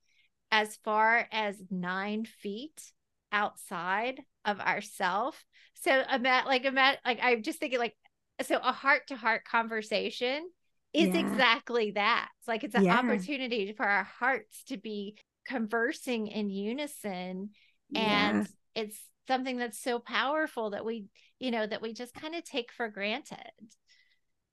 as 0.51 0.77
far 0.83 1.27
as 1.31 1.61
nine 1.69 2.25
feet 2.25 2.91
outside 3.31 4.21
of 4.45 4.59
ourself. 4.59 5.43
So 5.73 6.03
about 6.09 6.45
like 6.45 6.65
about 6.65 6.97
like 7.05 7.19
I'm 7.21 7.43
just 7.43 7.59
thinking 7.59 7.79
like 7.79 7.95
so 8.41 8.57
a 8.57 8.71
heart 8.71 9.07
to 9.07 9.15
heart 9.15 9.43
conversation 9.45 10.49
is 10.93 11.09
yeah. 11.09 11.19
exactly 11.19 11.91
that. 11.91 12.29
It's 12.39 12.47
like 12.47 12.63
it's 12.63 12.75
an 12.75 12.85
yeah. 12.85 12.97
opportunity 12.97 13.73
for 13.73 13.85
our 13.85 14.05
hearts 14.05 14.63
to 14.65 14.77
be 14.77 15.17
conversing 15.47 16.27
in 16.27 16.49
unison 16.49 17.51
and 17.93 18.47
yeah. 18.75 18.83
it's 18.83 18.99
something 19.27 19.57
that's 19.57 19.79
so 19.79 19.99
powerful 19.99 20.71
that 20.71 20.85
we 20.85 21.05
you 21.39 21.51
know 21.51 21.67
that 21.67 21.81
we 21.81 21.93
just 21.93 22.13
kind 22.13 22.35
of 22.35 22.43
take 22.43 22.71
for 22.71 22.89
granted. 22.89 23.39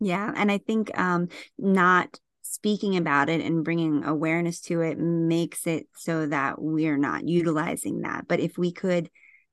Yeah, 0.01 0.33
and 0.35 0.51
I 0.51 0.59
think 0.59 0.97
um 0.99 1.29
not 1.59 2.19
speaking 2.43 2.97
about 2.97 3.29
it 3.29 3.41
and 3.41 3.65
bringing 3.65 4.05
awareness 4.05 4.61
to 4.63 4.81
it 4.83 4.99
makes 4.99 5.67
it 5.67 5.87
so 5.97 6.27
that 6.27 6.61
we're 6.61 6.99
not 6.99 7.27
utilizing 7.27 8.03
that. 8.03 8.27
But 8.29 8.41
if 8.41 8.59
we 8.59 8.73
could 8.73 9.11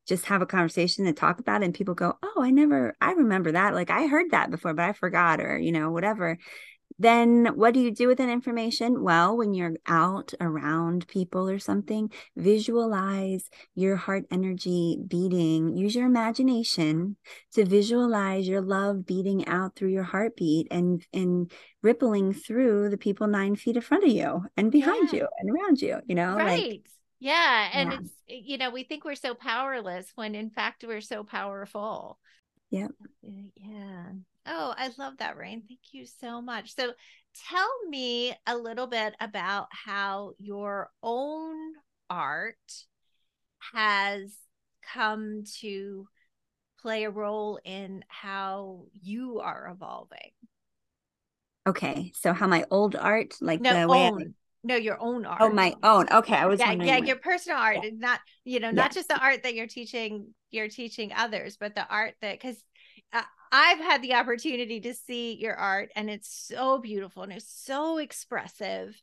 just 0.08 0.26
have 0.26 0.42
a 0.42 0.48
conversation 0.48 1.06
and 1.06 1.16
talk 1.16 1.40
about 1.40 1.62
it 1.62 1.66
and 1.66 1.74
people 1.74 1.94
go, 1.94 2.18
Oh, 2.24 2.42
I 2.42 2.50
never, 2.50 2.96
I 3.00 3.12
remember 3.12 3.52
that. 3.52 3.76
Like 3.76 3.92
I 3.92 4.08
heard 4.08 4.32
that 4.32 4.52
before, 4.52 4.74
but 4.74 4.86
I 4.86 4.94
forgot, 4.94 5.40
or, 5.40 5.58
you 5.58 5.72
know, 5.72 5.92
whatever 5.92 6.38
then 7.00 7.48
what 7.56 7.74
do 7.74 7.80
you 7.80 7.92
do 7.92 8.08
with 8.08 8.18
that 8.18 8.30
information? 8.30 9.02
Well, 9.02 9.38
when 9.38 9.54
you're 9.54 9.76
out 9.88 10.34
around 10.42 11.08
people 11.08 11.50
or 11.50 11.58
something, 11.58 12.12
visualize 12.36 13.50
your 13.74 13.96
heart 13.96 14.26
energy 14.30 15.00
beating. 15.08 15.78
Use 15.78 15.96
your 15.96 16.06
imagination 16.06 17.16
to 17.54 17.66
visualize 17.66 18.48
your 18.48 18.62
love 18.62 19.06
beating 19.06 19.48
out 19.48 19.76
through 19.76 19.90
your 19.90 20.04
heartbeat 20.04 20.68
and 20.70 21.06
and 21.14 21.52
rippling 21.82 22.34
through 22.34 22.90
the 22.90 22.98
people 22.98 23.28
nine 23.28 23.56
feet 23.56 23.78
in 23.78 23.82
front 23.82 24.04
of 24.04 24.12
you 24.12 24.46
and 24.58 24.72
behind 24.72 25.14
yeah. 25.14 25.20
you 25.20 25.28
and 25.40 25.50
around 25.50 25.82
you. 25.82 26.00
You 26.06 26.16
know, 26.16 26.36
right. 26.36 26.72
Like, 26.72 26.90
yeah. 27.20 27.70
And 27.74 27.92
yeah. 27.92 28.00
it's, 28.02 28.12
you 28.48 28.58
know, 28.58 28.72
we 28.72 28.84
think 28.84 29.06
we're 29.06 29.16
so 29.16 29.34
powerless 29.34 30.12
when 30.16 30.36
in 30.36 30.50
fact 30.50 30.84
we're 30.88 31.02
so 31.02 31.24
powerful. 31.24 32.20
Yep. 32.72 32.92
Uh, 33.26 33.30
yeah. 33.56 34.06
Oh, 34.46 34.74
I 34.78 34.90
love 34.98 35.18
that, 35.18 35.38
Raine. 35.38 35.64
Thank 35.68 35.80
you 35.92 36.06
so 36.06 36.42
much. 36.42 36.76
So, 36.76 36.94
tell 37.50 37.70
me 37.88 38.34
a 38.48 38.58
little 38.58 38.88
bit 38.88 39.16
about 39.20 39.68
how 39.72 40.34
your 40.40 40.90
own 41.04 41.56
art 42.10 42.56
has 43.74 44.36
come 44.94 45.44
to 45.60 46.08
play 46.82 47.04
a 47.04 47.10
role 47.10 47.60
in 47.64 48.04
how 48.08 48.86
you 49.02 49.40
are 49.42 49.70
evolving. 49.72 50.32
Okay, 51.68 52.12
so 52.16 52.34
how 52.34 52.48
my 52.48 52.66
old 52.72 52.96
art, 52.96 53.36
like 53.42 53.62
no, 53.62 53.82
the 53.82 53.88
way 53.88 54.08
own. 54.08 54.22
I, 54.22 54.26
no, 54.64 54.76
your 54.76 55.00
own 55.00 55.26
oh, 55.26 55.30
art. 55.30 55.42
Oh, 55.42 55.50
my 55.50 55.76
own. 55.84 56.08
Okay, 56.12 56.36
I 56.36 56.46
was 56.46 56.60
yeah, 56.60 56.72
yeah, 56.72 56.98
your 56.98 57.18
personal 57.18 57.60
art, 57.60 57.78
yeah. 57.84 57.92
not 57.94 58.20
you 58.44 58.60
know, 58.60 58.72
not 58.72 58.94
just 58.94 59.08
the 59.08 59.20
art 59.20 59.44
that 59.44 59.54
you're 59.54 59.68
teaching, 59.68 60.34
you're 60.52 60.70
teaching 60.70 61.14
others, 61.16 61.58
but 61.60 61.76
the 61.76 61.88
art 61.88 62.16
that 62.22 62.40
because 62.40 62.62
I've 63.52 63.80
had 63.80 64.02
the 64.02 64.14
opportunity 64.14 64.80
to 64.82 64.94
see 64.94 65.34
your 65.34 65.56
art 65.56 65.90
and 65.96 66.10
it's 66.10 66.30
so 66.30 66.80
beautiful 66.80 67.24
and 67.24 67.34
it's 67.34 67.50
so 67.50 67.98
expressive. 67.98 69.00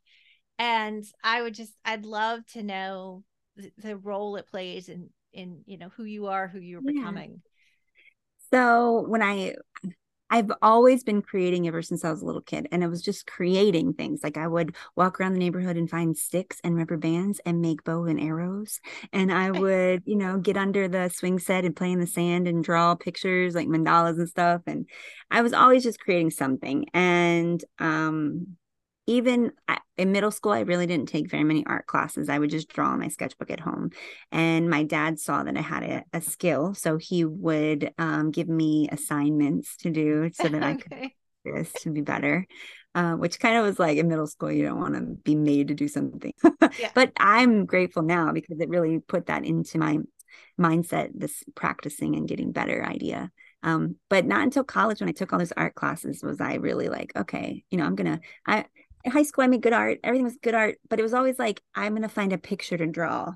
And 0.58 1.04
I 1.22 1.42
would 1.42 1.54
just, 1.54 1.72
I'd 1.84 2.06
love 2.06 2.46
to 2.52 2.62
know 2.62 3.24
the, 3.56 3.72
the 3.78 3.96
role 3.96 4.36
it 4.36 4.48
plays 4.48 4.88
in, 4.88 5.10
in, 5.32 5.62
you 5.66 5.78
know, 5.78 5.90
who 5.96 6.04
you 6.04 6.26
are, 6.26 6.48
who 6.48 6.60
you're 6.60 6.82
yeah. 6.84 6.92
becoming. 6.92 7.42
So 8.52 9.04
when 9.06 9.22
I 9.22 9.54
I've 10.28 10.50
always 10.60 11.04
been 11.04 11.22
creating 11.22 11.68
ever 11.68 11.82
since 11.82 12.04
I 12.04 12.10
was 12.10 12.20
a 12.20 12.26
little 12.26 12.40
kid. 12.40 12.66
And 12.72 12.82
it 12.82 12.88
was 12.88 13.02
just 13.02 13.26
creating 13.26 13.94
things. 13.94 14.20
Like 14.24 14.36
I 14.36 14.48
would 14.48 14.74
walk 14.96 15.20
around 15.20 15.34
the 15.34 15.38
neighborhood 15.38 15.76
and 15.76 15.88
find 15.88 16.16
sticks 16.16 16.60
and 16.64 16.76
rubber 16.76 16.96
bands 16.96 17.40
and 17.46 17.60
make 17.62 17.84
bow 17.84 18.04
and 18.04 18.20
arrows. 18.20 18.80
And 19.12 19.32
I 19.32 19.52
would, 19.52 20.02
you 20.04 20.16
know, 20.16 20.38
get 20.38 20.56
under 20.56 20.88
the 20.88 21.08
swing 21.10 21.38
set 21.38 21.64
and 21.64 21.76
play 21.76 21.92
in 21.92 22.00
the 22.00 22.06
sand 22.06 22.48
and 22.48 22.64
draw 22.64 22.94
pictures 22.96 23.54
like 23.54 23.68
mandalas 23.68 24.18
and 24.18 24.28
stuff. 24.28 24.62
And 24.66 24.86
I 25.30 25.42
was 25.42 25.52
always 25.52 25.84
just 25.84 26.00
creating 26.00 26.30
something. 26.30 26.86
And 26.92 27.64
um 27.78 28.56
even 29.06 29.52
in 29.96 30.12
middle 30.12 30.30
school, 30.30 30.52
I 30.52 30.60
really 30.60 30.86
didn't 30.86 31.08
take 31.08 31.30
very 31.30 31.44
many 31.44 31.64
art 31.66 31.86
classes. 31.86 32.28
I 32.28 32.38
would 32.38 32.50
just 32.50 32.68
draw 32.68 32.88
on 32.88 33.00
my 33.00 33.08
sketchbook 33.08 33.50
at 33.50 33.60
home. 33.60 33.90
And 34.32 34.68
my 34.68 34.82
dad 34.82 35.18
saw 35.18 35.42
that 35.42 35.56
I 35.56 35.60
had 35.60 35.82
a, 35.82 36.04
a 36.12 36.20
skill. 36.20 36.74
So 36.74 36.98
he 36.98 37.24
would 37.24 37.92
um, 37.98 38.30
give 38.30 38.48
me 38.48 38.88
assignments 38.90 39.76
to 39.78 39.90
do 39.90 40.30
so 40.32 40.48
that 40.48 40.62
okay. 40.84 41.14
I 41.46 41.50
could 41.50 41.74
to 41.82 41.90
be 41.90 42.00
better. 42.00 42.46
Uh, 42.94 43.12
which 43.12 43.38
kind 43.38 43.58
of 43.58 43.64
was 43.64 43.78
like 43.78 43.98
in 43.98 44.08
middle 44.08 44.26
school, 44.26 44.50
you 44.50 44.64
don't 44.64 44.80
want 44.80 44.94
to 44.94 45.02
be 45.02 45.34
made 45.34 45.68
to 45.68 45.74
do 45.74 45.86
something. 45.86 46.32
yeah. 46.78 46.90
But 46.94 47.12
I'm 47.18 47.66
grateful 47.66 48.02
now 48.02 48.32
because 48.32 48.58
it 48.58 48.70
really 48.70 49.00
put 49.00 49.26
that 49.26 49.44
into 49.44 49.78
my 49.78 49.98
mindset, 50.58 51.10
this 51.14 51.44
practicing 51.54 52.16
and 52.16 52.26
getting 52.26 52.52
better 52.52 52.82
idea. 52.82 53.30
Um, 53.62 53.96
but 54.08 54.24
not 54.24 54.44
until 54.44 54.64
college 54.64 55.00
when 55.00 55.10
I 55.10 55.12
took 55.12 55.32
all 55.32 55.38
those 55.38 55.52
art 55.52 55.74
classes 55.74 56.22
was 56.22 56.40
I 56.40 56.54
really 56.54 56.88
like, 56.88 57.12
okay, 57.14 57.64
you 57.70 57.76
know, 57.76 57.84
I'm 57.84 57.96
gonna 57.96 58.20
I 58.46 58.64
in 59.06 59.12
high 59.12 59.22
school 59.22 59.44
I 59.44 59.46
made 59.46 59.62
good 59.62 59.72
art, 59.72 60.00
everything 60.02 60.24
was 60.24 60.36
good 60.42 60.54
art, 60.54 60.78
but 60.90 60.98
it 60.98 61.02
was 61.04 61.14
always 61.14 61.38
like, 61.38 61.62
I'm 61.74 61.94
gonna 61.94 62.08
find 62.08 62.32
a 62.32 62.38
picture 62.38 62.76
to 62.76 62.86
draw, 62.86 63.32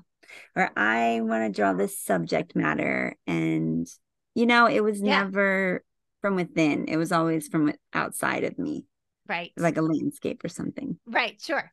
or 0.55 0.69
I 0.75 1.21
want 1.21 1.51
to 1.51 1.61
draw 1.61 1.73
this 1.73 1.97
subject 1.97 2.55
matter. 2.55 3.15
And 3.25 3.87
you 4.35 4.45
know, 4.45 4.67
it 4.67 4.81
was 4.81 5.01
yeah. 5.01 5.23
never 5.23 5.83
from 6.21 6.35
within, 6.35 6.87
it 6.87 6.97
was 6.97 7.11
always 7.11 7.47
from 7.47 7.73
outside 7.93 8.43
of 8.43 8.59
me. 8.59 8.85
Right. 9.27 9.51
Like 9.57 9.77
a 9.77 9.81
landscape 9.81 10.43
or 10.43 10.49
something. 10.49 10.99
Right, 11.05 11.41
sure. 11.41 11.71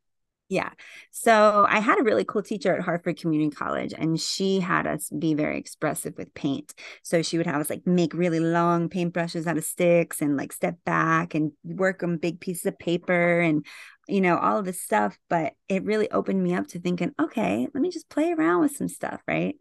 Yeah. 0.49 0.71
So 1.11 1.67
I 1.69 1.81
had 1.81 2.01
a 2.01 2.03
really 2.03 2.25
cool 2.25 2.43
teacher 2.43 2.75
at 2.75 2.83
Harford 2.83 3.19
Community 3.19 3.55
College, 3.55 3.93
and 3.97 4.19
she 4.19 4.61
had 4.61 4.87
us 4.87 5.11
be 5.11 5.35
very 5.35 5.59
expressive 5.59 6.15
with 6.17 6.33
paint. 6.33 6.73
So 7.03 7.21
she 7.21 7.37
would 7.37 7.47
have 7.47 7.61
us 7.61 7.69
like 7.69 7.87
make 7.87 8.15
really 8.15 8.41
long 8.41 8.89
paintbrushes 8.89 9.47
out 9.47 9.59
of 9.59 9.65
sticks 9.65 10.23
and 10.23 10.39
like 10.39 10.53
step 10.53 10.77
back 10.87 11.35
and 11.35 11.53
work 11.65 12.03
on 12.03 12.17
big 12.17 12.41
pieces 12.41 12.65
of 12.65 12.79
paper 12.79 13.41
and, 13.41 13.67
you 14.07 14.23
know, 14.23 14.39
all 14.39 14.59
of 14.59 14.65
this 14.65 14.81
stuff. 14.81 15.19
But 15.29 15.53
it 15.69 15.85
really 15.85 16.11
opened 16.11 16.43
me 16.43 16.55
up 16.55 16.67
to 16.69 16.81
thinking, 16.81 17.13
okay, 17.21 17.69
let 17.75 17.83
me 17.83 17.91
just 17.91 18.09
play 18.09 18.33
around 18.33 18.63
with 18.63 18.75
some 18.75 18.89
stuff. 18.89 19.21
Right. 19.29 19.57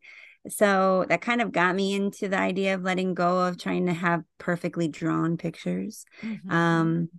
So 0.47 1.05
that 1.09 1.19
kind 1.19 1.41
of 1.41 1.51
got 1.51 1.75
me 1.75 1.95
into 1.95 2.29
the 2.29 2.39
idea 2.39 2.75
of 2.75 2.83
letting 2.83 3.13
go 3.13 3.39
of 3.45 3.57
trying 3.57 3.87
to 3.87 3.93
have 3.93 4.23
perfectly 4.37 4.87
drawn 4.87 5.35
pictures. 5.35 6.05
Mm-hmm. 6.21 6.49
Um, 6.49 7.09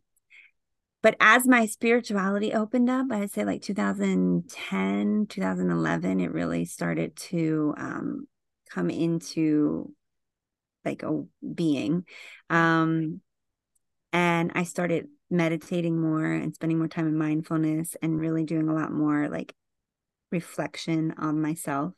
but 1.03 1.17
as 1.21 1.47
my 1.47 1.67
spirituality 1.67 2.53
opened 2.53 2.91
up 2.91 3.07
i 3.11 3.21
would 3.21 3.31
say 3.31 3.45
like 3.45 3.63
2010 3.63 5.27
2011 5.29 6.21
it 6.21 6.33
really 6.33 6.65
started 6.65 7.17
to 7.17 7.75
um, 7.77 8.27
come 8.71 8.91
into 8.91 9.93
like 10.85 11.03
a 11.03 11.23
being. 11.55 12.05
Um, 12.49 13.21
and 14.13 14.53
i 14.55 14.63
started 14.63 15.09
meditating 15.31 16.01
more 16.01 16.25
and 16.25 16.55
spending 16.55 16.79
more 16.79 16.89
time 16.89 17.07
in 17.07 17.19
mindfulness 17.19 17.95
and 18.01 18.19
really 18.19 18.45
doing 18.45 18.69
a 18.69 18.75
lot 18.75 18.91
more 18.91 19.29
like 19.29 19.55
reflection 20.31 21.15
on 21.19 21.41
myself. 21.41 21.95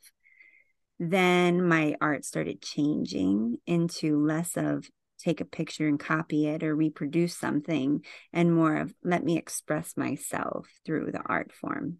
Then 0.99 1.67
my 1.67 1.95
art 1.99 2.25
started 2.25 2.61
changing 2.61 3.57
into 3.65 4.23
less 4.23 4.55
of 4.55 4.87
take 5.21 5.41
a 5.41 5.45
picture 5.45 5.87
and 5.87 5.99
copy 5.99 6.47
it 6.47 6.63
or 6.63 6.75
reproduce 6.75 7.35
something 7.35 8.03
and 8.33 8.53
more 8.53 8.77
of 8.77 8.93
let 9.03 9.23
me 9.23 9.37
express 9.37 9.95
myself 9.97 10.67
through 10.85 11.11
the 11.11 11.21
art 11.25 11.51
form. 11.51 11.97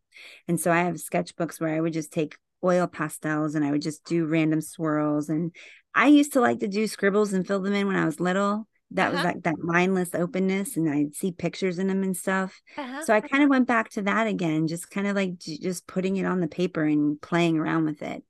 And 0.48 0.60
so 0.60 0.72
I 0.72 0.80
have 0.84 0.96
sketchbooks 0.96 1.60
where 1.60 1.74
I 1.74 1.82
would 1.82 1.94
just 1.94 2.12
take 2.12 2.36
oil 2.64 2.88
pastels 2.88 3.56
and 3.56 3.66
I 3.66 3.72
would 3.72 3.82
just 3.82 4.06
do 4.06 4.26
random 4.26 4.62
swirls. 4.62 5.30
And 5.30 5.56
I 5.94 6.08
used 6.08 6.34
to 6.34 6.42
like 6.42 6.60
to 6.60 6.68
do 6.68 6.88
scribbles 6.88 7.34
and 7.34 7.46
fill 7.46 7.62
them 7.62 7.74
in 7.74 7.88
when 7.88 7.96
I 7.96 8.06
was 8.06 8.20
little. 8.20 8.68
That 8.94 9.08
uh-huh. 9.08 9.16
was 9.16 9.24
like 9.24 9.44
that 9.44 9.56
mindless 9.58 10.14
openness, 10.14 10.76
and 10.76 10.90
I'd 10.90 11.16
see 11.16 11.32
pictures 11.32 11.80
in 11.80 11.88
them 11.88 12.04
and 12.04 12.16
stuff. 12.16 12.62
Uh-huh. 12.78 13.02
So 13.06 13.14
I 13.14 13.22
kind 13.22 13.42
of 13.42 13.50
went 13.50 13.66
back 13.66 13.90
to 13.92 14.02
that 14.02 14.28
again, 14.28 14.68
just 14.68 14.92
kind 14.92 15.08
of 15.08 15.16
like 15.16 15.38
just 15.38 15.88
putting 15.88 16.18
it 16.18 16.26
on 16.26 16.42
the 16.42 16.50
paper 16.50 16.84
and 16.84 17.20
playing 17.22 17.58
around 17.58 17.86
with 17.86 18.02
it 18.02 18.22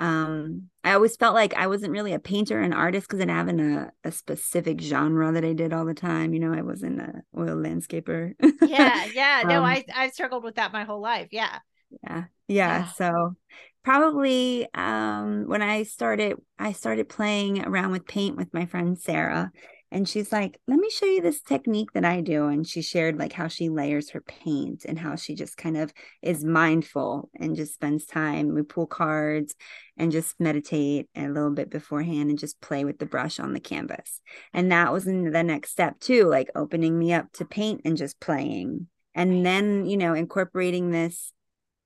um 0.00 0.64
i 0.82 0.92
always 0.92 1.16
felt 1.16 1.34
like 1.34 1.54
i 1.54 1.66
wasn't 1.68 1.92
really 1.92 2.12
a 2.12 2.18
painter 2.18 2.60
and 2.60 2.74
artist 2.74 3.06
because 3.06 3.20
i 3.20 3.22
didn't 3.22 3.36
have 3.36 3.48
an, 3.48 3.60
a, 3.60 3.92
a 4.02 4.10
specific 4.10 4.80
genre 4.80 5.30
that 5.30 5.44
i 5.44 5.52
did 5.52 5.72
all 5.72 5.84
the 5.84 5.94
time 5.94 6.34
you 6.34 6.40
know 6.40 6.52
i 6.52 6.62
wasn't 6.62 7.00
a 7.00 7.22
oil 7.38 7.56
landscaper 7.56 8.32
yeah 8.62 9.06
yeah 9.14 9.42
no 9.46 9.58
um, 9.58 9.64
i 9.64 9.84
i 9.94 10.08
struggled 10.08 10.42
with 10.42 10.56
that 10.56 10.72
my 10.72 10.84
whole 10.84 11.00
life 11.00 11.28
yeah 11.30 11.58
yeah, 12.02 12.24
yeah. 12.48 12.86
so 12.86 13.36
probably 13.84 14.66
um 14.74 15.44
when 15.46 15.62
i 15.62 15.84
started 15.84 16.36
i 16.58 16.72
started 16.72 17.08
playing 17.08 17.64
around 17.64 17.92
with 17.92 18.06
paint 18.06 18.36
with 18.36 18.52
my 18.52 18.66
friend 18.66 18.98
sarah 18.98 19.52
and 19.94 20.08
she's 20.08 20.32
like 20.32 20.58
let 20.66 20.78
me 20.78 20.90
show 20.90 21.06
you 21.06 21.22
this 21.22 21.40
technique 21.40 21.92
that 21.92 22.04
i 22.04 22.20
do. 22.20 22.48
And 22.48 22.66
she 22.66 22.82
shared 22.82 23.16
like 23.18 23.32
how 23.32 23.48
she 23.48 23.68
layers 23.68 24.10
her 24.10 24.20
paint 24.20 24.84
and 24.84 24.98
how 24.98 25.14
she 25.14 25.34
just 25.34 25.56
kind 25.56 25.76
of 25.76 25.92
is 26.20 26.44
mindful 26.44 27.30
and 27.38 27.56
just 27.56 27.74
spends 27.74 28.04
time 28.04 28.52
we 28.52 28.62
pull 28.62 28.86
cards 28.86 29.54
and 29.96 30.10
just 30.10 30.38
meditate 30.40 31.08
a 31.16 31.28
little 31.28 31.52
bit 31.52 31.70
beforehand 31.70 32.28
and 32.28 32.38
just 32.38 32.60
play 32.60 32.84
with 32.84 32.98
the 32.98 33.06
brush 33.06 33.38
on 33.38 33.52
the 33.52 33.60
canvas. 33.60 34.20
And 34.52 34.72
that 34.72 34.92
was 34.92 35.06
in 35.06 35.30
the 35.30 35.44
next 35.44 35.70
step 35.70 36.00
too 36.00 36.24
like 36.24 36.50
opening 36.56 36.98
me 36.98 37.12
up 37.12 37.32
to 37.34 37.44
paint 37.44 37.82
and 37.84 37.96
just 37.96 38.18
playing. 38.18 38.88
And 39.14 39.46
then 39.46 39.86
you 39.86 39.96
know 39.96 40.14
incorporating 40.14 40.90
this 40.90 41.32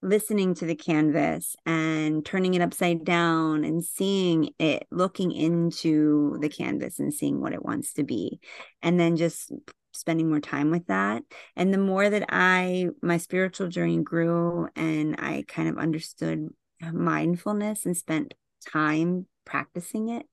listening 0.01 0.53
to 0.55 0.65
the 0.65 0.75
canvas 0.75 1.55
and 1.65 2.25
turning 2.25 2.53
it 2.53 2.61
upside 2.61 3.03
down 3.03 3.63
and 3.63 3.83
seeing 3.83 4.51
it, 4.57 4.87
looking 4.91 5.31
into 5.31 6.37
the 6.39 6.49
canvas 6.49 6.99
and 6.99 7.13
seeing 7.13 7.41
what 7.41 7.53
it 7.53 7.63
wants 7.65 7.93
to 7.93 8.03
be. 8.03 8.39
And 8.81 8.99
then 8.99 9.17
just 9.17 9.51
spending 9.93 10.29
more 10.29 10.39
time 10.39 10.71
with 10.71 10.87
that. 10.87 11.23
And 11.55 11.73
the 11.73 11.77
more 11.77 12.09
that 12.09 12.25
I, 12.29 12.87
my 13.01 13.17
spiritual 13.17 13.67
journey 13.67 14.01
grew 14.01 14.69
and 14.75 15.15
I 15.19 15.43
kind 15.47 15.67
of 15.67 15.77
understood 15.77 16.47
mindfulness 16.93 17.85
and 17.85 17.97
spent 17.97 18.33
time 18.71 19.25
practicing 19.45 20.09
it, 20.09 20.25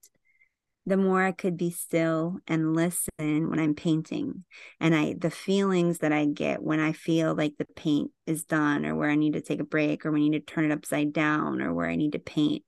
the 0.87 0.97
more 0.97 1.23
I 1.25 1.33
could 1.33 1.57
be 1.57 1.71
still 1.71 2.39
and 2.47 2.75
listen 2.75 3.51
when 3.51 3.59
I'm 3.59 3.75
painting. 3.75 4.45
And 4.81 4.95
I 4.95 5.17
the 5.19 5.31
feelings 5.31 5.99
that 5.99 6.13
I 6.13 6.27
get 6.27 6.63
when 6.63 6.79
I 6.79 6.93
feel 6.93 7.35
like 7.35 7.55
the 7.59 7.67
paint 7.75 8.13
is 8.25 8.45
done 8.45 8.87
or 8.87 8.95
where 8.95 9.11
I 9.11 9.17
need 9.17 9.33
to 9.33 9.41
take 9.41 9.61
a 9.61 9.65
break 9.65 10.07
or 10.07 10.13
when 10.13 10.23
I 10.23 10.29
need 10.29 10.47
to 10.47 10.53
turn 10.55 10.65
it 10.65 10.73
upside 10.73 11.13
down 11.13 11.61
or 11.61 11.75
where 11.75 11.89
I 11.89 11.97
need 11.97 12.13
to 12.13 12.21
paint. 12.21 12.63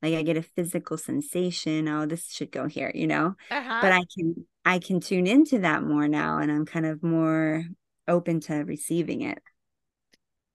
Like 0.00 0.14
I 0.14 0.22
get 0.22 0.38
a 0.38 0.42
physical 0.42 0.96
sensation, 0.96 1.88
oh, 1.88 2.06
this 2.06 2.30
should 2.30 2.50
go 2.50 2.66
here, 2.66 2.90
you 2.94 3.06
know? 3.06 3.34
Uh-huh. 3.50 3.78
But 3.82 3.92
I 3.92 4.04
can 4.16 4.46
I 4.64 4.78
can 4.78 5.00
tune 5.00 5.26
into 5.26 5.58
that 5.58 5.82
more 5.82 6.08
now 6.08 6.38
and 6.38 6.50
I'm 6.50 6.64
kind 6.64 6.86
of 6.86 7.02
more 7.02 7.64
open 8.06 8.40
to 8.40 8.54
receiving 8.54 9.20
it. 9.22 9.42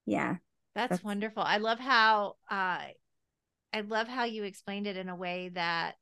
Yeah. 0.04 0.36
That's, 0.74 0.90
that's 0.90 1.04
wonderful. 1.04 1.44
I 1.44 1.58
love 1.58 1.78
how 1.78 2.34
uh 2.50 2.80
I 3.72 3.80
love 3.86 4.08
how 4.08 4.24
you 4.24 4.44
explained 4.44 4.88
it 4.88 4.96
in 4.96 5.08
a 5.08 5.16
way 5.16 5.50
that 5.54 5.96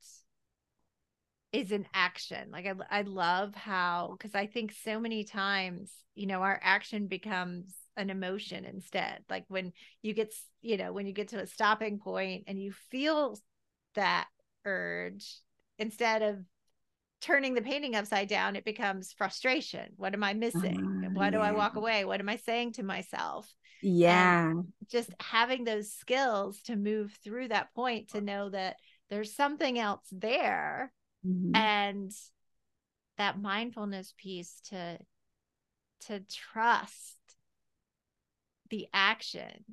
is 1.52 1.70
an 1.70 1.86
action. 1.92 2.50
Like 2.50 2.66
I, 2.66 2.98
I 2.98 3.02
love 3.02 3.54
how 3.54 4.16
because 4.16 4.34
I 4.34 4.46
think 4.46 4.72
so 4.72 4.98
many 4.98 5.24
times, 5.24 5.92
you 6.14 6.26
know, 6.26 6.42
our 6.42 6.58
action 6.62 7.06
becomes 7.06 7.74
an 7.96 8.08
emotion 8.08 8.64
instead. 8.64 9.20
Like 9.28 9.44
when 9.48 9.72
you 10.00 10.14
get, 10.14 10.32
you 10.62 10.78
know, 10.78 10.92
when 10.92 11.06
you 11.06 11.12
get 11.12 11.28
to 11.28 11.40
a 11.40 11.46
stopping 11.46 11.98
point 11.98 12.44
and 12.46 12.60
you 12.60 12.72
feel 12.90 13.38
that 13.94 14.28
urge, 14.64 15.36
instead 15.78 16.22
of 16.22 16.38
turning 17.20 17.54
the 17.54 17.62
painting 17.62 17.94
upside 17.94 18.28
down, 18.28 18.56
it 18.56 18.64
becomes 18.64 19.12
frustration. 19.12 19.92
What 19.96 20.14
am 20.14 20.24
I 20.24 20.32
missing? 20.32 21.04
Uh, 21.06 21.10
Why 21.12 21.30
do. 21.30 21.38
I 21.38 21.52
walk 21.52 21.76
away? 21.76 22.04
What 22.04 22.20
am 22.20 22.28
I 22.28 22.36
saying 22.36 22.72
to 22.74 22.82
myself? 22.82 23.52
Yeah. 23.82 24.50
And 24.50 24.64
just 24.90 25.10
having 25.20 25.64
those 25.64 25.92
skills 25.92 26.62
to 26.62 26.76
move 26.76 27.16
through 27.22 27.48
that 27.48 27.74
point 27.74 28.10
to 28.10 28.20
know 28.20 28.48
that 28.50 28.76
there's 29.10 29.34
something 29.34 29.78
else 29.78 30.06
there 30.10 30.92
mm-hmm. 31.26 31.54
and 31.54 32.12
that 33.18 33.40
mindfulness 33.40 34.14
piece 34.16 34.60
to 34.70 34.98
to 36.06 36.20
trust 36.30 37.16
the 38.70 38.88
action 38.92 39.64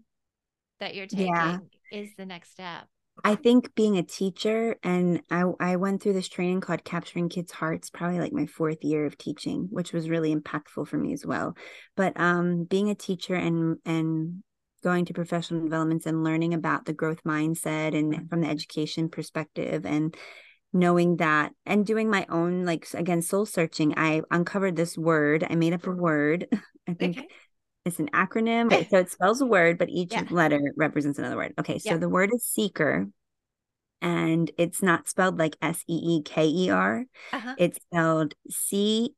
that 0.80 0.94
you're 0.94 1.08
taking 1.08 1.34
yeah. 1.34 1.58
is 1.92 2.10
the 2.18 2.26
next 2.26 2.52
step 2.52 2.88
I 3.24 3.36
think 3.36 3.76
being 3.76 3.98
a 3.98 4.04
teacher, 4.04 4.78
and 4.84 5.22
I, 5.30 5.44
I 5.60 5.76
went 5.76 6.02
through 6.02 6.14
this 6.14 6.30
training 6.30 6.62
called 6.62 6.84
Capturing 6.84 7.30
Kids' 7.30 7.52
Hearts, 7.52 7.90
probably 7.90 8.20
like 8.20 8.34
my 8.34 8.46
fourth 8.46 8.84
year 8.84 9.06
of 9.06 9.18
teaching, 9.18 9.68
which 9.72 9.94
was 9.94 10.10
really 10.10 10.34
impactful 10.34 10.88
for 10.88 10.98
me 10.98 11.14
as 11.14 11.26
well. 11.26 11.56
But 11.96 12.20
um, 12.20 12.64
being 12.64 12.90
a 12.90 12.96
teacher 12.96 13.36
and 13.36 13.78
and 13.86 14.44
going 14.82 15.06
to 15.06 15.14
professional 15.14 15.62
developments 15.62 16.06
and 16.06 16.24
learning 16.24 16.54
about 16.54 16.86
the 16.86 16.94
growth 16.94 17.22
mindset 17.26 17.98
and 17.98 18.30
from 18.30 18.42
the 18.42 18.48
education 18.48 19.10
perspective 19.10 19.86
and 19.86 20.16
knowing 20.74 21.18
that 21.18 21.52
and 21.66 21.86
doing 21.86 22.10
my 22.10 22.26
own 22.30 22.66
like 22.66 22.88
again 22.94 23.22
soul 23.22 23.46
searching 23.46 23.94
i 23.98 24.22
uncovered 24.32 24.76
this 24.76 24.98
word 24.98 25.46
i 25.50 25.56
made 25.56 25.74
up 25.74 25.88
a 25.88 25.92
word 25.92 26.48
i 26.88 26.94
think 26.94 27.18
okay. 27.18 27.28
it's 27.86 28.00
an 28.00 28.10
acronym 28.14 28.70
so 28.90 28.98
it 28.98 29.10
spells 29.10 29.42
a 29.42 29.46
word 29.46 29.78
but 29.78 29.90
each 29.90 30.14
yeah. 30.14 30.24
letter 30.30 30.62
represents 30.78 31.18
another 31.20 31.38
word 31.38 31.54
okay 31.60 31.80
so 31.80 31.92
yeah. 31.92 31.98
the 31.98 32.10
word 32.10 32.30
is 32.34 32.46
seeker 32.46 33.08
and 34.02 34.52
it's 34.58 34.82
not 34.82 35.10
spelled 35.10 35.38
like 35.38 35.58
s-e-e-k-e-r 35.62 37.06
uh-huh. 37.34 37.56
it's 37.58 37.78
spelled 37.78 38.34
c-e-e-q-e-r 38.50 39.14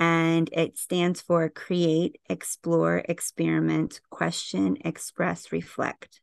and 0.00 0.48
it 0.54 0.78
stands 0.78 1.20
for 1.20 1.50
create, 1.50 2.18
explore, 2.28 3.04
experiment, 3.06 4.00
question, 4.08 4.78
express, 4.82 5.52
reflect. 5.52 6.22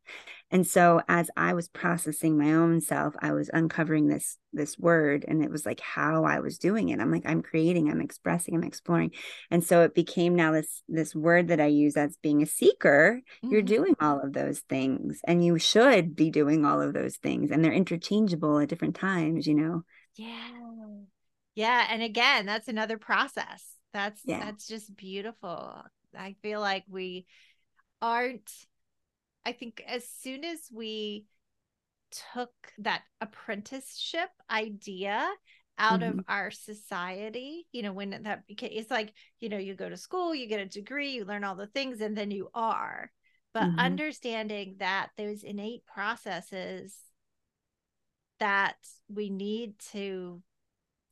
And 0.49 0.65
so 0.65 1.01
as 1.07 1.29
I 1.36 1.53
was 1.53 1.67
processing 1.67 2.38
my 2.38 2.53
own 2.53 2.79
self, 2.79 3.15
I 3.19 3.33
was 3.33 3.49
uncovering 3.53 4.07
this 4.07 4.38
this 4.53 4.79
word 4.79 5.25
and 5.27 5.43
it 5.43 5.51
was 5.51 5.65
like 5.65 5.79
how 5.81 6.23
I 6.23 6.39
was 6.39 6.57
doing 6.57 6.89
it. 6.89 6.99
I'm 6.99 7.12
like 7.12 7.25
I'm 7.25 7.41
creating, 7.41 7.89
I'm 7.89 8.01
expressing, 8.01 8.55
I'm 8.55 8.63
exploring. 8.63 9.12
And 9.51 9.63
so 9.63 9.81
it 9.81 9.93
became 9.93 10.36
now 10.36 10.53
this 10.53 10.83
this 10.88 11.13
word 11.13 11.49
that 11.49 11.60
I 11.60 11.67
use 11.67 11.97
as 11.97 12.17
being 12.21 12.41
a 12.41 12.45
seeker. 12.45 13.21
Mm-hmm. 13.43 13.51
You're 13.51 13.62
doing 13.62 13.95
all 13.99 14.21
of 14.21 14.33
those 14.33 14.60
things 14.62 15.19
and 15.25 15.43
you 15.43 15.60
should 15.60 16.15
be 16.15 16.29
doing 16.29 16.65
all 16.65 16.81
of 16.81 16.93
those 16.93 17.17
things 17.17 17.51
and 17.51 17.63
they're 17.63 17.73
interchangeable 17.73 18.60
at 18.60 18.69
different 18.69 18.95
times, 18.95 19.47
you 19.47 19.55
know. 19.55 19.83
Yeah. 20.15 20.49
Yeah, 21.57 21.88
and 21.89 22.03
again, 22.03 22.45
that's 22.45 22.67
another 22.67 22.99
process. 22.99 23.65
That's 23.91 24.21
yeah. 24.23 24.41
that's 24.41 24.67
just 24.67 24.95
beautiful. 24.95 25.81
I 26.15 26.36
feel 26.43 26.60
like 26.60 26.83
we 26.88 27.25
aren't 27.99 28.47
I 29.47 29.53
think 29.53 29.81
as 29.88 30.05
soon 30.05 30.43
as 30.43 30.60
we 30.73 31.25
took 32.33 32.51
that 32.79 33.03
apprenticeship 33.21 34.29
idea 34.51 35.25
out 35.77 36.01
mm-hmm. 36.01 36.19
of 36.19 36.25
our 36.27 36.51
society 36.51 37.65
you 37.71 37.81
know 37.81 37.93
when 37.93 38.10
that 38.23 38.45
became 38.45 38.71
it's 38.73 38.91
like 38.91 39.13
you 39.39 39.47
know 39.47 39.57
you 39.57 39.73
go 39.73 39.88
to 39.88 39.95
school 39.95 40.36
you 40.36 40.47
get 40.47 40.60
a 40.60 40.65
degree 40.65 41.12
you 41.12 41.23
learn 41.23 41.45
all 41.45 41.55
the 41.55 41.67
things 41.67 42.01
and 42.01 42.17
then 42.17 42.29
you 42.29 42.49
are 42.53 43.10
but 43.53 43.63
mm-hmm. 43.63 43.79
understanding 43.79 44.75
that 44.79 45.10
those 45.17 45.43
innate 45.43 45.86
processes 45.86 46.97
that 48.39 48.75
we 49.07 49.29
need 49.29 49.77
to 49.79 50.41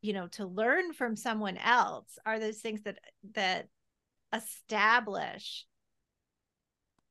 you 0.02 0.14
know 0.14 0.28
to 0.28 0.46
learn 0.46 0.92
from 0.92 1.16
someone 1.16 1.58
else 1.58 2.18
are 2.26 2.40
those 2.40 2.58
things 2.58 2.82
that 2.84 3.00
that 3.34 3.68
establish 4.34 5.66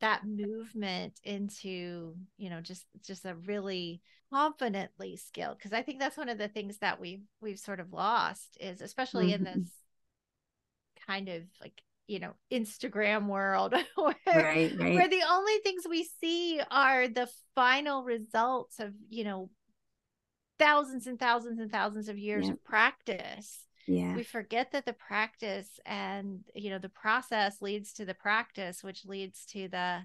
that 0.01 0.27
movement 0.27 1.19
into 1.25 2.15
you 2.37 2.51
know 2.51 2.61
just 2.61 2.85
just 3.07 3.25
a 3.25 3.35
really 3.35 4.03
confidently 4.33 5.17
skilled 5.17 5.57
because 5.57 5.73
i 5.73 5.83
think 5.83 6.01
that's 6.01 6.17
one 6.17 6.29
of 6.29 6.39
the 6.39 6.49
things 6.49 6.79
that 6.79 7.01
we've 7.01 7.23
we've 7.41 7.59
sort 7.59 7.81
of 7.81 7.93
lost 7.93 8.57
is 8.61 8.81
especially 8.81 9.33
mm-hmm. 9.33 9.47
in 9.47 9.61
this 9.61 9.71
kind 11.07 11.29
of 11.29 11.43
like 11.61 11.81
you 12.07 12.19
know 12.19 12.33
instagram 12.53 13.29
world 13.29 13.73
where, 13.95 14.15
right, 14.27 14.73
right. 14.79 14.95
where 14.95 15.09
the 15.09 15.23
only 15.31 15.57
things 15.63 15.85
we 15.89 16.05
see 16.21 16.61
are 16.71 17.09
the 17.09 17.29
final 17.55 18.03
results 18.03 18.81
of 18.81 18.93
you 19.09 19.25
know 19.25 19.49
thousands 20.59 21.07
and 21.07 21.19
thousands 21.19 21.59
and 21.59 21.71
thousands 21.71 22.09
of 22.09 22.19
years 22.19 22.47
yeah. 22.47 22.53
of 22.53 22.65
practice 22.65 23.61
yeah. 23.87 24.15
we 24.15 24.23
forget 24.23 24.73
that 24.73 24.87
the 24.87 24.93
practice 24.93 25.81
and 25.87 26.45
you 26.55 26.71
know 26.71 26.79
the 26.79 26.89
process 26.89 27.61
leads 27.61 27.93
to 27.93 28.05
the 28.05 28.15
practice 28.15 28.83
which 28.83 29.05
leads 29.05 29.45
to 29.47 29.69
the 29.69 30.01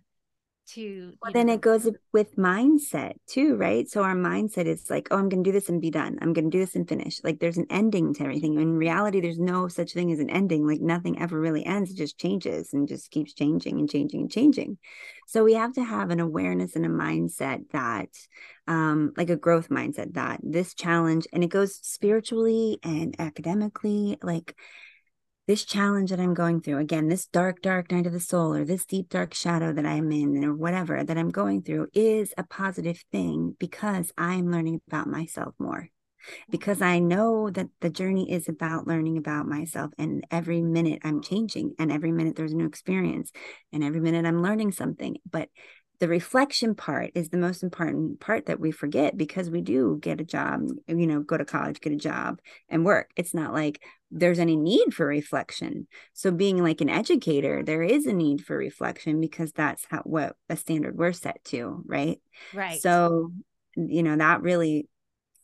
to 0.73 1.13
well, 1.21 1.31
then 1.33 1.47
know, 1.47 1.53
it 1.53 1.61
goes 1.61 1.87
with 2.13 2.35
mindset 2.35 3.13
too 3.27 3.55
right? 3.55 3.89
So 3.89 4.03
our 4.03 4.15
mindset 4.15 4.65
is 4.65 4.89
like 4.89 5.07
oh 5.11 5.17
i'm 5.17 5.29
gonna 5.29 5.43
do 5.43 5.51
this 5.51 5.69
and 5.69 5.81
be 5.81 5.89
done. 5.91 6.17
I'm 6.21 6.33
gonna 6.33 6.49
do 6.49 6.59
this 6.59 6.75
and 6.75 6.87
finish. 6.87 7.19
Like 7.23 7.39
there's 7.39 7.57
an 7.57 7.67
ending 7.69 8.13
to 8.15 8.23
everything. 8.23 8.59
In 8.59 8.77
reality 8.77 9.19
there's 9.21 9.39
no 9.39 9.67
such 9.67 9.93
thing 9.93 10.11
as 10.11 10.19
an 10.19 10.29
ending. 10.29 10.65
Like 10.65 10.81
nothing 10.81 11.19
ever 11.21 11.39
really 11.39 11.65
ends. 11.65 11.91
It 11.91 11.97
just 11.97 12.19
changes 12.19 12.73
and 12.73 12.87
just 12.87 13.11
keeps 13.11 13.33
changing 13.33 13.79
and 13.79 13.89
changing 13.89 14.21
and 14.21 14.31
changing. 14.31 14.77
So 15.27 15.43
we 15.43 15.53
have 15.53 15.73
to 15.73 15.83
have 15.83 16.09
an 16.09 16.19
awareness 16.19 16.75
and 16.75 16.85
a 16.85 16.89
mindset 16.89 17.69
that 17.71 18.09
um 18.67 19.13
like 19.17 19.29
a 19.29 19.35
growth 19.35 19.69
mindset 19.69 20.13
that 20.13 20.39
this 20.43 20.73
challenge 20.73 21.27
and 21.33 21.43
it 21.43 21.49
goes 21.49 21.75
spiritually 21.81 22.79
and 22.83 23.15
academically 23.19 24.17
like 24.21 24.55
this 25.49 25.65
challenge 25.65 26.11
that 26.11 26.19
I'm 26.19 26.35
going 26.35 26.61
through, 26.61 26.77
again, 26.77 27.07
this 27.07 27.25
dark, 27.25 27.63
dark 27.63 27.91
night 27.91 28.05
of 28.05 28.13
the 28.13 28.19
soul, 28.19 28.53
or 28.53 28.63
this 28.63 28.85
deep, 28.85 29.09
dark 29.09 29.33
shadow 29.33 29.73
that 29.73 29.83
I'm 29.83 30.11
in, 30.11 30.45
or 30.45 30.53
whatever 30.53 31.03
that 31.03 31.17
I'm 31.17 31.31
going 31.31 31.63
through, 31.63 31.87
is 31.91 32.35
a 32.37 32.43
positive 32.43 33.03
thing 33.11 33.55
because 33.57 34.13
I'm 34.15 34.51
learning 34.51 34.81
about 34.87 35.07
myself 35.07 35.55
more. 35.57 35.89
Because 36.51 36.83
I 36.83 36.99
mm-hmm. 36.99 37.07
know 37.07 37.49
that 37.49 37.65
the 37.81 37.89
journey 37.89 38.31
is 38.31 38.47
about 38.47 38.85
learning 38.85 39.17
about 39.17 39.47
myself, 39.47 39.89
and 39.97 40.23
every 40.29 40.61
minute 40.61 41.01
I'm 41.03 41.19
changing, 41.19 41.73
and 41.79 41.91
every 41.91 42.11
minute 42.11 42.35
there's 42.35 42.53
a 42.53 42.55
new 42.55 42.67
experience, 42.67 43.31
and 43.73 43.83
every 43.83 44.01
minute 44.01 44.27
I'm 44.27 44.43
learning 44.43 44.73
something. 44.73 45.17
But 45.27 45.49
the 45.99 46.07
reflection 46.07 46.75
part 46.75 47.11
is 47.13 47.29
the 47.29 47.37
most 47.37 47.61
important 47.61 48.21
part 48.21 48.45
that 48.45 48.59
we 48.59 48.71
forget 48.71 49.17
because 49.17 49.49
we 49.49 49.61
do 49.61 49.97
get 50.01 50.21
a 50.21 50.25
job, 50.25 50.61
you 50.87 51.05
know, 51.05 51.19
go 51.19 51.37
to 51.37 51.43
college, 51.43 51.81
get 51.81 51.91
a 51.91 51.97
job 51.97 52.39
and 52.69 52.85
work. 52.85 53.09
It's 53.17 53.33
not 53.33 53.53
like 53.53 53.83
there's 54.09 54.39
any 54.39 54.55
need 54.55 54.93
for 54.93 55.05
reflection. 55.05 55.87
So 56.13 56.31
being 56.31 56.63
like 56.63 56.79
an 56.79 56.89
educator, 56.89 57.63
there 57.63 57.83
is 57.83 58.05
a 58.05 58.13
need 58.13 58.45
for 58.45 58.57
reflection 58.57 59.19
because 59.19 59.51
that's 59.51 59.85
how 59.89 59.99
what 60.03 60.37
a 60.47 60.55
standard 60.55 60.97
we're 60.97 61.11
set 61.11 61.43
to, 61.45 61.83
right? 61.85 62.21
Right. 62.53 62.81
So, 62.81 63.33
you 63.75 64.01
know, 64.01 64.15
that 64.15 64.41
really 64.41 64.87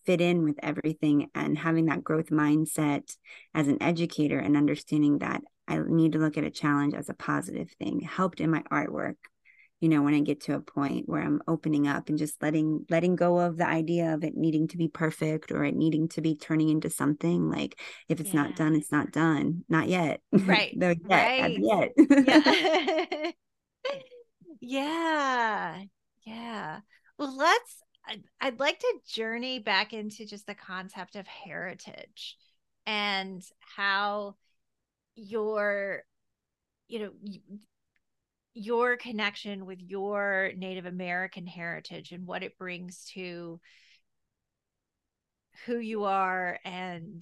fit 0.06 0.22
in 0.22 0.44
with 0.44 0.58
everything 0.64 1.30
and 1.36 1.58
having 1.58 1.88
that 1.88 2.04
growth 2.04 2.30
mindset 2.30 3.14
as 3.54 3.68
an 3.68 3.84
educator 3.84 4.40
and 4.40 4.56
understanding 4.56 5.20
that 5.20 5.42
I 5.68 5.80
need 5.86 6.14
to 6.14 6.20
look 6.20 6.38
at 6.38 6.44
a 6.46 6.52
challenge 6.52 6.94
as 6.94 7.10
a 7.10 7.14
positive 7.14 7.72
thing 7.72 8.00
helped 8.00 8.40
in 8.40 8.52
my 8.52 8.62
artwork 8.72 9.16
you 9.86 9.90
know 9.90 10.02
when 10.02 10.16
i 10.16 10.20
get 10.20 10.42
to 10.42 10.56
a 10.56 10.60
point 10.60 11.08
where 11.08 11.22
i'm 11.22 11.42
opening 11.48 11.88
up 11.88 12.10
and 12.10 12.18
just 12.18 12.42
letting 12.42 12.86
letting 12.90 13.16
go 13.16 13.40
of 13.40 13.58
the 13.58 13.68
idea 13.68 14.14
of 14.16 14.24
it 14.24 14.36
needing 14.36 14.68
to 14.68 14.78
be 14.78 14.88
perfect 14.88 15.52
or 15.52 15.64
it 15.64 15.76
needing 15.76 16.08
to 16.08 16.22
be 16.22 16.36
turning 16.36 16.70
into 16.70 16.90
something 16.90 17.52
like 17.52 17.80
if 18.10 18.20
it's 18.20 18.34
yeah. 18.34 18.44
not 18.44 18.56
done 18.56 18.76
it's 18.76 18.92
not 18.92 19.12
done. 19.12 19.64
Not 19.70 19.88
yet. 19.88 20.22
Right. 20.32 20.74
Yet 20.80 20.98
right. 21.04 21.60
yet. 21.60 21.92
Yeah. 21.98 23.32
Yeah. 24.62 25.82
Yeah. 26.26 26.80
Well 27.20 27.38
let's 27.38 27.84
I'd, 28.08 28.24
I'd 28.42 28.60
like 28.60 28.80
to 28.80 29.00
journey 29.08 29.60
back 29.60 29.94
into 29.94 30.26
just 30.26 30.48
the 30.48 30.56
concept 30.56 31.16
of 31.16 31.28
heritage 31.28 32.38
and 32.88 33.44
how 33.60 34.38
your 35.16 36.04
you 36.88 37.00
know 37.00 37.12
your 38.56 38.96
connection 38.96 39.66
with 39.66 39.80
your 39.82 40.52
Native 40.56 40.86
American 40.86 41.46
heritage 41.46 42.12
and 42.12 42.26
what 42.26 42.42
it 42.42 42.58
brings 42.58 43.06
to 43.14 43.60
who 45.66 45.78
you 45.78 46.06
are 46.06 46.58
and 46.66 47.22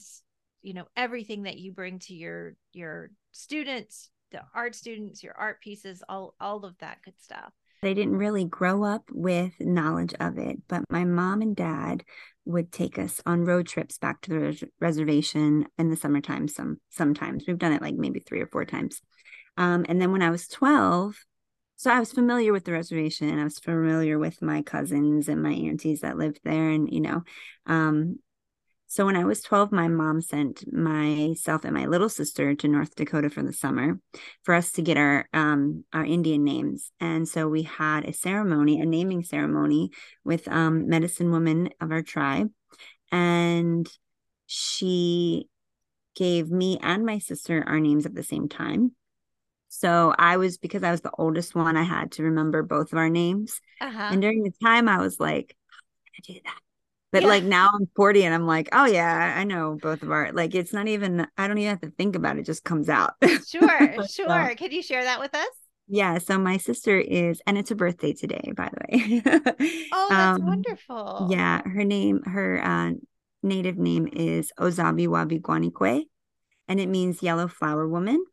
you 0.62 0.74
know 0.74 0.86
everything 0.96 1.44
that 1.44 1.58
you 1.58 1.72
bring 1.72 2.00
to 2.00 2.14
your 2.14 2.56
your 2.72 3.10
students 3.32 4.10
the 4.32 4.42
art 4.56 4.76
students 4.76 5.22
your 5.22 5.36
art 5.38 5.62
pieces 5.62 6.04
all 6.10 6.34
all 6.40 6.66
of 6.66 6.78
that 6.80 6.98
good 7.04 7.20
stuff 7.20 7.52
I 7.84 7.94
didn't 7.94 8.16
really 8.16 8.46
grow 8.46 8.84
up 8.84 9.04
with 9.12 9.60
knowledge 9.60 10.14
of 10.20 10.38
it, 10.38 10.60
but 10.70 10.84
my 10.90 11.04
mom 11.04 11.42
and 11.42 11.54
dad 11.54 12.06
would 12.46 12.72
take 12.72 12.98
us 12.98 13.22
on 13.26 13.44
road 13.44 13.68
trips 13.68 13.98
back 13.98 14.22
to 14.22 14.30
the 14.30 14.40
res- 14.40 14.64
reservation 14.80 15.66
in 15.78 15.90
the 15.90 15.98
summertime. 15.98 16.48
Some 16.48 16.78
sometimes 16.90 17.44
we've 17.46 17.58
done 17.58 17.74
it 17.74 17.82
like 17.82 17.96
maybe 17.96 18.22
three 18.22 18.40
or 18.40 18.48
four 18.48 18.64
times, 18.64 19.02
um, 19.58 19.86
and 19.88 20.02
then 20.02 20.12
when 20.12 20.22
I 20.22 20.30
was 20.30 20.48
12, 20.48 21.16
so 21.76 21.92
I 21.92 22.00
was 22.00 22.12
familiar 22.14 22.54
with 22.54 22.64
the 22.64 22.72
reservation. 22.72 23.38
I 23.38 23.44
was 23.44 23.60
familiar 23.60 24.18
with 24.18 24.42
my 24.42 24.62
cousins 24.62 25.28
and 25.28 25.44
my 25.44 25.52
aunties 25.52 26.02
that 26.02 26.18
lived 26.18 26.40
there. 26.44 26.70
And, 26.70 26.92
you 26.92 27.02
know, 27.02 27.24
um, 27.66 28.20
so 28.88 29.08
when 29.08 29.16
I 29.16 29.24
was 29.24 29.42
12, 29.42 29.72
my 29.72 29.88
mom 29.88 30.22
sent 30.22 30.72
myself 30.72 31.66
and 31.66 31.74
my 31.74 31.88
little 31.88 32.10
sister 32.10 32.54
to 32.54 32.68
North 32.68 32.96
Dakota 32.96 33.30
for 33.30 33.42
the 33.42 33.52
summer 33.52 34.00
for 34.44 34.54
us 34.54 34.72
to 34.74 34.84
get 34.84 34.98
our 34.98 35.28
um, 35.34 35.84
our 35.92 36.06
Indian 36.06 36.44
names. 36.44 36.92
And 37.00 37.28
so 37.28 37.48
we 37.48 37.64
had 37.64 38.06
a 38.06 38.14
ceremony, 38.14 38.80
a 38.80 38.86
naming 38.86 39.24
ceremony 39.24 39.90
with 40.24 40.48
um, 40.48 40.88
medicine 40.88 41.32
woman 41.32 41.72
of 41.82 41.92
our 41.92 42.04
tribe. 42.04 42.52
And 43.12 43.90
she 44.46 45.50
gave 46.16 46.52
me 46.52 46.78
and 46.82 47.04
my 47.04 47.18
sister 47.18 47.64
our 47.66 47.80
names 47.80 48.06
at 48.06 48.14
the 48.14 48.24
same 48.24 48.48
time. 48.48 48.96
So 49.76 50.14
I 50.20 50.38
was 50.38 50.60
because 50.60 50.84
I 50.84 50.92
was 50.92 51.02
the 51.02 51.12
oldest 51.18 51.56
one, 51.56 51.76
I 51.76 51.82
had 51.82 52.12
to 52.14 52.24
remember 52.24 52.62
both 52.62 52.94
of 52.94 53.00
our 53.00 53.10
names. 53.10 53.60
Uh-huh. 53.82 54.10
And 54.12 54.22
during 54.22 54.44
the 54.44 54.54
time, 54.64 54.88
I 54.88 55.00
was 55.00 55.20
like, 55.20 55.58
I'm 55.68 56.12
gonna 56.28 56.40
do 56.40 56.42
that. 56.46 56.60
But 57.12 57.24
yeah. 57.24 57.28
like 57.28 57.44
now 57.44 57.70
I'm 57.74 57.88
40 57.96 58.24
and 58.24 58.36
I'm 58.36 58.46
like, 58.46 58.70
oh 58.72 58.86
yeah, 58.86 59.34
I 59.36 59.44
know 59.46 59.76
both 59.82 60.04
of 60.04 60.12
our 60.12 60.32
like 60.32 60.54
it's 60.54 60.74
not 60.74 60.88
even 60.88 61.26
I 61.40 61.48
don't 61.48 61.58
even 61.58 61.72
have 61.72 61.82
to 61.82 61.90
think 61.90 62.16
about 62.16 62.38
it, 62.38 62.42
it 62.42 62.46
just 62.46 62.64
comes 62.64 62.88
out. 62.88 63.16
Sure, 63.24 63.94
sure. 64.08 64.08
So, 64.08 64.56
Can 64.56 64.72
you 64.72 64.84
share 64.84 65.04
that 65.06 65.20
with 65.20 65.34
us? 65.34 65.50
Yeah, 65.88 66.20
so 66.20 66.38
my 66.38 66.58
sister 66.58 67.00
is, 67.00 67.42
and 67.48 67.58
it's 67.58 67.72
her 67.72 67.76
birthday 67.76 68.14
today, 68.14 68.54
by 68.56 68.70
the 68.70 68.80
way. 68.88 69.22
oh, 69.92 70.08
that's 70.10 70.40
um, 70.40 70.46
wonderful. 70.46 71.30
Yeah, 71.32 71.62
her 71.68 71.84
name, 71.84 72.22
her 72.26 72.64
uh, 72.64 72.92
native 73.42 73.78
name 73.80 74.08
is 74.14 74.52
Ozabi 74.60 75.08
Wabi 75.08 75.40
Guanikwe, 75.40 76.04
and 76.68 76.80
it 76.80 76.88
means 76.88 77.24
yellow 77.24 77.48
flower 77.48 77.88
woman 77.88 78.24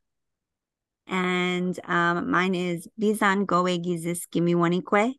and 1.10 1.78
um, 1.86 2.30
mine 2.30 2.54
is 2.54 2.88
Bizan 2.98 3.44
Goe 3.44 3.64
Gizis 3.64 4.28
Gimiwanikwe. 4.32 5.14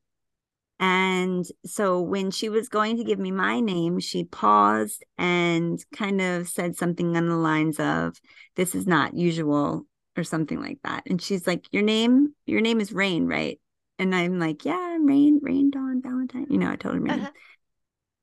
And 0.79 1.45
so 1.63 2.01
when 2.01 2.31
she 2.31 2.49
was 2.49 2.69
going 2.69 2.97
to 2.97 3.03
give 3.03 3.19
me 3.19 3.29
my 3.29 3.59
name, 3.59 3.99
she 3.99 4.23
paused 4.23 5.03
and 5.17 5.83
kind 5.93 6.21
of 6.21 6.47
said 6.47 6.75
something 6.75 7.15
on 7.15 7.27
the 7.27 7.35
lines 7.35 7.79
of, 7.79 8.17
This 8.55 8.73
is 8.73 8.87
not 8.87 9.13
usual, 9.13 9.85
or 10.17 10.23
something 10.23 10.59
like 10.59 10.79
that. 10.83 11.03
And 11.05 11.21
she's 11.21 11.45
like, 11.45 11.65
Your 11.71 11.83
name, 11.83 12.33
your 12.47 12.61
name 12.61 12.79
is 12.79 12.93
Raine, 12.93 13.27
right? 13.27 13.59
And 13.99 14.15
I'm 14.15 14.39
like, 14.39 14.65
Yeah, 14.65 14.97
Raine, 14.99 15.39
Raine 15.43 15.69
Dawn 15.69 16.01
Valentine. 16.01 16.47
You 16.49 16.57
know, 16.57 16.71
I 16.71 16.77
told 16.77 16.95
her 16.95 17.01
Raine. 17.01 17.19
Uh-huh. 17.19 17.31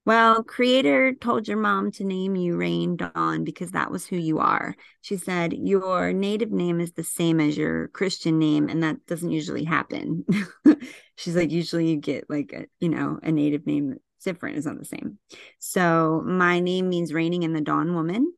Well, 0.08 0.42
creator 0.42 1.12
told 1.12 1.46
your 1.46 1.58
mom 1.58 1.90
to 1.92 2.02
name 2.02 2.34
you 2.34 2.56
Raine 2.56 2.96
Dawn 2.96 3.44
because 3.44 3.72
that 3.72 3.90
was 3.90 4.06
who 4.06 4.16
you 4.16 4.38
are. 4.38 4.74
She 5.02 5.18
said, 5.18 5.52
Your 5.52 6.14
native 6.14 6.50
name 6.50 6.80
is 6.80 6.92
the 6.92 7.04
same 7.04 7.40
as 7.40 7.58
your 7.58 7.88
Christian 7.88 8.38
name, 8.38 8.70
and 8.70 8.82
that 8.82 9.04
doesn't 9.04 9.30
usually 9.30 9.64
happen. 9.64 10.24
She's 11.16 11.36
like, 11.36 11.50
Usually 11.50 11.90
you 11.90 11.96
get 11.96 12.24
like 12.30 12.54
a, 12.54 12.64
you 12.80 12.88
know, 12.88 13.18
a 13.22 13.30
native 13.30 13.66
name 13.66 13.90
that's 13.90 14.24
different, 14.24 14.56
is 14.56 14.64
not 14.64 14.78
the 14.78 14.86
same. 14.86 15.18
So 15.58 16.22
my 16.24 16.58
name 16.58 16.88
means 16.88 17.12
raining 17.12 17.42
in 17.42 17.52
the 17.52 17.60
dawn 17.60 17.94
woman. 17.94 18.32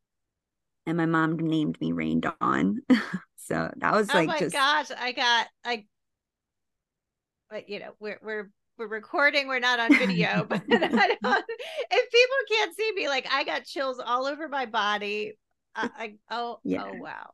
And 0.87 0.97
my 0.97 1.07
mom 1.07 1.37
named 1.37 1.81
me 1.81 1.93
Raine 1.93 2.19
Dawn. 2.19 2.81
so 3.37 3.73
that 3.77 3.93
was 3.93 4.11
oh 4.11 4.15
like, 4.19 4.29
oh 4.29 4.33
my 4.33 4.39
just... 4.41 4.57
gosh, 4.57 4.91
I 4.99 5.13
got, 5.13 5.47
I, 5.65 5.85
but 7.49 7.69
you 7.69 7.79
know, 7.79 7.93
we're, 8.01 8.19
we're, 8.25 8.51
we're 8.81 8.87
recording 8.87 9.47
we're 9.47 9.59
not 9.59 9.79
on 9.79 9.95
video 9.95 10.43
but 10.49 10.63
if 10.69 12.11
people 12.11 12.37
can't 12.49 12.75
see 12.75 12.93
me 12.97 13.09
like 13.09 13.27
i 13.31 13.45
got 13.45 13.67
chills 13.67 14.01
all 14.03 14.25
over 14.25 14.49
my 14.49 14.65
body 14.65 15.35
I, 15.77 15.91
I 15.99 16.15
oh 16.31 16.61
yeah. 16.65 16.85
oh 16.87 16.95
wow 16.95 17.31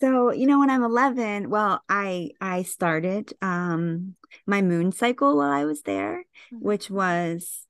so 0.00 0.32
you 0.32 0.46
know 0.46 0.60
when 0.60 0.70
i'm 0.70 0.82
11 0.82 1.50
well 1.50 1.82
i 1.90 2.30
i 2.40 2.62
started 2.62 3.34
um 3.42 4.14
my 4.46 4.62
moon 4.62 4.92
cycle 4.92 5.36
while 5.36 5.50
i 5.50 5.66
was 5.66 5.82
there 5.82 6.24
mm-hmm. 6.50 6.64
which 6.64 6.88
was 6.88 7.66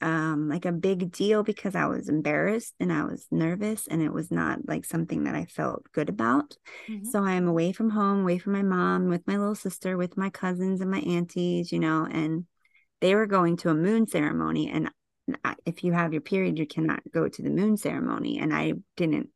um 0.00 0.48
like 0.48 0.64
a 0.64 0.72
big 0.72 1.12
deal 1.12 1.42
because 1.42 1.74
I 1.74 1.86
was 1.86 2.08
embarrassed 2.08 2.74
and 2.80 2.92
I 2.92 3.04
was 3.04 3.26
nervous 3.30 3.86
and 3.86 4.02
it 4.02 4.12
was 4.12 4.30
not 4.30 4.60
like 4.66 4.84
something 4.84 5.24
that 5.24 5.34
I 5.34 5.44
felt 5.44 5.90
good 5.92 6.08
about. 6.08 6.56
Mm-hmm. 6.88 7.08
So 7.08 7.22
I'm 7.22 7.48
away 7.48 7.72
from 7.72 7.90
home, 7.90 8.22
away 8.22 8.38
from 8.38 8.52
my 8.52 8.62
mom, 8.62 9.08
with 9.08 9.26
my 9.26 9.36
little 9.36 9.54
sister, 9.54 9.96
with 9.96 10.16
my 10.16 10.30
cousins 10.30 10.80
and 10.80 10.90
my 10.90 11.00
aunties, 11.00 11.72
you 11.72 11.80
know, 11.80 12.06
and 12.10 12.46
they 13.00 13.14
were 13.14 13.26
going 13.26 13.56
to 13.58 13.70
a 13.70 13.74
moon 13.74 14.06
ceremony 14.06 14.70
and 14.70 14.90
if 15.64 15.84
you 15.84 15.92
have 15.92 16.12
your 16.12 16.22
period 16.22 16.58
you 16.58 16.66
cannot 16.66 17.00
go 17.12 17.28
to 17.28 17.42
the 17.42 17.50
moon 17.50 17.76
ceremony 17.76 18.38
and 18.38 18.54
I 18.54 18.72
didn't 18.96 19.28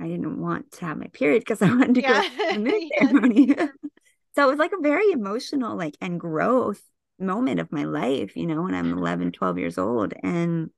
I 0.00 0.06
didn't 0.06 0.40
want 0.40 0.72
to 0.72 0.84
have 0.84 0.96
my 0.96 1.08
period 1.08 1.40
because 1.40 1.62
I 1.62 1.68
wanted 1.68 1.96
to 1.96 2.02
yeah. 2.02 2.22
go 2.22 2.28
to 2.28 2.52
the 2.54 2.58
moon 2.70 2.88
ceremony. 2.98 3.54
so 4.34 4.46
it 4.46 4.50
was 4.50 4.58
like 4.58 4.72
a 4.72 4.82
very 4.82 5.10
emotional 5.10 5.76
like 5.76 5.96
and 6.00 6.18
growth 6.20 6.82
moment 7.18 7.60
of 7.60 7.72
my 7.72 7.84
life, 7.84 8.36
you 8.36 8.46
know, 8.46 8.62
when 8.62 8.74
I'm 8.74 8.86
mm-hmm. 8.90 8.98
11, 8.98 9.32
12 9.32 9.58
years 9.58 9.78
old. 9.78 10.14
And 10.22 10.70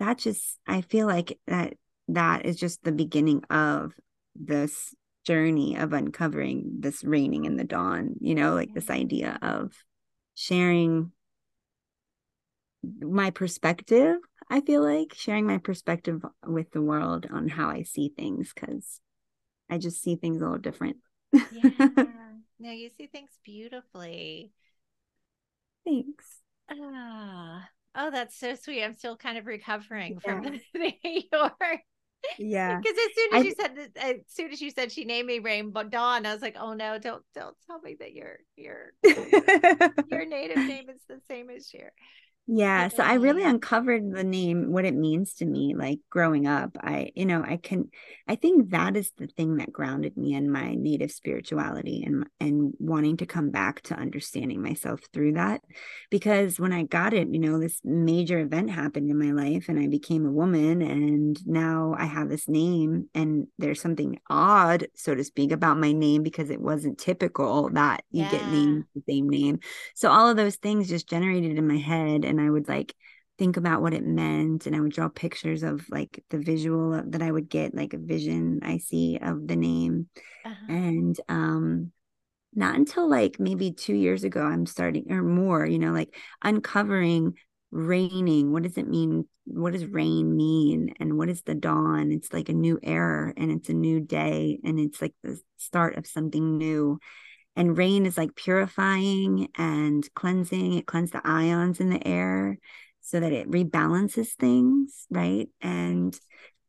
that 0.00 0.18
just, 0.18 0.58
I 0.66 0.80
feel 0.82 1.06
like 1.06 1.38
that 1.46 1.74
that 2.08 2.46
is 2.46 2.56
just 2.56 2.82
the 2.82 2.92
beginning 2.92 3.44
of 3.50 3.92
this 4.34 4.94
journey 5.24 5.76
of 5.76 5.92
uncovering 5.92 6.76
this 6.80 7.04
raining 7.04 7.44
in 7.44 7.56
the 7.56 7.64
dawn, 7.64 8.14
you 8.20 8.34
know, 8.34 8.54
like 8.54 8.72
this 8.72 8.90
idea 8.90 9.38
of 9.42 9.72
sharing 10.34 11.12
my 12.82 13.30
perspective. 13.30 14.16
I 14.50 14.62
feel 14.62 14.82
like 14.82 15.12
sharing 15.14 15.46
my 15.46 15.58
perspective 15.58 16.22
with 16.46 16.70
the 16.70 16.80
world 16.80 17.26
on 17.30 17.48
how 17.48 17.68
I 17.68 17.82
see 17.82 18.12
things 18.16 18.52
because 18.54 19.00
I 19.68 19.76
just 19.76 20.02
see 20.02 20.16
things 20.16 20.40
a 20.40 20.44
little 20.44 20.58
different. 20.58 20.96
yeah. 21.32 21.88
No, 22.60 22.72
you 22.72 22.90
see 22.90 23.06
things 23.06 23.30
beautifully. 23.44 24.52
Thanks. 25.88 26.40
Ah, 26.70 27.68
oh, 27.94 28.10
that's 28.10 28.38
so 28.38 28.54
sweet. 28.54 28.82
I'm 28.82 28.94
still 28.94 29.16
kind 29.16 29.38
of 29.38 29.46
recovering 29.46 30.20
yeah. 30.24 30.40
from 30.40 30.44
your. 31.32 31.82
Yeah, 32.38 32.78
because 32.82 32.98
as 32.98 33.14
soon 33.14 33.34
as 33.34 33.42
I, 33.42 33.44
you 33.44 33.54
said 33.58 33.76
that, 33.76 34.04
as 34.04 34.16
soon 34.28 34.52
as 34.52 34.60
you 34.60 34.70
said 34.70 34.92
she 34.92 35.04
named 35.04 35.28
me 35.28 35.38
Rainbow 35.38 35.84
Dawn, 35.84 36.26
I 36.26 36.32
was 36.32 36.42
like, 36.42 36.56
oh 36.58 36.74
no, 36.74 36.98
don't 36.98 37.22
don't 37.34 37.56
tell 37.66 37.80
me 37.80 37.96
that 38.00 38.12
your 38.12 38.38
your 38.56 38.92
your 40.08 40.26
native 40.26 40.58
name 40.58 40.90
is 40.90 41.00
the 41.08 41.20
same 41.28 41.48
as 41.48 41.72
your 41.72 41.90
yeah 42.48 42.88
so 42.88 43.02
i 43.02 43.14
really 43.14 43.44
uncovered 43.44 44.10
the 44.12 44.24
name 44.24 44.72
what 44.72 44.84
it 44.84 44.94
means 44.94 45.34
to 45.34 45.44
me 45.44 45.74
like 45.76 46.00
growing 46.10 46.46
up. 46.46 46.76
I 46.80 47.12
you 47.14 47.26
know 47.26 47.42
i 47.46 47.56
can 47.56 47.90
i 48.26 48.34
think 48.34 48.70
that 48.70 48.96
is 48.96 49.12
the 49.16 49.26
thing 49.26 49.58
that 49.58 49.72
grounded 49.72 50.16
me 50.16 50.34
in 50.34 50.50
my 50.50 50.74
native 50.74 51.12
spirituality 51.12 52.02
and 52.04 52.26
and 52.40 52.72
wanting 52.78 53.18
to 53.18 53.26
come 53.26 53.50
back 53.50 53.82
to 53.82 53.94
understanding 53.94 54.62
myself 54.62 55.00
through 55.12 55.34
that. 55.34 55.62
Because 56.10 56.58
when 56.58 56.72
i 56.72 56.82
got 56.84 57.12
it 57.12 57.28
you 57.28 57.38
know 57.38 57.60
this 57.60 57.80
major 57.84 58.38
event 58.40 58.70
happened 58.70 59.10
in 59.10 59.18
my 59.18 59.32
life 59.32 59.68
and 59.68 59.78
i 59.78 59.86
became 59.86 60.26
a 60.26 60.32
woman 60.32 60.82
and 60.82 61.46
now 61.46 61.94
i 61.98 62.06
have 62.06 62.28
this 62.28 62.48
name 62.48 63.08
and 63.14 63.46
there's 63.58 63.80
something 63.80 64.18
odd 64.30 64.88
so 64.94 65.14
to 65.14 65.22
speak 65.22 65.52
about 65.52 65.78
my 65.78 65.92
name 65.92 66.22
because 66.22 66.50
it 66.50 66.60
wasn't 66.60 66.98
typical 66.98 67.68
that 67.70 68.02
you 68.10 68.22
yeah. 68.22 68.30
get 68.30 68.48
named 68.48 68.84
the 68.94 69.02
same 69.08 69.28
name. 69.28 69.60
So 69.94 70.10
all 70.10 70.28
of 70.28 70.36
those 70.36 70.56
things 70.56 70.88
just 70.88 71.08
generated 71.08 71.58
in 71.58 71.66
my 71.66 71.76
head 71.76 72.24
and 72.24 72.37
and 72.38 72.46
I 72.46 72.50
would 72.50 72.68
like 72.68 72.94
think 73.38 73.56
about 73.56 73.82
what 73.82 73.94
it 73.94 74.04
meant 74.04 74.66
and 74.66 74.74
I 74.74 74.80
would 74.80 74.92
draw 74.92 75.08
pictures 75.08 75.62
of 75.62 75.84
like 75.90 76.24
the 76.30 76.38
visual 76.38 77.02
that 77.06 77.22
I 77.22 77.30
would 77.30 77.48
get 77.48 77.74
like 77.74 77.92
a 77.94 77.98
vision 77.98 78.60
I 78.62 78.78
see 78.78 79.18
of 79.20 79.46
the 79.46 79.56
name. 79.56 80.08
Uh-huh. 80.44 80.66
and 80.68 81.20
um 81.28 81.92
not 82.54 82.74
until 82.76 83.08
like 83.08 83.38
maybe 83.38 83.72
2 83.72 83.94
years 83.94 84.24
ago 84.24 84.42
I'm 84.42 84.66
starting 84.66 85.12
or 85.12 85.22
more 85.22 85.66
you 85.66 85.78
know 85.78 85.92
like 85.92 86.14
uncovering 86.42 87.34
raining. 87.70 88.50
What 88.52 88.62
does 88.62 88.78
it 88.78 88.88
mean? 88.88 89.26
What 89.44 89.72
does 89.74 89.84
rain 89.84 90.34
mean? 90.36 90.94
And 91.00 91.18
what 91.18 91.28
is 91.28 91.42
the 91.42 91.54
dawn? 91.54 92.12
It's 92.12 92.32
like 92.32 92.48
a 92.48 92.54
new 92.54 92.78
era 92.82 93.32
and 93.36 93.50
it's 93.50 93.68
a 93.68 93.74
new 93.74 94.00
day 94.00 94.58
and 94.64 94.80
it's 94.80 95.02
like 95.02 95.14
the 95.22 95.38
start 95.58 95.96
of 95.96 96.06
something 96.06 96.56
new 96.56 96.98
and 97.56 97.76
rain 97.76 98.06
is 98.06 98.16
like 98.16 98.34
purifying 98.34 99.48
and 99.56 100.06
cleansing 100.14 100.74
it 100.74 100.86
cleans 100.86 101.10
the 101.10 101.20
ions 101.24 101.80
in 101.80 101.90
the 101.90 102.06
air 102.06 102.58
so 103.00 103.20
that 103.20 103.32
it 103.32 103.50
rebalances 103.50 104.28
things 104.34 105.06
right? 105.10 105.48
And 105.60 106.18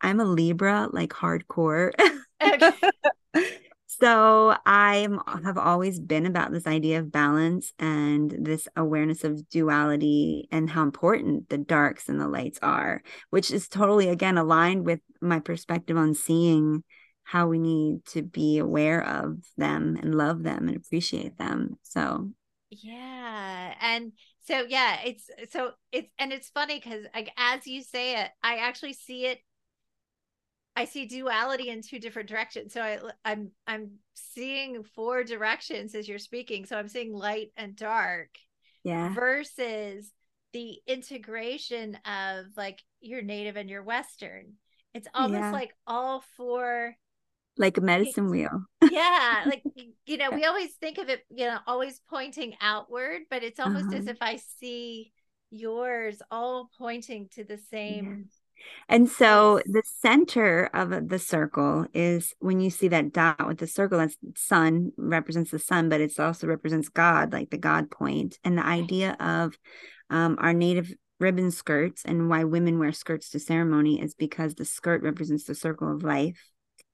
i'm 0.01 0.19
a 0.19 0.25
libra 0.25 0.87
like 0.91 1.11
hardcore. 1.11 1.91
So 3.91 4.55
i 4.65 5.09
have 5.43 5.57
always 5.57 5.99
been 5.99 6.25
about 6.25 6.51
this 6.53 6.65
idea 6.65 6.99
of 6.99 7.11
balance 7.11 7.73
and 7.79 8.33
this 8.39 8.65
awareness 8.77 9.25
of 9.25 9.49
duality 9.49 10.47
and 10.51 10.69
how 10.69 10.83
important 10.83 11.49
the 11.49 11.57
darks 11.57 12.07
and 12.07 12.21
the 12.21 12.27
lights 12.27 12.59
are 12.61 13.01
which 13.29 13.51
is 13.51 13.67
totally 13.67 14.07
again 14.07 14.37
aligned 14.37 14.85
with 14.85 15.01
my 15.21 15.39
perspective 15.39 15.97
on 15.97 16.13
seeing 16.13 16.83
how 17.29 17.45
we 17.45 17.59
need 17.59 18.03
to 18.03 18.23
be 18.23 18.57
aware 18.57 19.05
of 19.05 19.37
them 19.55 19.95
and 20.01 20.15
love 20.15 20.41
them 20.41 20.67
and 20.67 20.75
appreciate 20.75 21.37
them. 21.37 21.77
So, 21.83 22.31
yeah. 22.71 23.75
And 23.79 24.13
so, 24.47 24.65
yeah, 24.67 24.97
it's 25.05 25.29
so 25.51 25.73
it's 25.91 26.09
and 26.17 26.33
it's 26.33 26.49
funny 26.49 26.79
because 26.79 27.05
like 27.13 27.31
as 27.37 27.67
you 27.67 27.83
say 27.83 28.19
it, 28.19 28.31
I 28.41 28.55
actually 28.55 28.93
see 28.93 29.27
it. 29.27 29.37
I 30.75 30.85
see 30.85 31.05
duality 31.05 31.69
in 31.69 31.83
two 31.83 31.99
different 31.99 32.29
directions. 32.29 32.73
So 32.73 32.81
I, 32.81 32.97
I'm 33.23 33.51
I'm 33.67 33.91
seeing 34.15 34.81
four 34.81 35.23
directions 35.23 35.93
as 35.93 36.07
you're 36.09 36.17
speaking. 36.17 36.65
So 36.65 36.77
I'm 36.77 36.87
seeing 36.87 37.13
light 37.13 37.49
and 37.55 37.75
dark. 37.75 38.29
Yeah. 38.83 39.13
Versus 39.13 40.11
the 40.53 40.79
integration 40.87 41.95
of 42.05 42.45
like 42.57 42.81
your 43.01 43.21
native 43.21 43.55
and 43.55 43.69
your 43.69 43.83
western. 43.83 44.53
It's 44.95 45.07
almost 45.13 45.41
yeah. 45.41 45.51
like 45.51 45.75
all 45.85 46.23
four 46.35 46.95
like 47.57 47.77
a 47.77 47.81
medicine 47.81 48.29
wheel. 48.29 48.63
yeah, 48.91 49.43
like 49.45 49.63
you 50.05 50.17
know, 50.17 50.31
we 50.31 50.45
always 50.45 50.73
think 50.75 50.97
of 50.97 51.09
it, 51.09 51.25
you 51.29 51.45
know, 51.45 51.57
always 51.67 52.01
pointing 52.09 52.55
outward, 52.61 53.21
but 53.29 53.43
it's 53.43 53.59
almost 53.59 53.87
uh-huh. 53.87 53.97
as 53.97 54.07
if 54.07 54.17
I 54.21 54.39
see 54.59 55.11
yours 55.51 56.21
all 56.31 56.69
pointing 56.77 57.27
to 57.33 57.43
the 57.43 57.57
same. 57.57 58.05
Yeah. 58.05 58.35
And 58.89 59.09
so 59.09 59.61
the 59.65 59.83
center 59.85 60.69
of 60.73 61.07
the 61.07 61.19
circle 61.19 61.85
is 61.93 62.33
when 62.39 62.59
you 62.59 62.69
see 62.69 62.89
that 62.89 63.13
dot 63.13 63.47
with 63.47 63.59
the 63.59 63.67
circle, 63.67 63.99
that's 63.99 64.17
sun 64.35 64.91
represents 64.97 65.51
the 65.51 65.59
sun, 65.59 65.87
but 65.87 66.01
it 66.01 66.19
also 66.19 66.45
represents 66.45 66.89
God, 66.89 67.31
like 67.31 67.51
the 67.51 67.57
God 67.57 67.89
point. 67.89 68.37
And 68.43 68.57
the 68.57 68.65
idea 68.65 69.15
of 69.19 69.57
um, 70.09 70.37
our 70.39 70.53
native 70.53 70.93
ribbon 71.19 71.51
skirts 71.51 72.03
and 72.05 72.29
why 72.29 72.43
women 72.43 72.79
wear 72.79 72.91
skirts 72.91 73.29
to 73.29 73.39
ceremony 73.39 74.01
is 74.01 74.13
because 74.13 74.55
the 74.55 74.65
skirt 74.65 75.03
represents 75.03 75.45
the 75.45 75.55
circle 75.55 75.93
of 75.93 76.03
life 76.03 76.43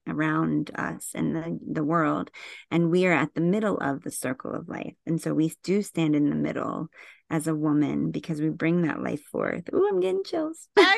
around 0.08 0.70
us 0.74 1.10
and 1.14 1.34
the, 1.34 1.58
the 1.72 1.84
world 1.84 2.30
and 2.70 2.90
we 2.90 3.06
are 3.06 3.12
at 3.12 3.34
the 3.34 3.40
middle 3.40 3.76
of 3.78 4.02
the 4.02 4.10
circle 4.10 4.52
of 4.52 4.68
life. 4.68 4.94
And 5.06 5.20
so 5.20 5.34
we 5.34 5.52
do 5.62 5.82
stand 5.82 6.14
in 6.14 6.30
the 6.30 6.36
middle 6.36 6.88
as 7.30 7.46
a 7.46 7.54
woman 7.54 8.10
because 8.10 8.40
we 8.40 8.48
bring 8.48 8.82
that 8.82 9.02
life 9.02 9.22
forth. 9.22 9.64
Oh 9.72 9.88
i'm 9.88 10.00
getting 10.00 10.24
chills. 10.24 10.68
I 10.76 10.96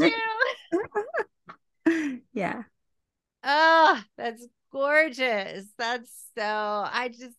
got 0.00 0.02
chills 0.02 0.12
too. 1.86 2.20
Yeah. 2.32 2.62
Oh 3.42 4.00
that's 4.16 4.46
gorgeous. 4.72 5.66
That's 5.78 6.10
so 6.36 6.42
i 6.42 7.08
just 7.08 7.36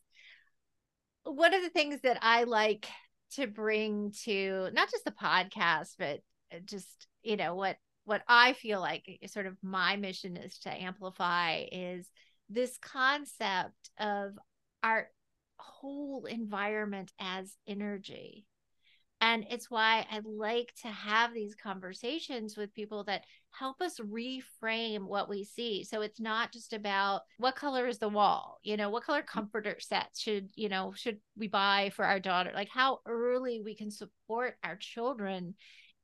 one 1.24 1.56
of 1.56 1.64
the 1.64 1.70
things 1.70 2.02
that 2.02 2.20
i 2.22 2.44
like 2.44 2.88
to 3.36 3.48
bring 3.48 4.12
to 4.24 4.70
not 4.74 4.90
just 4.90 5.06
the 5.06 5.12
podcast, 5.12 5.96
but 5.98 6.22
just, 6.66 7.08
you 7.24 7.36
know, 7.36 7.56
what 7.56 7.78
what 8.06 8.22
I 8.28 8.54
feel 8.54 8.80
like 8.80 9.04
sort 9.28 9.48
of 9.48 9.58
my 9.62 9.96
mission 9.96 10.38
is 10.38 10.58
to 10.60 10.74
amplify 10.74 11.66
is 11.72 12.10
this 12.50 12.78
concept 12.78 13.90
of 14.00 14.32
our 14.84 15.10
whole 15.58 16.26
environment 16.26 17.12
as 17.20 17.56
energy. 17.68 18.46
And 19.22 19.46
it's 19.50 19.72
why 19.72 20.06
I 20.12 20.20
like 20.24 20.72
to 20.84 20.90
have 20.90 21.34
these 21.34 21.56
conversations 21.56 22.58
with 22.58 22.74
people 22.74 23.06
that 23.06 23.24
help 23.52 23.82
us 23.82 24.00
reframe 24.00 25.08
what 25.08 25.30
we 25.30 25.46
see. 25.46 25.84
So 25.84 26.02
it's 26.02 26.20
not 26.20 26.52
just 26.52 26.74
about 26.74 27.22
what 27.38 27.56
color 27.56 27.88
is 27.88 27.98
the 27.98 28.10
wall, 28.10 28.60
you 28.62 28.78
know, 28.78 28.90
what 28.90 29.04
color 29.04 29.22
mm. 29.22 29.28
comforter 29.28 29.78
sets 29.80 30.20
should, 30.20 30.50
you 30.56 30.70
know, 30.70 30.94
should 30.96 31.18
we 31.38 31.48
buy 31.48 31.92
for 31.96 32.06
our 32.06 32.20
daughter? 32.20 32.52
Like 32.54 32.70
how 32.70 33.00
early 33.08 33.62
we 33.64 33.76
can 33.76 33.90
support 33.90 34.58
our 34.64 34.76
children 34.76 35.56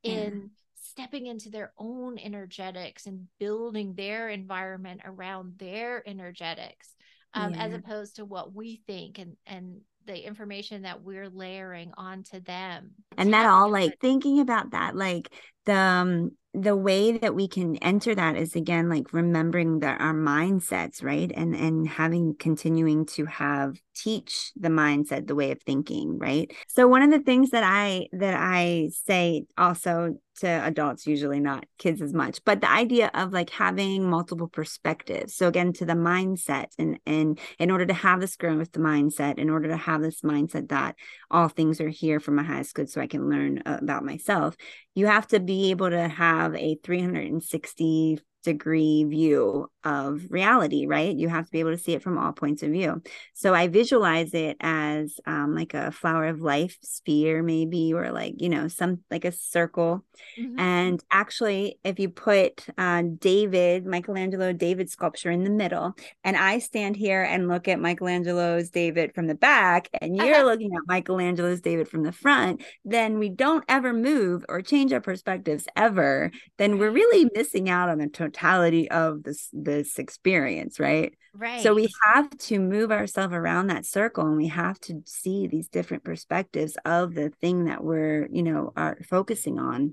in 0.02 0.32
yeah. 0.32 0.61
Stepping 0.82 1.26
into 1.26 1.48
their 1.50 1.72
own 1.78 2.18
energetics 2.18 3.06
and 3.06 3.28
building 3.38 3.94
their 3.94 4.28
environment 4.28 5.00
around 5.04 5.54
their 5.58 6.06
energetics. 6.08 6.94
Um, 7.34 7.54
yeah. 7.54 7.64
as 7.64 7.72
opposed 7.72 8.16
to 8.16 8.26
what 8.26 8.52
we 8.54 8.82
think 8.86 9.18
and 9.18 9.38
and 9.46 9.80
the 10.06 10.26
information 10.26 10.82
that 10.82 11.02
we're 11.02 11.30
layering 11.30 11.92
onto 11.96 12.40
them 12.40 12.90
and 13.16 13.32
that 13.32 13.46
all 13.46 13.70
like 13.70 13.98
thinking 14.00 14.40
about 14.40 14.72
that 14.72 14.94
like 14.96 15.32
the 15.64 15.74
um, 15.74 16.32
the 16.54 16.76
way 16.76 17.16
that 17.16 17.34
we 17.34 17.48
can 17.48 17.76
enter 17.76 18.14
that 18.14 18.36
is 18.36 18.54
again 18.54 18.88
like 18.88 19.12
remembering 19.12 19.78
that 19.78 20.00
our 20.00 20.12
mindsets 20.12 21.02
right 21.02 21.32
and 21.34 21.54
and 21.54 21.88
having 21.88 22.34
continuing 22.38 23.06
to 23.06 23.24
have 23.26 23.76
teach 23.94 24.52
the 24.56 24.68
mindset 24.68 25.26
the 25.26 25.34
way 25.34 25.50
of 25.50 25.62
thinking 25.62 26.18
right? 26.18 26.52
So 26.68 26.88
one 26.88 27.02
of 27.02 27.10
the 27.10 27.20
things 27.20 27.50
that 27.50 27.64
i 27.64 28.08
that 28.12 28.34
i 28.38 28.88
say 29.04 29.44
also 29.58 30.16
to 30.34 30.46
adults 30.46 31.06
usually 31.06 31.40
not 31.40 31.66
kids 31.78 32.00
as 32.00 32.14
much 32.14 32.42
but 32.44 32.60
the 32.60 32.70
idea 32.70 33.10
of 33.12 33.32
like 33.32 33.50
having 33.50 34.08
multiple 34.08 34.48
perspectives. 34.48 35.34
So 35.34 35.48
again 35.48 35.72
to 35.74 35.84
the 35.84 35.92
mindset 35.92 36.66
and 36.78 36.98
and 37.06 37.38
in 37.58 37.70
order 37.70 37.86
to 37.86 37.94
have 37.94 38.20
this 38.20 38.36
growth 38.36 38.72
mindset 38.72 39.38
in 39.38 39.50
order 39.50 39.68
to 39.68 39.76
have 39.76 40.02
this 40.02 40.22
mindset 40.22 40.68
that 40.68 40.96
all 41.30 41.48
things 41.48 41.80
are 41.80 41.88
here 41.88 42.20
for 42.20 42.30
my 42.30 42.42
highest 42.42 42.74
good 42.74 42.90
so 42.90 43.00
i 43.00 43.06
can 43.06 43.28
learn 43.28 43.62
uh, 43.64 43.78
about 43.80 44.04
myself 44.04 44.56
you 44.94 45.06
have 45.06 45.26
to 45.26 45.40
be 45.40 45.70
able 45.70 45.90
to 45.90 46.08
have 46.08 46.54
a 46.54 46.76
360 46.82 48.18
degree 48.42 49.04
view 49.04 49.70
of 49.84 50.26
reality, 50.30 50.86
right? 50.86 51.16
You 51.16 51.28
have 51.28 51.46
to 51.46 51.50
be 51.50 51.60
able 51.60 51.72
to 51.72 51.78
see 51.78 51.92
it 51.92 52.02
from 52.02 52.18
all 52.18 52.32
points 52.32 52.62
of 52.62 52.70
view. 52.70 53.02
So 53.34 53.54
I 53.54 53.68
visualize 53.68 54.32
it 54.34 54.56
as 54.60 55.18
um, 55.26 55.54
like 55.54 55.74
a 55.74 55.90
flower 55.90 56.26
of 56.26 56.40
life 56.40 56.78
sphere, 56.82 57.42
maybe, 57.42 57.92
or 57.92 58.12
like, 58.12 58.34
you 58.40 58.48
know, 58.48 58.68
some 58.68 59.00
like 59.10 59.24
a 59.24 59.32
circle. 59.32 60.04
Mm-hmm. 60.38 60.58
And 60.58 61.04
actually, 61.10 61.78
if 61.84 61.98
you 61.98 62.08
put 62.08 62.66
uh, 62.78 63.02
David, 63.18 63.86
Michelangelo 63.86 64.52
David 64.52 64.88
sculpture 64.88 65.30
in 65.30 65.44
the 65.44 65.50
middle, 65.50 65.94
and 66.22 66.36
I 66.36 66.58
stand 66.58 66.96
here 66.96 67.22
and 67.22 67.48
look 67.48 67.66
at 67.66 67.80
Michelangelo's 67.80 68.70
David 68.70 69.14
from 69.14 69.26
the 69.26 69.34
back, 69.34 69.88
and 70.00 70.16
you're 70.16 70.44
looking 70.44 70.72
at 70.74 70.86
Michelangelo's 70.86 71.60
David 71.60 71.88
from 71.88 72.04
the 72.04 72.12
front, 72.12 72.62
then 72.84 73.18
we 73.18 73.28
don't 73.28 73.64
ever 73.68 73.92
move 73.92 74.44
or 74.48 74.62
change 74.62 74.92
our 74.92 75.00
perspectives 75.00 75.66
ever. 75.76 76.30
Then 76.58 76.78
we're 76.78 76.90
really 76.90 77.28
missing 77.34 77.68
out 77.68 77.88
on 77.88 77.98
the 77.98 78.08
totality 78.32 78.90
of 78.90 79.22
this 79.22 79.48
this 79.52 79.98
experience 79.98 80.80
right? 80.80 81.14
Right. 81.34 81.62
so 81.62 81.74
we 81.74 81.88
have 82.04 82.30
to 82.30 82.58
move 82.58 82.90
ourselves 82.92 83.34
around 83.34 83.68
that 83.68 83.86
circle 83.86 84.26
and 84.26 84.36
we 84.36 84.48
have 84.48 84.78
to 84.80 85.02
see 85.06 85.46
these 85.46 85.68
different 85.68 86.04
perspectives 86.04 86.76
of 86.84 87.14
the 87.14 87.30
thing 87.40 87.64
that 87.64 87.82
we're 87.82 88.28
you 88.30 88.42
know 88.42 88.72
are 88.76 88.98
focusing 89.08 89.58
on 89.58 89.92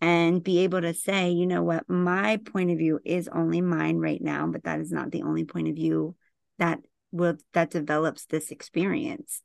and 0.00 0.44
be 0.44 0.58
able 0.60 0.82
to 0.82 0.92
say 0.92 1.30
you 1.30 1.46
know 1.46 1.62
what? 1.62 1.88
My 1.88 2.36
point 2.36 2.70
of 2.70 2.78
view 2.78 3.00
is 3.04 3.28
only 3.28 3.60
mine 3.60 3.98
right 3.98 4.22
now 4.22 4.46
but 4.46 4.64
that 4.64 4.80
is 4.80 4.92
not 4.92 5.10
the 5.10 5.22
only 5.22 5.44
point 5.44 5.68
of 5.68 5.74
view 5.74 6.14
that 6.58 6.80
will 7.12 7.36
that 7.52 7.70
develops 7.70 8.26
this 8.26 8.50
experience. 8.50 9.42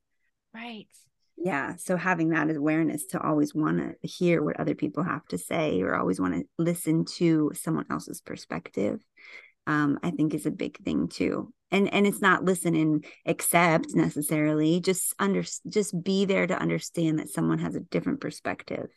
Right 0.54 0.88
yeah 1.38 1.76
so 1.76 1.98
having 1.98 2.30
that 2.30 2.50
awareness 2.50 3.06
to 3.06 3.22
always 3.22 3.54
want 3.54 3.78
to 3.78 4.08
hear 4.08 4.44
what 4.44 4.60
other 4.60 4.76
people 4.76 5.04
have 5.04 5.26
to 5.28 5.38
say 5.38 5.82
or 5.82 5.96
always 5.96 6.20
want 6.20 6.34
to 6.34 6.44
listen 6.58 7.06
to 7.06 7.52
someone 7.54 7.86
else's 7.90 8.22
perspective 8.22 9.00
um, 9.68 10.00
i 10.04 10.12
think 10.12 10.34
is 10.34 10.46
a 10.46 10.52
big 10.52 10.78
thing 10.84 11.08
too. 11.08 11.54
And 11.74 11.94
and 11.94 12.06
it's 12.06 12.20
not 12.20 12.44
listen 12.44 12.76
and 12.76 13.06
accept 13.26 13.96
necessarily 13.96 14.82
just 14.82 15.16
under 15.20 15.44
just 15.70 16.04
be 16.04 16.26
there 16.26 16.46
to 16.46 16.60
understand 16.60 17.20
that 17.20 17.30
someone 17.30 17.60
has 17.60 17.76
a 17.76 17.80
different 17.80 18.20
perspective 18.20 18.90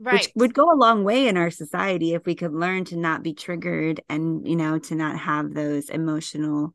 right. 0.00 0.14
which 0.14 0.32
would 0.34 0.54
go 0.54 0.72
a 0.72 0.76
long 0.76 1.04
way 1.04 1.28
in 1.28 1.36
our 1.36 1.50
society 1.50 2.14
if 2.14 2.24
we 2.24 2.34
could 2.34 2.52
learn 2.52 2.84
to 2.86 2.96
not 2.96 3.22
be 3.22 3.34
triggered 3.34 4.00
and 4.08 4.48
you 4.48 4.56
know 4.56 4.78
to 4.78 4.94
not 4.94 5.18
have 5.18 5.52
those 5.52 5.90
emotional 5.90 6.74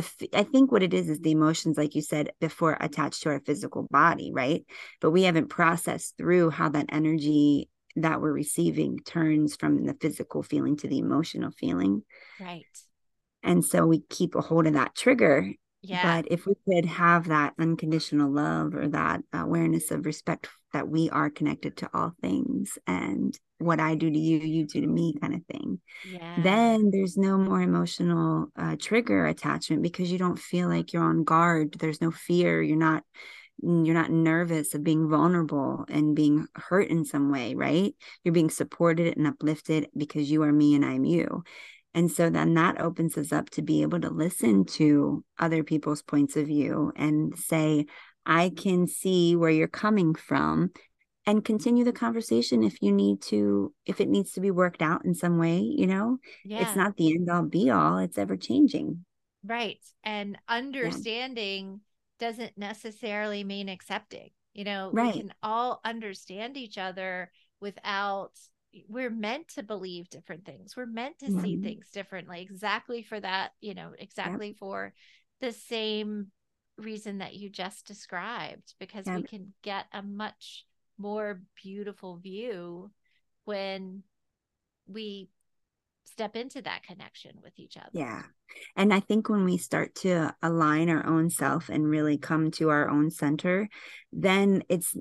the 0.00 0.28
i 0.34 0.42
think 0.42 0.72
what 0.72 0.82
it 0.82 0.94
is 0.94 1.08
is 1.08 1.20
the 1.20 1.32
emotions 1.32 1.76
like 1.76 1.94
you 1.94 2.02
said 2.02 2.30
before 2.40 2.76
attached 2.80 3.22
to 3.22 3.30
our 3.30 3.40
physical 3.40 3.86
body 3.90 4.28
right? 4.38 4.64
But 5.00 5.10
we 5.10 5.24
haven't 5.24 5.48
processed 5.48 6.16
through 6.16 6.50
how 6.50 6.68
that 6.70 6.86
energy 6.90 7.68
that 7.96 8.20
we're 8.20 8.32
receiving 8.32 8.98
turns 9.00 9.56
from 9.56 9.84
the 9.84 9.94
physical 9.94 10.42
feeling 10.42 10.76
to 10.78 10.88
the 10.88 10.98
emotional 10.98 11.50
feeling. 11.50 12.04
Right. 12.40 12.64
And 13.42 13.64
so 13.64 13.86
we 13.86 14.00
keep 14.00 14.34
a 14.34 14.40
hold 14.40 14.66
of 14.66 14.74
that 14.74 14.94
trigger 14.94 15.52
yeah. 15.82 16.20
But 16.20 16.32
if 16.32 16.46
we 16.46 16.54
could 16.68 16.86
have 16.86 17.28
that 17.28 17.54
unconditional 17.58 18.30
love 18.30 18.74
or 18.74 18.88
that 18.88 19.22
awareness 19.32 19.90
of 19.90 20.06
respect 20.06 20.48
that 20.72 20.88
we 20.88 21.08
are 21.10 21.30
connected 21.30 21.76
to 21.78 21.90
all 21.94 22.12
things 22.20 22.78
and 22.86 23.38
what 23.58 23.80
I 23.80 23.94
do 23.94 24.10
to 24.10 24.18
you, 24.18 24.38
you 24.38 24.66
do 24.66 24.80
to 24.80 24.86
me 24.86 25.14
kind 25.20 25.34
of 25.34 25.44
thing, 25.46 25.80
yeah. 26.08 26.40
then 26.42 26.90
there's 26.90 27.16
no 27.16 27.38
more 27.38 27.60
emotional 27.60 28.48
uh, 28.56 28.76
trigger 28.78 29.26
attachment 29.26 29.82
because 29.82 30.10
you 30.10 30.18
don't 30.18 30.38
feel 30.38 30.68
like 30.68 30.92
you're 30.92 31.02
on 31.02 31.24
guard. 31.24 31.74
There's 31.78 32.00
no 32.00 32.10
fear. 32.10 32.62
You're 32.62 32.76
not 32.76 33.02
you're 33.60 33.94
not 33.94 34.12
nervous 34.12 34.74
of 34.74 34.84
being 34.84 35.08
vulnerable 35.08 35.84
and 35.88 36.14
being 36.14 36.46
hurt 36.54 36.88
in 36.90 37.04
some 37.04 37.32
way, 37.32 37.56
right? 37.56 37.92
You're 38.22 38.32
being 38.34 38.50
supported 38.50 39.16
and 39.16 39.26
uplifted 39.26 39.88
because 39.96 40.30
you 40.30 40.44
are 40.44 40.52
me 40.52 40.76
and 40.76 40.84
I'm 40.84 41.04
you. 41.04 41.42
And 41.94 42.10
so 42.10 42.30
then 42.30 42.54
that 42.54 42.80
opens 42.80 43.16
us 43.16 43.32
up 43.32 43.50
to 43.50 43.62
be 43.62 43.82
able 43.82 44.00
to 44.00 44.10
listen 44.10 44.64
to 44.64 45.24
other 45.38 45.64
people's 45.64 46.02
points 46.02 46.36
of 46.36 46.46
view 46.46 46.92
and 46.96 47.36
say, 47.36 47.86
I 48.26 48.50
can 48.50 48.86
see 48.86 49.34
where 49.36 49.50
you're 49.50 49.68
coming 49.68 50.14
from 50.14 50.70
and 51.26 51.44
continue 51.44 51.84
the 51.84 51.92
conversation 51.92 52.62
if 52.62 52.80
you 52.82 52.92
need 52.92 53.20
to, 53.22 53.72
if 53.86 54.00
it 54.00 54.08
needs 54.08 54.32
to 54.32 54.40
be 54.40 54.50
worked 54.50 54.82
out 54.82 55.04
in 55.04 55.14
some 55.14 55.38
way, 55.38 55.58
you 55.58 55.86
know, 55.86 56.18
yeah. 56.44 56.60
it's 56.60 56.76
not 56.76 56.96
the 56.96 57.14
end 57.14 57.28
all 57.30 57.42
be 57.42 57.70
all, 57.70 57.98
it's 57.98 58.18
ever 58.18 58.36
changing. 58.36 59.04
Right. 59.44 59.78
And 60.04 60.38
understanding 60.48 61.80
yeah. 62.20 62.28
doesn't 62.28 62.56
necessarily 62.56 63.44
mean 63.44 63.68
accepting. 63.68 64.30
You 64.54 64.64
know, 64.64 64.90
right. 64.92 65.14
we 65.14 65.20
can 65.20 65.34
all 65.42 65.80
understand 65.84 66.56
each 66.56 66.78
other 66.78 67.30
without 67.60 68.32
we're 68.88 69.10
meant 69.10 69.48
to 69.48 69.62
believe 69.62 70.08
different 70.08 70.44
things 70.44 70.76
we're 70.76 70.86
meant 70.86 71.18
to 71.18 71.26
mm-hmm. 71.26 71.40
see 71.40 71.56
things 71.56 71.88
differently 71.92 72.40
exactly 72.40 73.02
for 73.02 73.18
that 73.18 73.50
you 73.60 73.74
know 73.74 73.92
exactly 73.98 74.48
yep. 74.48 74.56
for 74.58 74.92
the 75.40 75.52
same 75.52 76.28
reason 76.76 77.18
that 77.18 77.34
you 77.34 77.50
just 77.50 77.86
described 77.86 78.74
because 78.78 79.06
yep. 79.06 79.16
we 79.16 79.22
can 79.22 79.52
get 79.62 79.86
a 79.92 80.02
much 80.02 80.64
more 80.96 81.40
beautiful 81.62 82.16
view 82.16 82.90
when 83.44 84.02
we 84.86 85.28
step 86.04 86.36
into 86.36 86.62
that 86.62 86.82
connection 86.82 87.32
with 87.42 87.52
each 87.58 87.76
other. 87.76 87.90
Yeah. 87.92 88.22
And 88.76 88.92
I 88.92 89.00
think 89.00 89.28
when 89.28 89.44
we 89.44 89.58
start 89.58 89.94
to 89.96 90.34
align 90.42 90.88
our 90.88 91.06
own 91.06 91.30
self 91.30 91.68
and 91.68 91.88
really 91.88 92.18
come 92.18 92.50
to 92.52 92.70
our 92.70 92.88
own 92.88 93.10
center, 93.10 93.68
then 94.12 94.62
it's 94.68 94.96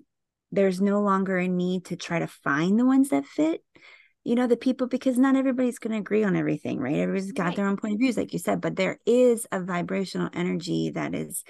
there's 0.52 0.82
no 0.82 1.02
longer 1.02 1.38
a 1.38 1.48
need 1.48 1.86
to 1.86 1.95
try 1.95 2.20
to 2.20 2.28
find 2.28 2.80
the 2.80 2.86
ones 2.86 3.10
that 3.10 3.26
fit 3.26 3.62
you 4.24 4.36
know 4.36 4.48
the 4.48 4.58
people 4.58 4.88
because 4.88 5.18
not 5.18 5.36
everybody's 5.36 5.80
going 5.80 5.93
to 5.93 6.00
agree 6.00 6.24
on 6.24 6.36
everything 6.36 6.80
right? 6.80 6.95
Everybody's 6.95 7.32
got 7.32 7.45
right. 7.45 7.56
their 7.56 7.68
own 7.68 7.78
point 7.78 7.93
of 7.93 8.00
views 8.00 8.18
like 8.18 8.34
you 8.34 8.39
said 8.39 8.62
but 8.62 8.76
there 8.76 9.00
is 9.06 9.48
a 9.52 9.62
vibrational 9.62 10.30
energy 10.34 10.91
that 10.91 11.16
is 11.16 11.43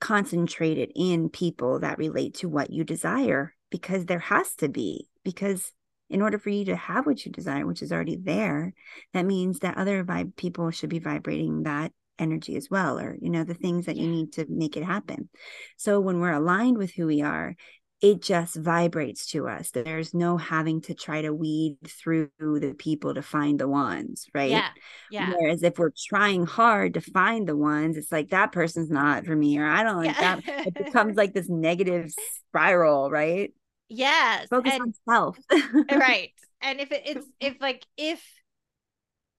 concentrated 0.00 0.90
in 0.96 1.28
people 1.28 1.80
that 1.80 1.98
relate 1.98 2.34
to 2.34 2.48
what 2.48 2.70
you 2.70 2.84
desire 2.84 3.54
because 3.70 4.06
there 4.06 4.18
has 4.18 4.54
to 4.56 4.68
be 4.68 5.08
because 5.24 5.72
in 6.10 6.20
order 6.20 6.38
for 6.38 6.50
you 6.50 6.64
to 6.64 6.76
have 6.76 7.06
what 7.06 7.24
you 7.24 7.30
desire 7.30 7.66
which 7.66 7.82
is 7.82 7.92
already 7.92 8.16
there 8.16 8.72
that 9.12 9.26
means 9.26 9.60
that 9.60 9.76
other 9.76 10.02
vibe 10.02 10.34
people 10.36 10.70
should 10.70 10.90
be 10.90 10.98
vibrating 10.98 11.62
that 11.62 11.92
energy 12.18 12.56
as 12.56 12.68
well 12.70 12.98
or 12.98 13.16
you 13.20 13.30
know 13.30 13.44
the 13.44 13.54
things 13.54 13.86
that 13.86 13.96
you 13.96 14.08
need 14.08 14.32
to 14.32 14.46
make 14.48 14.76
it 14.76 14.84
happen. 14.84 15.28
So 15.76 16.00
when 16.00 16.20
we're 16.20 16.32
aligned 16.32 16.78
with 16.78 16.92
who 16.92 17.06
we 17.06 17.22
are 17.22 17.56
it 18.02 18.20
just 18.20 18.56
vibrates 18.56 19.26
to 19.28 19.48
us. 19.48 19.70
There's 19.70 20.12
no 20.12 20.36
having 20.36 20.80
to 20.82 20.94
try 20.94 21.22
to 21.22 21.32
weed 21.32 21.76
through 21.86 22.30
the 22.40 22.74
people 22.76 23.14
to 23.14 23.22
find 23.22 23.58
the 23.60 23.68
ones, 23.68 24.26
right? 24.34 24.50
Yeah. 24.50 24.68
Yeah. 25.10 25.32
Whereas 25.38 25.62
if 25.62 25.78
we're 25.78 25.92
trying 26.08 26.44
hard 26.44 26.94
to 26.94 27.00
find 27.00 27.48
the 27.48 27.56
ones, 27.56 27.96
it's 27.96 28.10
like 28.12 28.30
that 28.30 28.50
person's 28.52 28.90
not 28.90 29.24
for 29.24 29.36
me, 29.36 29.56
or 29.58 29.66
I 29.66 29.84
don't 29.84 29.96
like 30.04 30.16
Yeah. 30.18 30.40
that. 30.44 30.66
It 30.66 30.74
becomes 30.86 31.16
like 31.16 31.32
this 31.32 31.48
negative 31.48 32.12
spiral, 32.48 33.10
right? 33.10 33.52
yes. 33.88 34.48
Focus 34.48 34.72
and- 34.74 34.82
on 34.82 34.94
self. 35.08 35.38
Uh, 35.50 35.60
right 35.96 36.30
and 36.60 36.80
if 36.80 36.92
it, 36.92 37.02
it's 37.04 37.26
if 37.40 37.60
like 37.60 37.84
if 37.96 38.22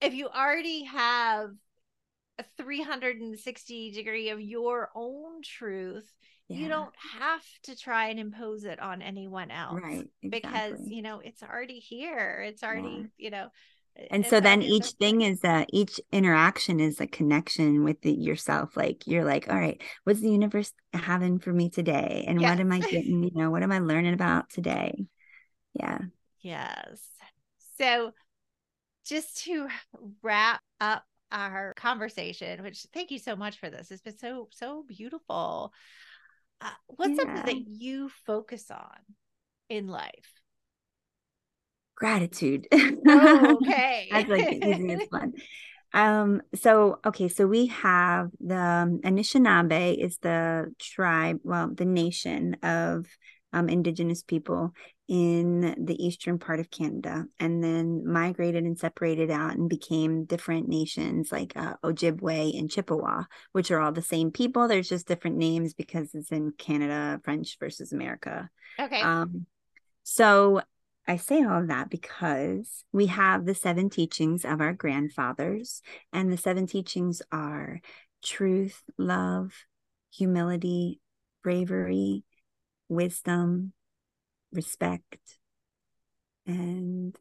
if 0.01 0.13
you 0.13 0.27
already 0.27 0.83
have 0.83 1.51
a 2.39 2.43
360 2.57 3.91
degree 3.91 4.29
of 4.29 4.41
your 4.41 4.89
own 4.95 5.41
truth 5.41 6.09
you 6.49 6.67
don't 6.67 6.93
have 7.13 7.41
to 7.63 7.75
try 7.75 8.07
and 8.07 8.19
impose 8.19 8.63
it 8.63 8.79
on 8.79 9.01
anyone 9.01 9.49
else 9.51 9.81
right 9.81 10.07
because 10.29 10.79
you 10.85 11.01
know 11.01 11.19
it's 11.23 11.41
already 11.43 11.79
here 11.79 12.43
it's 12.45 12.63
already 12.63 13.05
you 13.17 13.29
know 13.29 13.49
and 14.11 14.25
so 14.25 14.39
then 14.39 14.61
each 14.61 14.87
thing 14.99 15.21
is 15.21 15.39
that 15.41 15.69
each 15.71 15.99
interaction 16.11 16.79
is 16.79 16.99
a 16.99 17.07
connection 17.07 17.83
with 17.83 18.01
the, 18.01 18.11
yourself 18.11 18.75
like 18.75 19.07
you're 19.07 19.23
like 19.23 19.47
all 19.49 19.57
right 19.57 19.81
what's 20.03 20.21
the 20.21 20.29
universe 20.31 20.71
having 20.93 21.39
for 21.39 21.53
me 21.53 21.69
today 21.69 22.25
and 22.27 22.39
what 22.41 22.59
am 22.59 22.71
i 22.71 22.79
getting 22.79 23.23
you 23.23 23.31
know 23.33 23.49
what 23.49 23.63
am 23.63 23.71
i 23.71 23.79
learning 23.79 24.13
about 24.13 24.49
today 24.49 25.05
yeah 25.73 25.99
Yes. 26.43 27.01
So, 27.77 28.11
just 29.05 29.43
to 29.45 29.67
wrap 30.21 30.61
up 30.79 31.05
our 31.31 31.73
conversation, 31.75 32.61
which 32.61 32.85
thank 32.93 33.09
you 33.09 33.17
so 33.17 33.35
much 33.35 33.57
for 33.57 33.69
this. 33.69 33.89
It's 33.89 34.01
been 34.01 34.17
so, 34.17 34.49
so 34.51 34.83
beautiful. 34.87 35.73
Uh, 36.63 36.69
what's 36.87 37.17
something 37.17 37.43
that 37.45 37.67
you 37.67 38.09
focus 38.25 38.71
on 38.71 38.97
in 39.69 39.87
life? 39.87 40.31
gratitude 41.95 42.67
Oh, 43.07 43.59
okay. 43.63 44.07
that's 44.11 44.29
like 44.29 44.49
the 44.49 44.55
easiest 44.55 45.11
one 45.11 45.33
um 45.93 46.41
so 46.55 46.99
okay 47.05 47.27
so 47.29 47.45
we 47.45 47.67
have 47.67 48.31
the 48.39 48.57
um, 48.57 48.99
anishinaabe 49.03 49.95
is 50.03 50.17
the 50.17 50.73
tribe 50.79 51.39
well 51.43 51.69
the 51.73 51.85
nation 51.85 52.57
of 52.63 53.05
um, 53.53 53.69
indigenous 53.69 54.23
people 54.23 54.71
in 55.07 55.75
the 55.77 55.95
eastern 56.03 56.39
part 56.39 56.59
of 56.59 56.69
canada 56.69 57.25
and 57.39 57.63
then 57.63 58.05
migrated 58.05 58.63
and 58.63 58.77
separated 58.77 59.29
out 59.29 59.55
and 59.55 59.69
became 59.69 60.25
different 60.25 60.67
nations 60.67 61.31
like 61.31 61.53
uh, 61.55 61.73
ojibwe 61.83 62.57
and 62.57 62.71
chippewa 62.71 63.23
which 63.51 63.71
are 63.71 63.79
all 63.79 63.91
the 63.91 64.01
same 64.01 64.31
people 64.31 64.67
there's 64.67 64.89
just 64.89 65.07
different 65.07 65.37
names 65.37 65.73
because 65.73 66.09
it's 66.13 66.31
in 66.31 66.51
canada 66.57 67.19
french 67.23 67.57
versus 67.59 67.93
america 67.93 68.49
okay. 68.79 69.01
um, 69.01 69.45
so 70.03 70.61
I 71.05 71.17
say 71.17 71.43
all 71.43 71.61
of 71.61 71.67
that 71.67 71.89
because 71.89 72.85
we 72.93 73.07
have 73.07 73.45
the 73.45 73.55
seven 73.55 73.89
teachings 73.89 74.45
of 74.45 74.61
our 74.61 74.71
grandfathers, 74.71 75.81
and 76.13 76.31
the 76.31 76.37
seven 76.37 76.65
teachings 76.65 77.21
are 77.29 77.81
truth, 78.23 78.81
love, 78.97 79.51
humility, 80.13 81.01
bravery, 81.43 82.23
wisdom, 82.93 83.73
respect, 84.51 85.37
and 86.45 87.15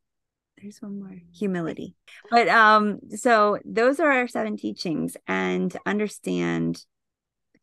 there's 0.61 0.81
one 0.81 1.01
more 1.01 1.17
humility. 1.35 1.97
But 2.31 2.49
um, 2.49 3.01
so 3.11 3.59
those 3.65 4.01
are 4.01 4.11
our 4.11 4.29
seven 4.29 4.57
teachings, 4.57 5.17
and 5.27 5.77
understand 5.87 6.85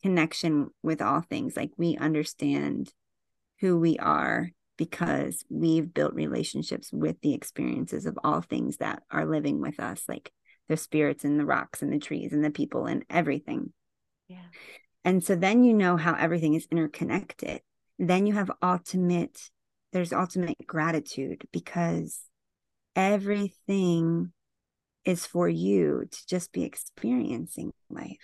connection 0.02 0.70
with 0.84 1.02
all 1.02 1.22
things. 1.22 1.56
Like 1.56 1.72
we 1.78 1.98
understand 1.98 2.92
who 3.60 3.78
we 3.80 3.98
are 3.98 4.52
because 4.78 5.44
we've 5.50 5.94
built 5.94 6.14
relationships 6.14 6.90
with 6.94 7.20
the 7.22 7.34
experiences 7.34 8.06
of 8.06 8.18
all 8.24 8.42
things 8.42 8.78
that 8.78 9.04
are 9.12 9.26
living 9.26 9.60
with 9.60 9.80
us, 9.80 10.04
like 10.08 10.32
the 10.70 10.78
spirits 10.78 11.26
and 11.26 11.38
the 11.38 11.46
rocks 11.46 11.82
and 11.82 11.92
the 11.92 12.00
trees 12.00 12.32
and 12.32 12.46
the 12.46 12.52
people 12.52 12.86
and 12.86 13.04
everything. 13.10 13.74
yeah. 14.28 14.38
And 15.04 15.24
so 15.24 15.36
then 15.36 15.64
you 15.64 15.74
know 15.74 15.98
how 15.98 16.14
everything 16.14 16.54
is 16.54 16.68
interconnected. 16.72 17.62
Then 18.00 18.26
you 18.26 18.34
have 18.34 18.50
ultimate, 18.64 19.52
there's 19.92 20.14
ultimate 20.14 20.66
gratitude 20.66 21.46
because 21.52 22.22
everything 22.96 24.32
is 25.04 25.26
for 25.26 25.50
you 25.50 26.06
to 26.10 26.28
just 26.28 26.54
be 26.54 26.64
experiencing 26.64 27.74
life. 27.90 28.18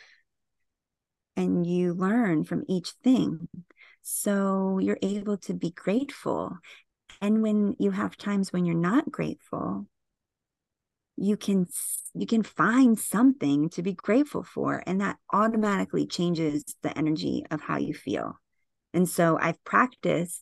And 1.36 1.68
you 1.68 1.94
learn 1.94 2.46
from 2.46 2.64
each 2.70 2.92
thing. 3.04 3.50
So 4.02 4.80
you're 4.80 5.00
able 5.02 5.38
to 5.40 5.54
be 5.54 5.72
grateful. 5.72 6.58
And 7.22 7.42
when 7.42 7.76
you 7.78 7.92
have 7.92 8.16
times 8.16 8.54
when 8.54 8.66
you're 8.66 8.76
not 8.76 9.12
grateful, 9.12 9.88
you 11.18 11.36
can 11.36 11.66
you 12.14 12.26
can 12.26 12.44
find 12.44 12.98
something 12.98 13.70
to 13.70 13.82
be 13.82 13.94
grateful 13.94 14.44
for 14.44 14.84
and 14.86 15.02
that 15.02 15.18
automatically 15.34 16.06
changes 16.06 16.64
the 16.82 16.98
energy 16.98 17.46
of 17.52 17.62
how 17.62 17.78
you 17.78 17.94
feel 17.94 18.38
and 18.96 19.08
so 19.08 19.38
i've 19.40 19.64
practiced 19.64 20.42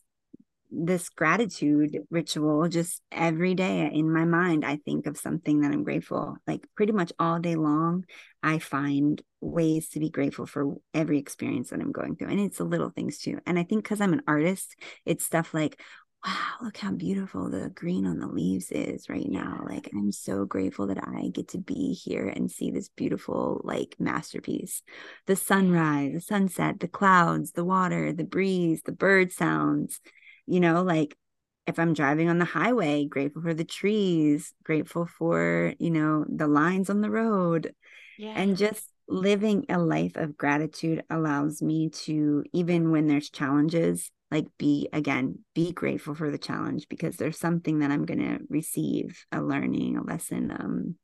this 0.75 1.09
gratitude 1.09 1.99
ritual 2.09 2.67
just 2.67 2.99
every 3.11 3.53
day. 3.53 3.91
In 3.93 4.11
my 4.11 4.25
mind 4.25 4.65
i 4.65 4.77
think 4.77 5.05
of 5.05 5.17
something 5.17 5.61
that 5.61 5.71
i'm 5.71 5.83
grateful 5.83 6.37
like 6.47 6.65
pretty 6.75 6.91
much 6.91 7.11
all 7.19 7.39
day 7.39 7.55
long 7.55 8.05
i 8.41 8.57
find 8.57 9.21
ways 9.39 9.89
to 9.89 9.99
be 9.99 10.09
grateful 10.09 10.45
for 10.45 10.75
every 10.93 11.19
experience 11.19 11.69
that 11.69 11.79
i'm 11.79 11.91
going 11.91 12.15
through. 12.15 12.29
And 12.29 12.39
it's 12.39 12.57
the 12.57 12.63
little 12.63 12.89
things 12.89 13.19
too. 13.19 13.39
And 13.45 13.59
i 13.59 13.63
think 13.63 13.83
because 13.83 14.01
i'm 14.01 14.13
an 14.13 14.23
artist 14.27 14.75
it's 15.05 15.25
stuff 15.25 15.53
like 15.53 15.79
wow, 16.25 16.55
look 16.61 16.77
how 16.77 16.91
beautiful 16.91 17.49
the 17.49 17.69
green 17.69 18.05
on 18.05 18.19
the 18.19 18.27
leaves 18.27 18.71
is 18.71 19.09
right 19.09 19.29
now. 19.29 19.65
Like, 19.67 19.89
I'm 19.93 20.11
so 20.11 20.45
grateful 20.45 20.87
that 20.87 20.99
I 21.05 21.27
get 21.29 21.49
to 21.49 21.57
be 21.57 21.93
here 21.93 22.27
and 22.27 22.49
see 22.49 22.71
this 22.71 22.89
beautiful, 22.89 23.61
like, 23.63 23.95
masterpiece. 23.99 24.83
The 25.27 25.35
sunrise, 25.35 26.13
the 26.13 26.21
sunset, 26.21 26.79
the 26.79 26.87
clouds, 26.87 27.51
the 27.51 27.65
water, 27.65 28.13
the 28.13 28.23
breeze, 28.23 28.81
the 28.83 28.91
bird 28.91 29.31
sounds, 29.31 29.99
you 30.45 30.59
know, 30.59 30.83
like, 30.83 31.17
if 31.65 31.79
I'm 31.79 31.93
driving 31.93 32.29
on 32.29 32.39
the 32.39 32.45
highway, 32.45 33.05
grateful 33.05 33.41
for 33.41 33.53
the 33.53 33.63
trees, 33.63 34.53
grateful 34.63 35.05
for, 35.05 35.73
you 35.79 35.91
know, 35.91 36.25
the 36.27 36.47
lines 36.47 36.89
on 36.89 37.01
the 37.01 37.09
road, 37.11 37.73
Yeah. 38.17 38.33
and 38.35 38.57
just 38.57 38.89
living 39.07 39.65
a 39.69 39.77
life 39.77 40.15
of 40.15 40.37
gratitude 40.37 41.03
allows 41.09 41.61
me 41.61 41.89
to 41.89 42.43
even 42.53 42.91
when 42.91 43.07
there's 43.07 43.29
challenges 43.29 44.11
like 44.33 44.47
be 44.57 44.89
again 44.91 45.37
be 45.53 45.71
grateful 45.71 46.15
for 46.15 46.31
the 46.31 46.37
challenge 46.39 46.87
because 46.89 47.17
there's 47.17 47.37
something 47.37 47.79
that 47.79 47.91
i'm 47.91 48.03
going 48.03 48.19
to 48.19 48.39
receive 48.49 49.23
a 49.31 49.39
learning 49.39 49.95
a 49.95 50.03
lesson 50.03 50.51
um 50.51 50.95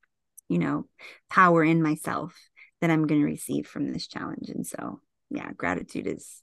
you 0.49 0.57
know 0.57 0.85
power 1.29 1.63
in 1.63 1.81
myself 1.81 2.35
that 2.81 2.89
i'm 2.89 3.05
going 3.05 3.21
to 3.21 3.27
receive 3.27 3.67
from 3.67 3.93
this 3.93 4.07
challenge. 4.07 4.49
And 4.49 4.65
so 4.65 4.99
yeah 5.29 5.51
gratitude 5.55 6.07
is 6.07 6.41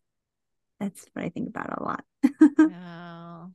that's 0.78 1.04
what 1.12 1.24
i 1.24 1.28
think 1.28 1.48
about 1.48 1.76
a 1.76 1.82
lot. 1.82 2.04
Oh, 2.58 3.50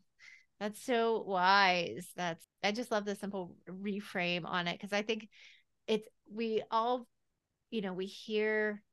that's 0.59 0.84
so 0.84 1.23
wise. 1.23 2.07
That's 2.15 2.45
I 2.63 2.71
just 2.71 2.91
love 2.91 3.05
the 3.05 3.15
simple 3.15 3.55
reframe 3.67 4.45
on 4.45 4.67
it 4.67 4.73
because 4.73 4.93
I 4.93 5.01
think 5.01 5.27
it's 5.88 6.07
we 6.32 6.61
all, 6.69 7.07
you 7.71 7.82
know, 7.82 7.93
we 7.93 8.05
hear 8.05 8.84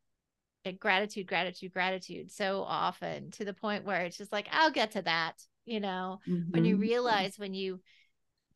gratitude, 0.78 1.26
gratitude, 1.26 1.72
gratitude 1.72 2.30
so 2.30 2.62
often 2.66 3.30
to 3.32 3.44
the 3.44 3.54
point 3.54 3.84
where 3.84 4.02
it's 4.02 4.18
just 4.18 4.32
like, 4.32 4.48
I'll 4.50 4.70
get 4.70 4.92
to 4.92 5.02
that, 5.02 5.34
you 5.64 5.80
know, 5.80 6.20
when 6.50 6.64
you 6.64 6.76
Mhm. 6.76 6.80
realize 6.80 7.38
when 7.38 7.54
you 7.54 7.80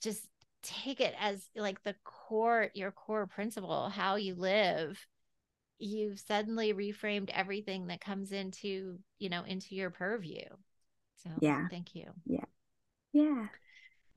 just 0.00 0.26
take 0.62 1.00
it 1.00 1.14
as 1.18 1.48
like 1.56 1.82
the 1.82 1.94
core, 2.04 2.70
your 2.74 2.92
core 2.92 3.26
principle, 3.26 3.88
how 3.88 4.16
you 4.16 4.34
live, 4.34 5.04
you've 5.78 6.20
suddenly 6.20 6.72
reframed 6.72 7.30
everything 7.30 7.88
that 7.88 8.00
comes 8.00 8.32
into, 8.32 8.98
you 9.18 9.28
know, 9.28 9.42
into 9.44 9.74
your 9.74 9.90
purview. 9.90 10.44
So 11.22 11.30
Yeah. 11.40 11.68
thank 11.70 11.94
you. 11.94 12.10
Yeah. 12.26 12.44
Yeah 13.12 13.46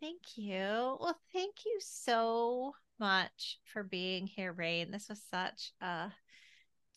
Thank 0.01 0.37
you. 0.37 0.97
Well, 0.99 1.17
thank 1.33 1.65
you 1.65 1.77
so 1.79 2.75
much 2.99 3.59
for 3.63 3.81
being 3.83 4.27
here, 4.27 4.53
Raine. 4.53 4.91
This 4.91 5.09
was 5.09 5.21
such 5.31 5.71
a 5.81 6.11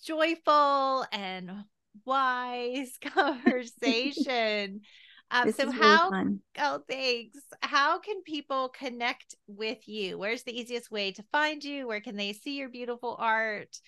joyful 0.05 1.05
and 1.13 1.51
wise 2.05 2.99
conversation. 3.15 4.81
Um, 5.31 5.51
so 5.51 5.71
really 5.71 5.99
how 5.99 6.09
fun 6.09 6.41
oh 6.59 6.83
thanks. 6.89 7.39
How 7.61 7.99
can 7.99 8.23
people 8.23 8.71
connect 8.71 9.35
with 9.47 9.87
you? 9.89 10.19
Where's 10.19 10.43
the 10.43 10.59
easiest 10.59 10.91
way 10.91 11.13
to 11.13 11.23
find 11.33 11.63
you? 11.63 11.87
Where 11.87 12.01
can 12.01 12.17
they 12.17 12.33
see 12.33 12.57
your 12.57 12.69
beautiful 12.69 13.17
art? 13.19 13.79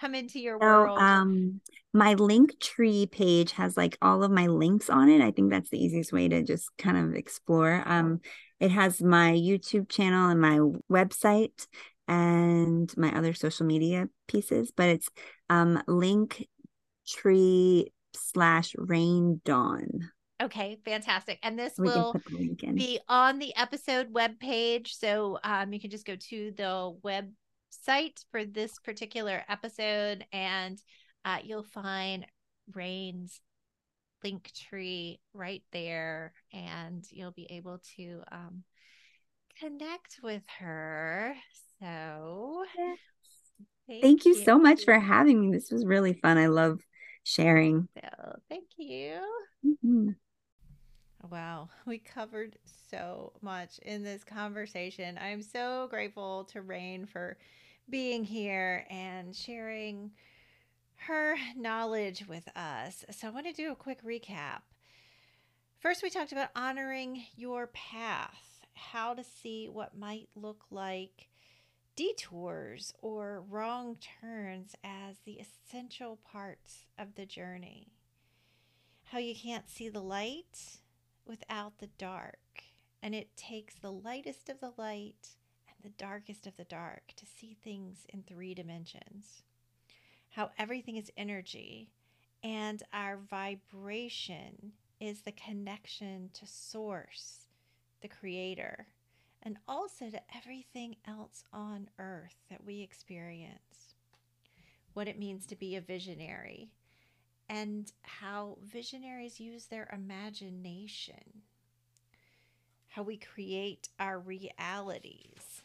Come 0.00 0.14
into 0.14 0.38
your 0.40 0.58
So 0.60 0.68
world. 0.82 0.98
um 0.98 1.60
my 1.92 2.14
link 2.14 2.58
tree 2.60 3.06
page 3.06 3.52
has 3.52 3.76
like 3.76 3.98
all 4.00 4.22
of 4.22 4.30
my 4.30 4.46
links 4.46 4.88
on 4.88 5.08
it. 5.08 5.20
I 5.20 5.30
think 5.30 5.50
that's 5.50 5.70
the 5.70 5.82
easiest 5.82 6.12
way 6.12 6.28
to 6.28 6.42
just 6.42 6.70
kind 6.78 6.96
of 6.96 7.14
explore. 7.14 7.82
Um 7.86 8.20
it 8.60 8.70
has 8.70 9.02
my 9.02 9.32
YouTube 9.32 9.88
channel 9.88 10.30
and 10.30 10.40
my 10.40 10.58
website 10.90 11.66
and 12.12 12.94
my 12.96 13.16
other 13.16 13.32
social 13.32 13.64
media 13.64 14.08
pieces, 14.28 14.72
but 14.76 14.88
it's 14.88 15.08
um 15.48 15.82
link 15.86 16.46
tree 17.06 17.92
slash 18.14 18.74
rain 18.76 19.40
dawn. 19.44 20.10
Okay, 20.42 20.78
fantastic. 20.84 21.38
And 21.42 21.58
this 21.58 21.74
We 21.78 21.88
will 21.88 22.12
put 22.12 22.24
the 22.24 22.36
link 22.36 22.62
in. 22.64 22.74
be 22.74 22.98
on 23.08 23.38
the 23.38 23.54
episode 23.56 24.12
webpage. 24.12 24.88
So 24.88 25.38
um, 25.44 25.72
you 25.72 25.80
can 25.80 25.90
just 25.90 26.04
go 26.04 26.16
to 26.16 26.52
the 26.56 26.96
website 27.04 28.24
for 28.32 28.44
this 28.44 28.72
particular 28.80 29.42
episode 29.48 30.24
and 30.32 30.78
uh, 31.24 31.38
you'll 31.44 31.62
find 31.62 32.26
Raine's 32.74 33.40
link 34.24 34.50
tree 34.68 35.20
right 35.32 35.62
there 35.72 36.32
and 36.52 37.04
you'll 37.10 37.30
be 37.32 37.46
able 37.50 37.80
to 37.96 38.22
um, 38.32 38.64
connect 39.60 40.18
with 40.24 40.42
her. 40.58 41.34
So 41.82 42.64
Yes. 42.78 42.98
Thank 44.00 44.24
you 44.24 44.34
so 44.34 44.58
much 44.58 44.84
for 44.84 44.98
having 44.98 45.40
me. 45.40 45.52
This 45.56 45.70
was 45.70 45.84
really 45.84 46.12
fun. 46.14 46.38
I 46.38 46.46
love 46.46 46.80
sharing. 47.24 47.88
So, 47.94 48.38
thank 48.48 48.66
you. 48.76 49.20
Mhm. 49.64 50.16
Wow, 51.30 51.68
we 51.86 51.98
covered 51.98 52.56
so 52.90 53.32
much 53.42 53.78
in 53.80 54.02
this 54.02 54.24
conversation. 54.24 55.18
I'm 55.18 55.42
so 55.42 55.88
grateful 55.88 56.44
to 56.52 56.62
Raine 56.62 57.06
for 57.06 57.36
being 57.90 58.24
here 58.24 58.86
and 58.90 59.34
sharing 59.34 60.12
her 60.96 61.36
knowledge 61.56 62.26
with 62.28 62.48
us. 62.56 63.04
So, 63.10 63.26
I 63.26 63.30
want 63.30 63.46
to 63.46 63.52
do 63.52 63.72
a 63.72 63.76
quick 63.76 64.02
recap. 64.04 64.62
First, 65.80 66.02
we 66.02 66.10
talked 66.10 66.32
about 66.32 66.50
honoring 66.54 67.24
your 67.36 67.66
path, 67.68 68.64
how 68.74 69.14
to 69.14 69.24
see 69.24 69.68
what 69.68 69.96
might 69.98 70.28
look 70.36 70.64
like 70.70 71.28
detours 71.94 72.94
or 73.00 73.42
wrong 73.48 73.96
turns 74.20 74.74
as 74.82 75.18
the 75.24 75.38
essential 75.40 76.18
parts 76.30 76.86
of 76.98 77.14
the 77.14 77.26
journey. 77.26 77.92
How 79.04 79.18
you 79.18 79.34
can't 79.34 79.68
see 79.68 79.88
the 79.88 80.00
light 80.00 80.78
without 81.26 81.78
the 81.78 81.90
dark, 81.98 82.62
and 83.02 83.14
it 83.14 83.36
takes 83.36 83.74
the 83.74 83.92
lightest 83.92 84.48
of 84.48 84.60
the 84.60 84.72
light 84.78 85.36
and 85.68 85.76
the 85.82 85.96
darkest 86.02 86.46
of 86.46 86.56
the 86.56 86.64
dark 86.64 87.12
to 87.16 87.26
see 87.26 87.56
things 87.62 88.06
in 88.08 88.22
three 88.22 88.54
dimensions. 88.54 89.42
How 90.30 90.50
everything 90.58 90.96
is 90.96 91.12
energy, 91.16 91.90
and 92.42 92.82
our 92.92 93.18
vibration 93.18 94.72
is 94.98 95.20
the 95.20 95.32
connection 95.32 96.30
to 96.32 96.46
Source, 96.46 97.48
the 98.00 98.08
Creator, 98.08 98.86
and 99.42 99.58
also 99.66 100.08
to 100.08 100.20
everything 100.36 100.96
else 101.06 101.44
on 101.52 101.88
earth 101.98 102.36
that 102.48 102.64
we 102.64 102.80
experience. 102.80 103.94
What 104.94 105.08
it 105.08 105.18
means 105.18 105.46
to 105.46 105.56
be 105.56 105.76
a 105.76 105.80
visionary, 105.80 106.70
and 107.48 107.90
how 108.02 108.58
visionaries 108.62 109.40
use 109.40 109.66
their 109.66 109.88
imagination, 109.92 111.42
how 112.88 113.02
we 113.02 113.16
create 113.16 113.88
our 113.98 114.18
realities 114.18 115.62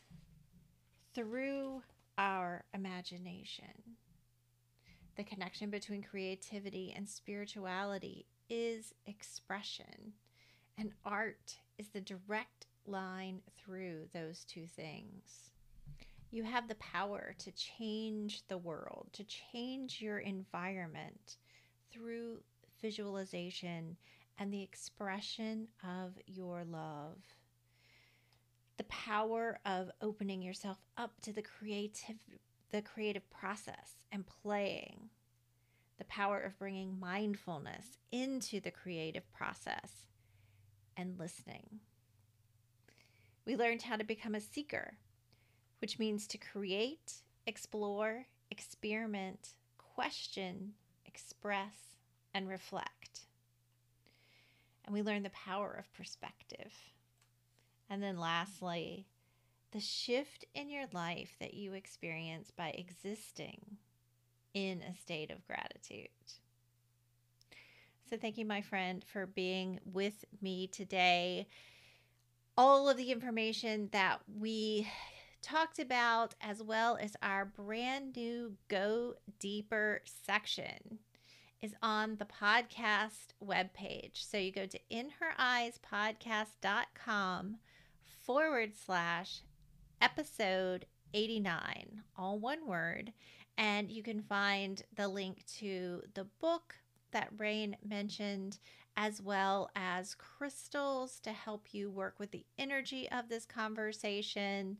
through 1.14 1.82
our 2.18 2.64
imagination. 2.74 3.96
The 5.18 5.24
connection 5.24 5.70
between 5.70 6.04
creativity 6.04 6.94
and 6.96 7.10
spirituality 7.10 8.28
is 8.50 8.94
expression, 9.06 10.14
and 10.78 10.92
art 11.04 11.58
is 11.78 11.90
the 11.90 12.02
direct 12.02 12.67
line 12.88 13.42
through 13.58 14.08
those 14.14 14.44
two 14.46 14.66
things. 14.68 15.52
You 16.32 16.44
have 16.44 16.68
the 16.68 16.76
power 16.76 17.36
to 17.40 17.52
change 17.52 18.44
the 18.48 18.58
world, 18.58 19.08
to 19.14 19.24
change 19.24 20.02
your 20.02 20.20
environment 20.20 21.38
through 21.92 22.42
visualization 22.82 23.98
and 24.38 24.54
the 24.54 24.62
expression 24.62 25.68
of 25.84 26.14
your 26.28 26.64
love. 26.64 27.18
The 28.78 28.84
power 28.86 29.60
of 29.66 29.90
opening 30.02 30.42
yourself 30.42 30.78
up 30.98 31.20
to 31.22 31.34
the 31.34 31.42
creative 31.42 32.18
the 32.72 32.82
creative 32.82 33.30
process 33.30 34.04
and 34.12 34.26
playing. 34.28 35.10
The 35.98 36.06
power 36.06 36.40
of 36.40 36.60
bringing 36.60 37.00
mindfulness 37.00 37.98
into 38.12 38.60
the 38.60 38.72
creative 38.72 39.32
process 39.32 40.06
and 40.96 41.18
listening. 41.18 41.80
We 43.48 43.56
learned 43.56 43.84
how 43.84 43.96
to 43.96 44.04
become 44.04 44.36
a 44.36 44.42
seeker, 44.42 44.98
which 45.80 45.98
means 45.98 46.28
to 46.28 46.38
create, 46.38 47.14
explore, 47.46 48.26
experiment, 48.52 49.54
question, 49.78 50.74
express, 51.06 51.96
and 52.34 52.50
reflect. 52.50 53.22
And 54.84 54.94
we 54.94 55.02
learn 55.02 55.24
the 55.24 55.30
power 55.30 55.74
of 55.80 55.94
perspective. 55.94 56.74
And 57.90 58.04
then 58.04 58.20
lastly, 58.20 59.08
the 59.72 59.80
shift 59.80 60.44
in 60.54 60.70
your 60.70 60.88
life 60.92 61.38
that 61.40 61.54
you 61.54 61.72
experience 61.72 62.52
by 62.52 62.72
existing 62.72 63.78
in 64.54 64.82
a 64.82 64.94
state 64.94 65.32
of 65.32 65.48
gratitude. 65.48 66.10
So, 68.10 68.18
thank 68.18 68.38
you, 68.38 68.46
my 68.46 68.62
friend, 68.62 69.06
for 69.06 69.26
being 69.26 69.80
with 69.86 70.26
me 70.42 70.68
today. 70.68 71.48
All 72.58 72.90
of 72.90 72.98
the 72.98 73.12
information 73.12 73.90
that 73.92 74.22
we 74.40 74.88
talked 75.44 75.78
about, 75.78 76.34
as 76.42 76.64
well 76.64 76.98
as 77.00 77.16
our 77.22 77.46
brand 77.46 78.16
new 78.16 78.54
Go 78.68 79.14
Deeper 79.40 80.02
section, 80.26 80.98
is 81.62 81.76
on 81.84 82.18
the 82.18 82.26
podcast 82.26 83.36
webpage. 83.44 84.28
So 84.28 84.40
you 84.40 84.52
go 84.52 84.66
to 84.66 84.80
inhereyespodcast.com 84.92 87.58
forward 88.26 88.72
slash 88.76 89.44
episode 90.02 90.88
89, 91.14 92.02
all 92.18 92.40
one 92.40 92.66
word. 92.68 93.14
And 93.60 93.92
you 93.92 94.02
can 94.02 94.24
find 94.24 94.82
the 94.96 95.08
link 95.08 95.46
to 95.60 96.02
the 96.16 96.26
book 96.42 96.74
that 97.12 97.30
Raine 97.38 97.78
mentioned, 97.84 98.58
as 98.98 99.22
well 99.22 99.70
as 99.76 100.16
crystals 100.16 101.20
to 101.20 101.32
help 101.32 101.68
you 101.72 101.90
work 101.90 102.16
with 102.18 102.32
the 102.32 102.46
energy 102.58 103.08
of 103.12 103.30
this 103.30 103.46
conversation, 103.46 104.78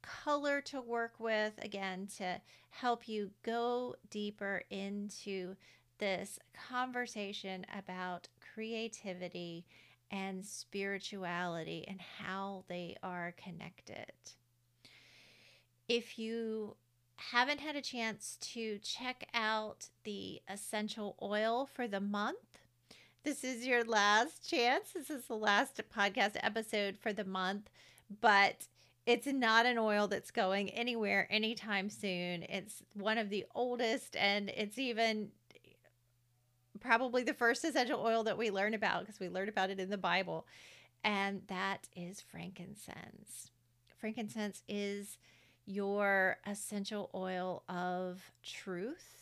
color 0.00 0.62
to 0.62 0.80
work 0.80 1.12
with, 1.18 1.52
again, 1.62 2.08
to 2.16 2.40
help 2.70 3.06
you 3.06 3.30
go 3.42 3.94
deeper 4.08 4.62
into 4.70 5.54
this 5.98 6.38
conversation 6.70 7.66
about 7.76 8.28
creativity 8.54 9.66
and 10.10 10.44
spirituality 10.44 11.84
and 11.86 12.00
how 12.00 12.64
they 12.68 12.96
are 13.02 13.34
connected. 13.36 14.10
If 15.86 16.18
you 16.18 16.76
haven't 17.16 17.60
had 17.60 17.76
a 17.76 17.82
chance 17.82 18.38
to 18.40 18.78
check 18.78 19.28
out 19.34 19.88
the 20.04 20.40
essential 20.48 21.16
oil 21.20 21.68
for 21.70 21.86
the 21.86 22.00
month, 22.00 22.49
this 23.22 23.44
is 23.44 23.66
your 23.66 23.84
last 23.84 24.48
chance. 24.48 24.92
This 24.94 25.10
is 25.10 25.26
the 25.26 25.36
last 25.36 25.80
podcast 25.94 26.36
episode 26.42 26.96
for 26.96 27.12
the 27.12 27.24
month, 27.24 27.68
but 28.20 28.66
it's 29.06 29.26
not 29.26 29.66
an 29.66 29.78
oil 29.78 30.08
that's 30.08 30.30
going 30.30 30.70
anywhere 30.70 31.26
anytime 31.30 31.90
soon. 31.90 32.44
It's 32.44 32.82
one 32.94 33.18
of 33.18 33.28
the 33.28 33.44
oldest, 33.54 34.16
and 34.16 34.48
it's 34.50 34.78
even 34.78 35.28
probably 36.80 37.22
the 37.22 37.34
first 37.34 37.64
essential 37.64 38.00
oil 38.00 38.24
that 38.24 38.38
we 38.38 38.50
learn 38.50 38.72
about 38.72 39.00
because 39.00 39.20
we 39.20 39.28
learned 39.28 39.50
about 39.50 39.70
it 39.70 39.78
in 39.78 39.90
the 39.90 39.98
Bible, 39.98 40.46
and 41.04 41.42
that 41.48 41.88
is 41.94 42.20
frankincense. 42.20 43.50
Frankincense 43.98 44.62
is 44.66 45.18
your 45.66 46.38
essential 46.46 47.10
oil 47.14 47.64
of 47.68 48.32
truth, 48.42 49.19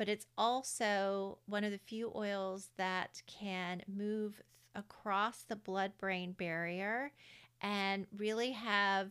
but 0.00 0.08
it's 0.08 0.24
also 0.38 1.36
one 1.44 1.62
of 1.62 1.72
the 1.72 1.76
few 1.76 2.10
oils 2.16 2.70
that 2.78 3.20
can 3.26 3.82
move 3.86 4.40
across 4.74 5.42
the 5.42 5.54
blood 5.54 5.92
brain 5.98 6.32
barrier 6.32 7.12
and 7.60 8.06
really 8.16 8.52
have 8.52 9.10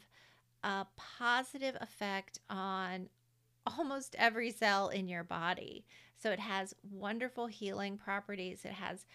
a 0.63 0.87
positive 0.95 1.77
effect 1.79 2.39
on 2.49 3.07
almost 3.77 4.15
every 4.17 4.49
cell 4.49 4.89
in 4.89 5.07
your 5.07 5.23
body. 5.23 5.85
So 6.17 6.31
it 6.31 6.39
has 6.39 6.73
wonderful 6.89 7.45
healing 7.45 7.95
properties. 7.95 8.65
It 8.65 8.71
has 8.71 9.05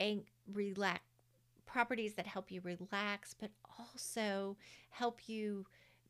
a 0.00 0.22
relax 0.52 1.00
properties 1.66 2.14
that 2.14 2.28
help 2.28 2.52
you 2.52 2.60
relax, 2.62 3.34
but 3.34 3.50
also 3.80 4.56
help 4.90 5.28
you 5.28 5.66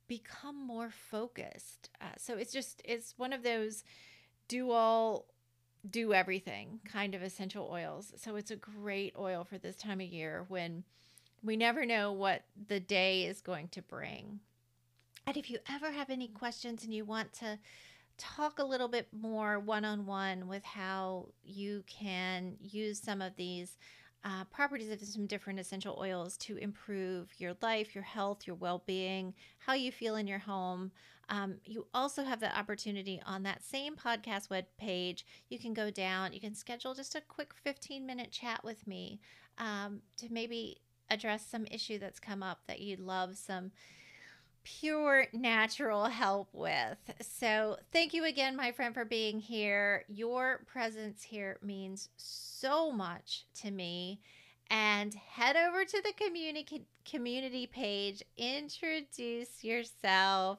become 0.08 0.66
more 0.66 0.90
focused. 0.90 1.88
Uh, 2.02 2.08
so 2.18 2.36
it's 2.36 2.52
just 2.52 2.82
it's 2.84 3.14
one 3.16 3.32
of 3.32 3.42
those 3.42 3.82
do 4.49 4.70
all 4.70 5.26
do 5.88 6.12
everything 6.12 6.80
kind 6.84 7.14
of 7.14 7.22
essential 7.22 7.68
oils. 7.70 8.12
So 8.16 8.36
it's 8.36 8.51
a 8.51 8.57
great 8.57 9.14
oil 9.18 9.44
for 9.44 9.59
this 9.59 9.76
time 9.76 10.01
of 10.01 10.07
year 10.07 10.44
when 10.49 10.84
we 11.42 11.57
never 11.57 11.86
know 11.86 12.12
what 12.12 12.42
the 12.68 12.80
day 12.80 13.24
is 13.24 13.40
going 13.40 13.68
to 13.68 13.82
bring. 13.82 14.40
And 15.26 15.36
if 15.36 15.51
you 15.51 15.59
ever 15.68 15.90
have 15.90 16.11
any 16.11 16.28
questions 16.28 16.84
and 16.84 16.94
you 16.94 17.05
want 17.05 17.32
to 17.34 17.59
talk 18.18 18.59
a 18.59 18.64
little 18.64 18.88
bit 18.88 19.09
more 19.12 19.59
one 19.59 19.84
on 19.84 20.07
one 20.07 20.49
with 20.49 20.64
how 20.64 21.26
you 21.44 21.84
can 21.86 22.57
use 22.61 22.99
some 22.99 23.20
of 23.20 23.36
these 23.36 23.76
uh, 24.27 24.43
properties 24.51 24.91
of 24.91 25.01
some 25.01 25.27
different 25.27 25.61
essential 25.61 25.97
oils 26.01 26.37
to 26.37 26.57
improve 26.57 27.29
your 27.39 27.55
life, 27.62 27.95
your 27.95 28.03
health, 28.03 28.45
your 28.45 28.57
well 28.57 28.83
being, 28.85 29.33
how 29.59 29.72
you 29.72 29.93
feel 29.93 30.16
in 30.16 30.27
your 30.27 30.41
home. 30.41 30.91
Um, 31.29 31.59
you 31.64 31.87
also 31.95 32.24
have 32.24 32.41
the 32.41 32.57
opportunity 32.57 33.22
on 33.24 33.45
that 33.45 33.62
same 33.62 33.95
podcast 33.95 34.51
web 34.51 34.64
page. 34.79 35.24
You 35.49 35.61
can 35.61 35.74
go 35.74 35.91
down, 35.93 36.33
you 36.33 36.41
can 36.41 36.57
schedule 36.57 36.93
just 36.93 37.14
a 37.14 37.20
quick 37.20 37.55
15 37.55 38.05
minute 38.05 38.33
chat 38.33 38.64
with 38.64 38.85
me 38.89 39.20
um, 39.59 40.01
to 40.16 40.27
maybe 40.29 40.79
address 41.09 41.47
some 41.47 41.64
issue 41.70 42.01
that's 42.01 42.18
come 42.18 42.43
up 42.43 42.59
that 42.66 42.81
you'd 42.81 42.99
love 42.99 43.37
some 43.37 43.70
pure 44.66 45.26
natural 45.32 46.06
help 46.06 46.48
with. 46.52 46.98
So, 47.20 47.76
thank 47.92 48.12
you 48.12 48.24
again, 48.24 48.56
my 48.56 48.72
friend, 48.72 48.92
for 48.92 49.04
being 49.04 49.38
here. 49.38 50.04
Your 50.08 50.62
presence 50.66 51.22
here 51.22 51.58
means 51.62 52.08
so 52.16 52.90
much 52.90 53.44
to 53.62 53.70
me. 53.70 54.20
And 54.68 55.14
head 55.14 55.54
over 55.54 55.84
to 55.84 56.02
the 56.02 56.12
community 56.12 56.84
community 57.08 57.66
page, 57.68 58.24
introduce 58.36 59.62
yourself, 59.62 60.58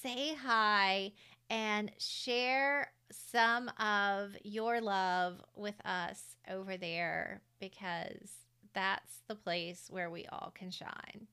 say 0.00 0.34
hi, 0.34 1.10
and 1.50 1.90
share 1.98 2.92
some 3.10 3.68
of 3.80 4.36
your 4.44 4.80
love 4.80 5.42
with 5.56 5.74
us 5.84 6.36
over 6.48 6.76
there 6.76 7.42
because 7.58 8.30
that's 8.72 9.22
the 9.26 9.34
place 9.34 9.88
where 9.90 10.08
we 10.08 10.26
all 10.26 10.52
can 10.54 10.70
shine. 10.70 11.26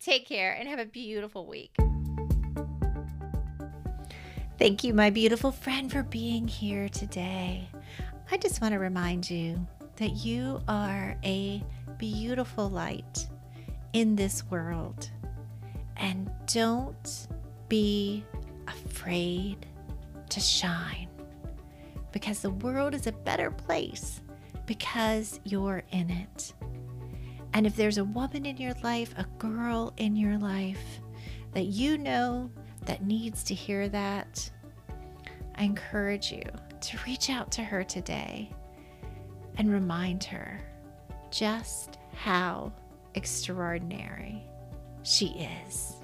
Take 0.00 0.26
care 0.26 0.52
and 0.52 0.68
have 0.68 0.78
a 0.78 0.86
beautiful 0.86 1.46
week. 1.46 1.74
Thank 4.58 4.84
you, 4.84 4.94
my 4.94 5.10
beautiful 5.10 5.52
friend, 5.52 5.92
for 5.92 6.02
being 6.02 6.48
here 6.48 6.88
today. 6.88 7.68
I 8.30 8.36
just 8.38 8.60
want 8.60 8.72
to 8.72 8.78
remind 8.78 9.30
you 9.30 9.66
that 9.96 10.24
you 10.24 10.62
are 10.68 11.16
a 11.24 11.62
beautiful 11.98 12.70
light 12.70 13.28
in 13.92 14.16
this 14.16 14.44
world. 14.50 15.10
And 15.96 16.30
don't 16.52 17.28
be 17.68 18.24
afraid 18.66 19.66
to 20.30 20.40
shine 20.40 21.08
because 22.12 22.40
the 22.40 22.50
world 22.50 22.94
is 22.94 23.06
a 23.06 23.12
better 23.12 23.50
place 23.50 24.20
because 24.66 25.40
you're 25.44 25.82
in 25.92 26.10
it. 26.10 26.52
And 27.52 27.66
if 27.66 27.76
there's 27.76 27.98
a 27.98 28.04
woman 28.04 28.44
in 28.46 28.56
your 28.56 28.74
life, 28.82 29.14
a 29.16 29.24
girl 29.38 29.92
in 29.96 30.16
your 30.16 30.38
life 30.38 31.00
that 31.54 31.64
you 31.66 31.96
know 31.98 32.50
that 32.84 33.04
needs 33.04 33.42
to 33.44 33.54
hear 33.54 33.88
that, 33.88 34.50
I 35.54 35.64
encourage 35.64 36.32
you 36.32 36.42
to 36.80 36.98
reach 37.06 37.30
out 37.30 37.50
to 37.52 37.62
her 37.62 37.82
today 37.82 38.50
and 39.56 39.72
remind 39.72 40.22
her 40.24 40.60
just 41.30 41.98
how 42.14 42.72
extraordinary 43.14 44.42
she 45.02 45.48
is. 45.66 45.94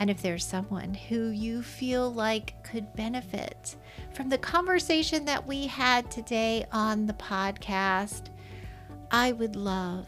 And 0.00 0.08
if 0.08 0.22
there's 0.22 0.44
someone 0.44 0.94
who 0.94 1.28
you 1.28 1.62
feel 1.62 2.10
like 2.10 2.64
could 2.64 2.92
benefit 2.94 3.76
from 4.14 4.30
the 4.30 4.38
conversation 4.38 5.26
that 5.26 5.46
we 5.46 5.66
had 5.66 6.10
today 6.10 6.64
on 6.72 7.06
the 7.06 7.12
podcast, 7.12 8.30
I 9.10 9.32
would 9.32 9.56
love, 9.56 10.06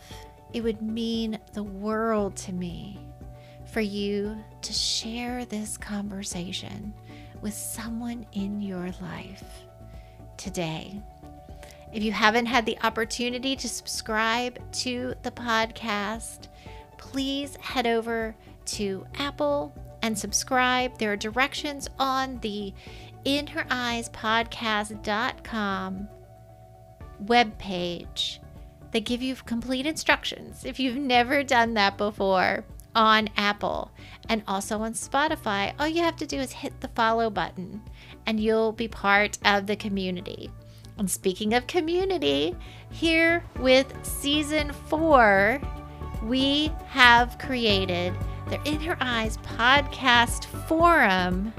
it 0.52 0.62
would 0.62 0.82
mean 0.82 1.38
the 1.54 1.62
world 1.62 2.36
to 2.36 2.52
me 2.52 2.98
for 3.64 3.80
you 3.80 4.36
to 4.60 4.72
share 4.72 5.44
this 5.44 5.76
conversation 5.76 6.92
with 7.40 7.54
someone 7.54 8.26
in 8.32 8.60
your 8.60 8.90
life 9.00 9.64
today. 10.36 11.00
If 11.92 12.02
you 12.02 12.12
haven't 12.12 12.46
had 12.46 12.64
the 12.64 12.78
opportunity 12.82 13.54
to 13.56 13.68
subscribe 13.68 14.58
to 14.72 15.14
the 15.22 15.30
podcast, 15.30 16.48
please 16.96 17.56
head 17.56 17.86
over 17.86 18.34
to 18.66 19.06
Apple 19.18 19.74
and 20.02 20.18
subscribe. 20.18 20.98
There 20.98 21.12
are 21.12 21.16
directions 21.16 21.88
on 21.98 22.38
the 22.40 22.72
inhereyes.podcast.com 23.24 26.08
webpage 27.24 28.38
that 28.92 29.04
give 29.04 29.22
you 29.22 29.34
complete 29.34 29.86
instructions 29.86 30.64
if 30.64 30.78
you've 30.78 30.96
never 30.96 31.42
done 31.42 31.74
that 31.74 31.98
before 31.98 32.64
on 32.94 33.28
Apple 33.36 33.90
and 34.28 34.42
also 34.46 34.80
on 34.80 34.92
Spotify. 34.92 35.72
All 35.78 35.88
you 35.88 36.02
have 36.02 36.16
to 36.16 36.26
do 36.26 36.38
is 36.38 36.52
hit 36.52 36.80
the 36.80 36.88
follow 36.88 37.30
button 37.30 37.82
and 38.26 38.38
you'll 38.38 38.72
be 38.72 38.88
part 38.88 39.38
of 39.44 39.66
the 39.66 39.76
community. 39.76 40.50
And 40.98 41.10
speaking 41.10 41.54
of 41.54 41.66
community, 41.66 42.54
here 42.90 43.42
with 43.58 43.92
season 44.04 44.72
four, 44.88 45.60
we 46.22 46.70
have 46.88 47.38
created 47.38 48.14
the 48.48 48.62
In 48.68 48.78
Her 48.80 48.96
Eyes 49.00 49.38
podcast 49.38 50.44
forum 50.68 51.52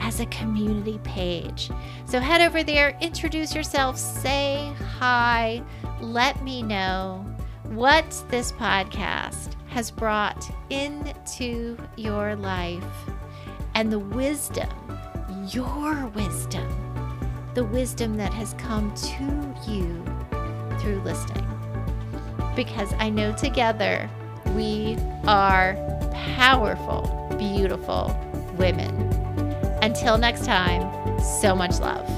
as 0.00 0.20
a 0.20 0.26
community 0.26 0.98
page. 1.04 1.70
So 2.06 2.18
head 2.18 2.40
over 2.40 2.62
there, 2.62 2.96
introduce 3.00 3.54
yourself, 3.54 3.98
say 3.98 4.72
hi, 4.98 5.62
let 6.02 6.42
me 6.42 6.62
know 6.62 7.24
what 7.64 8.24
this 8.28 8.52
podcast 8.52 9.54
has 9.68 9.90
brought 9.90 10.50
into 10.68 11.78
your 11.96 12.34
life 12.36 12.84
and 13.74 13.90
the 13.90 13.98
wisdom, 13.98 14.68
your 15.48 16.06
wisdom, 16.08 16.68
the 17.54 17.64
wisdom 17.64 18.16
that 18.16 18.32
has 18.34 18.54
come 18.54 18.92
to 18.94 19.70
you 19.70 20.04
through 20.80 21.00
listening. 21.02 21.46
Because 22.56 22.92
I 22.98 23.08
know 23.08 23.32
together 23.34 24.10
we 24.56 24.96
are 25.26 25.74
powerful, 26.36 27.34
beautiful 27.38 28.14
women. 28.58 28.90
Until 29.82 30.18
next 30.18 30.44
time, 30.44 30.82
so 31.20 31.54
much 31.54 31.78
love. 31.78 32.08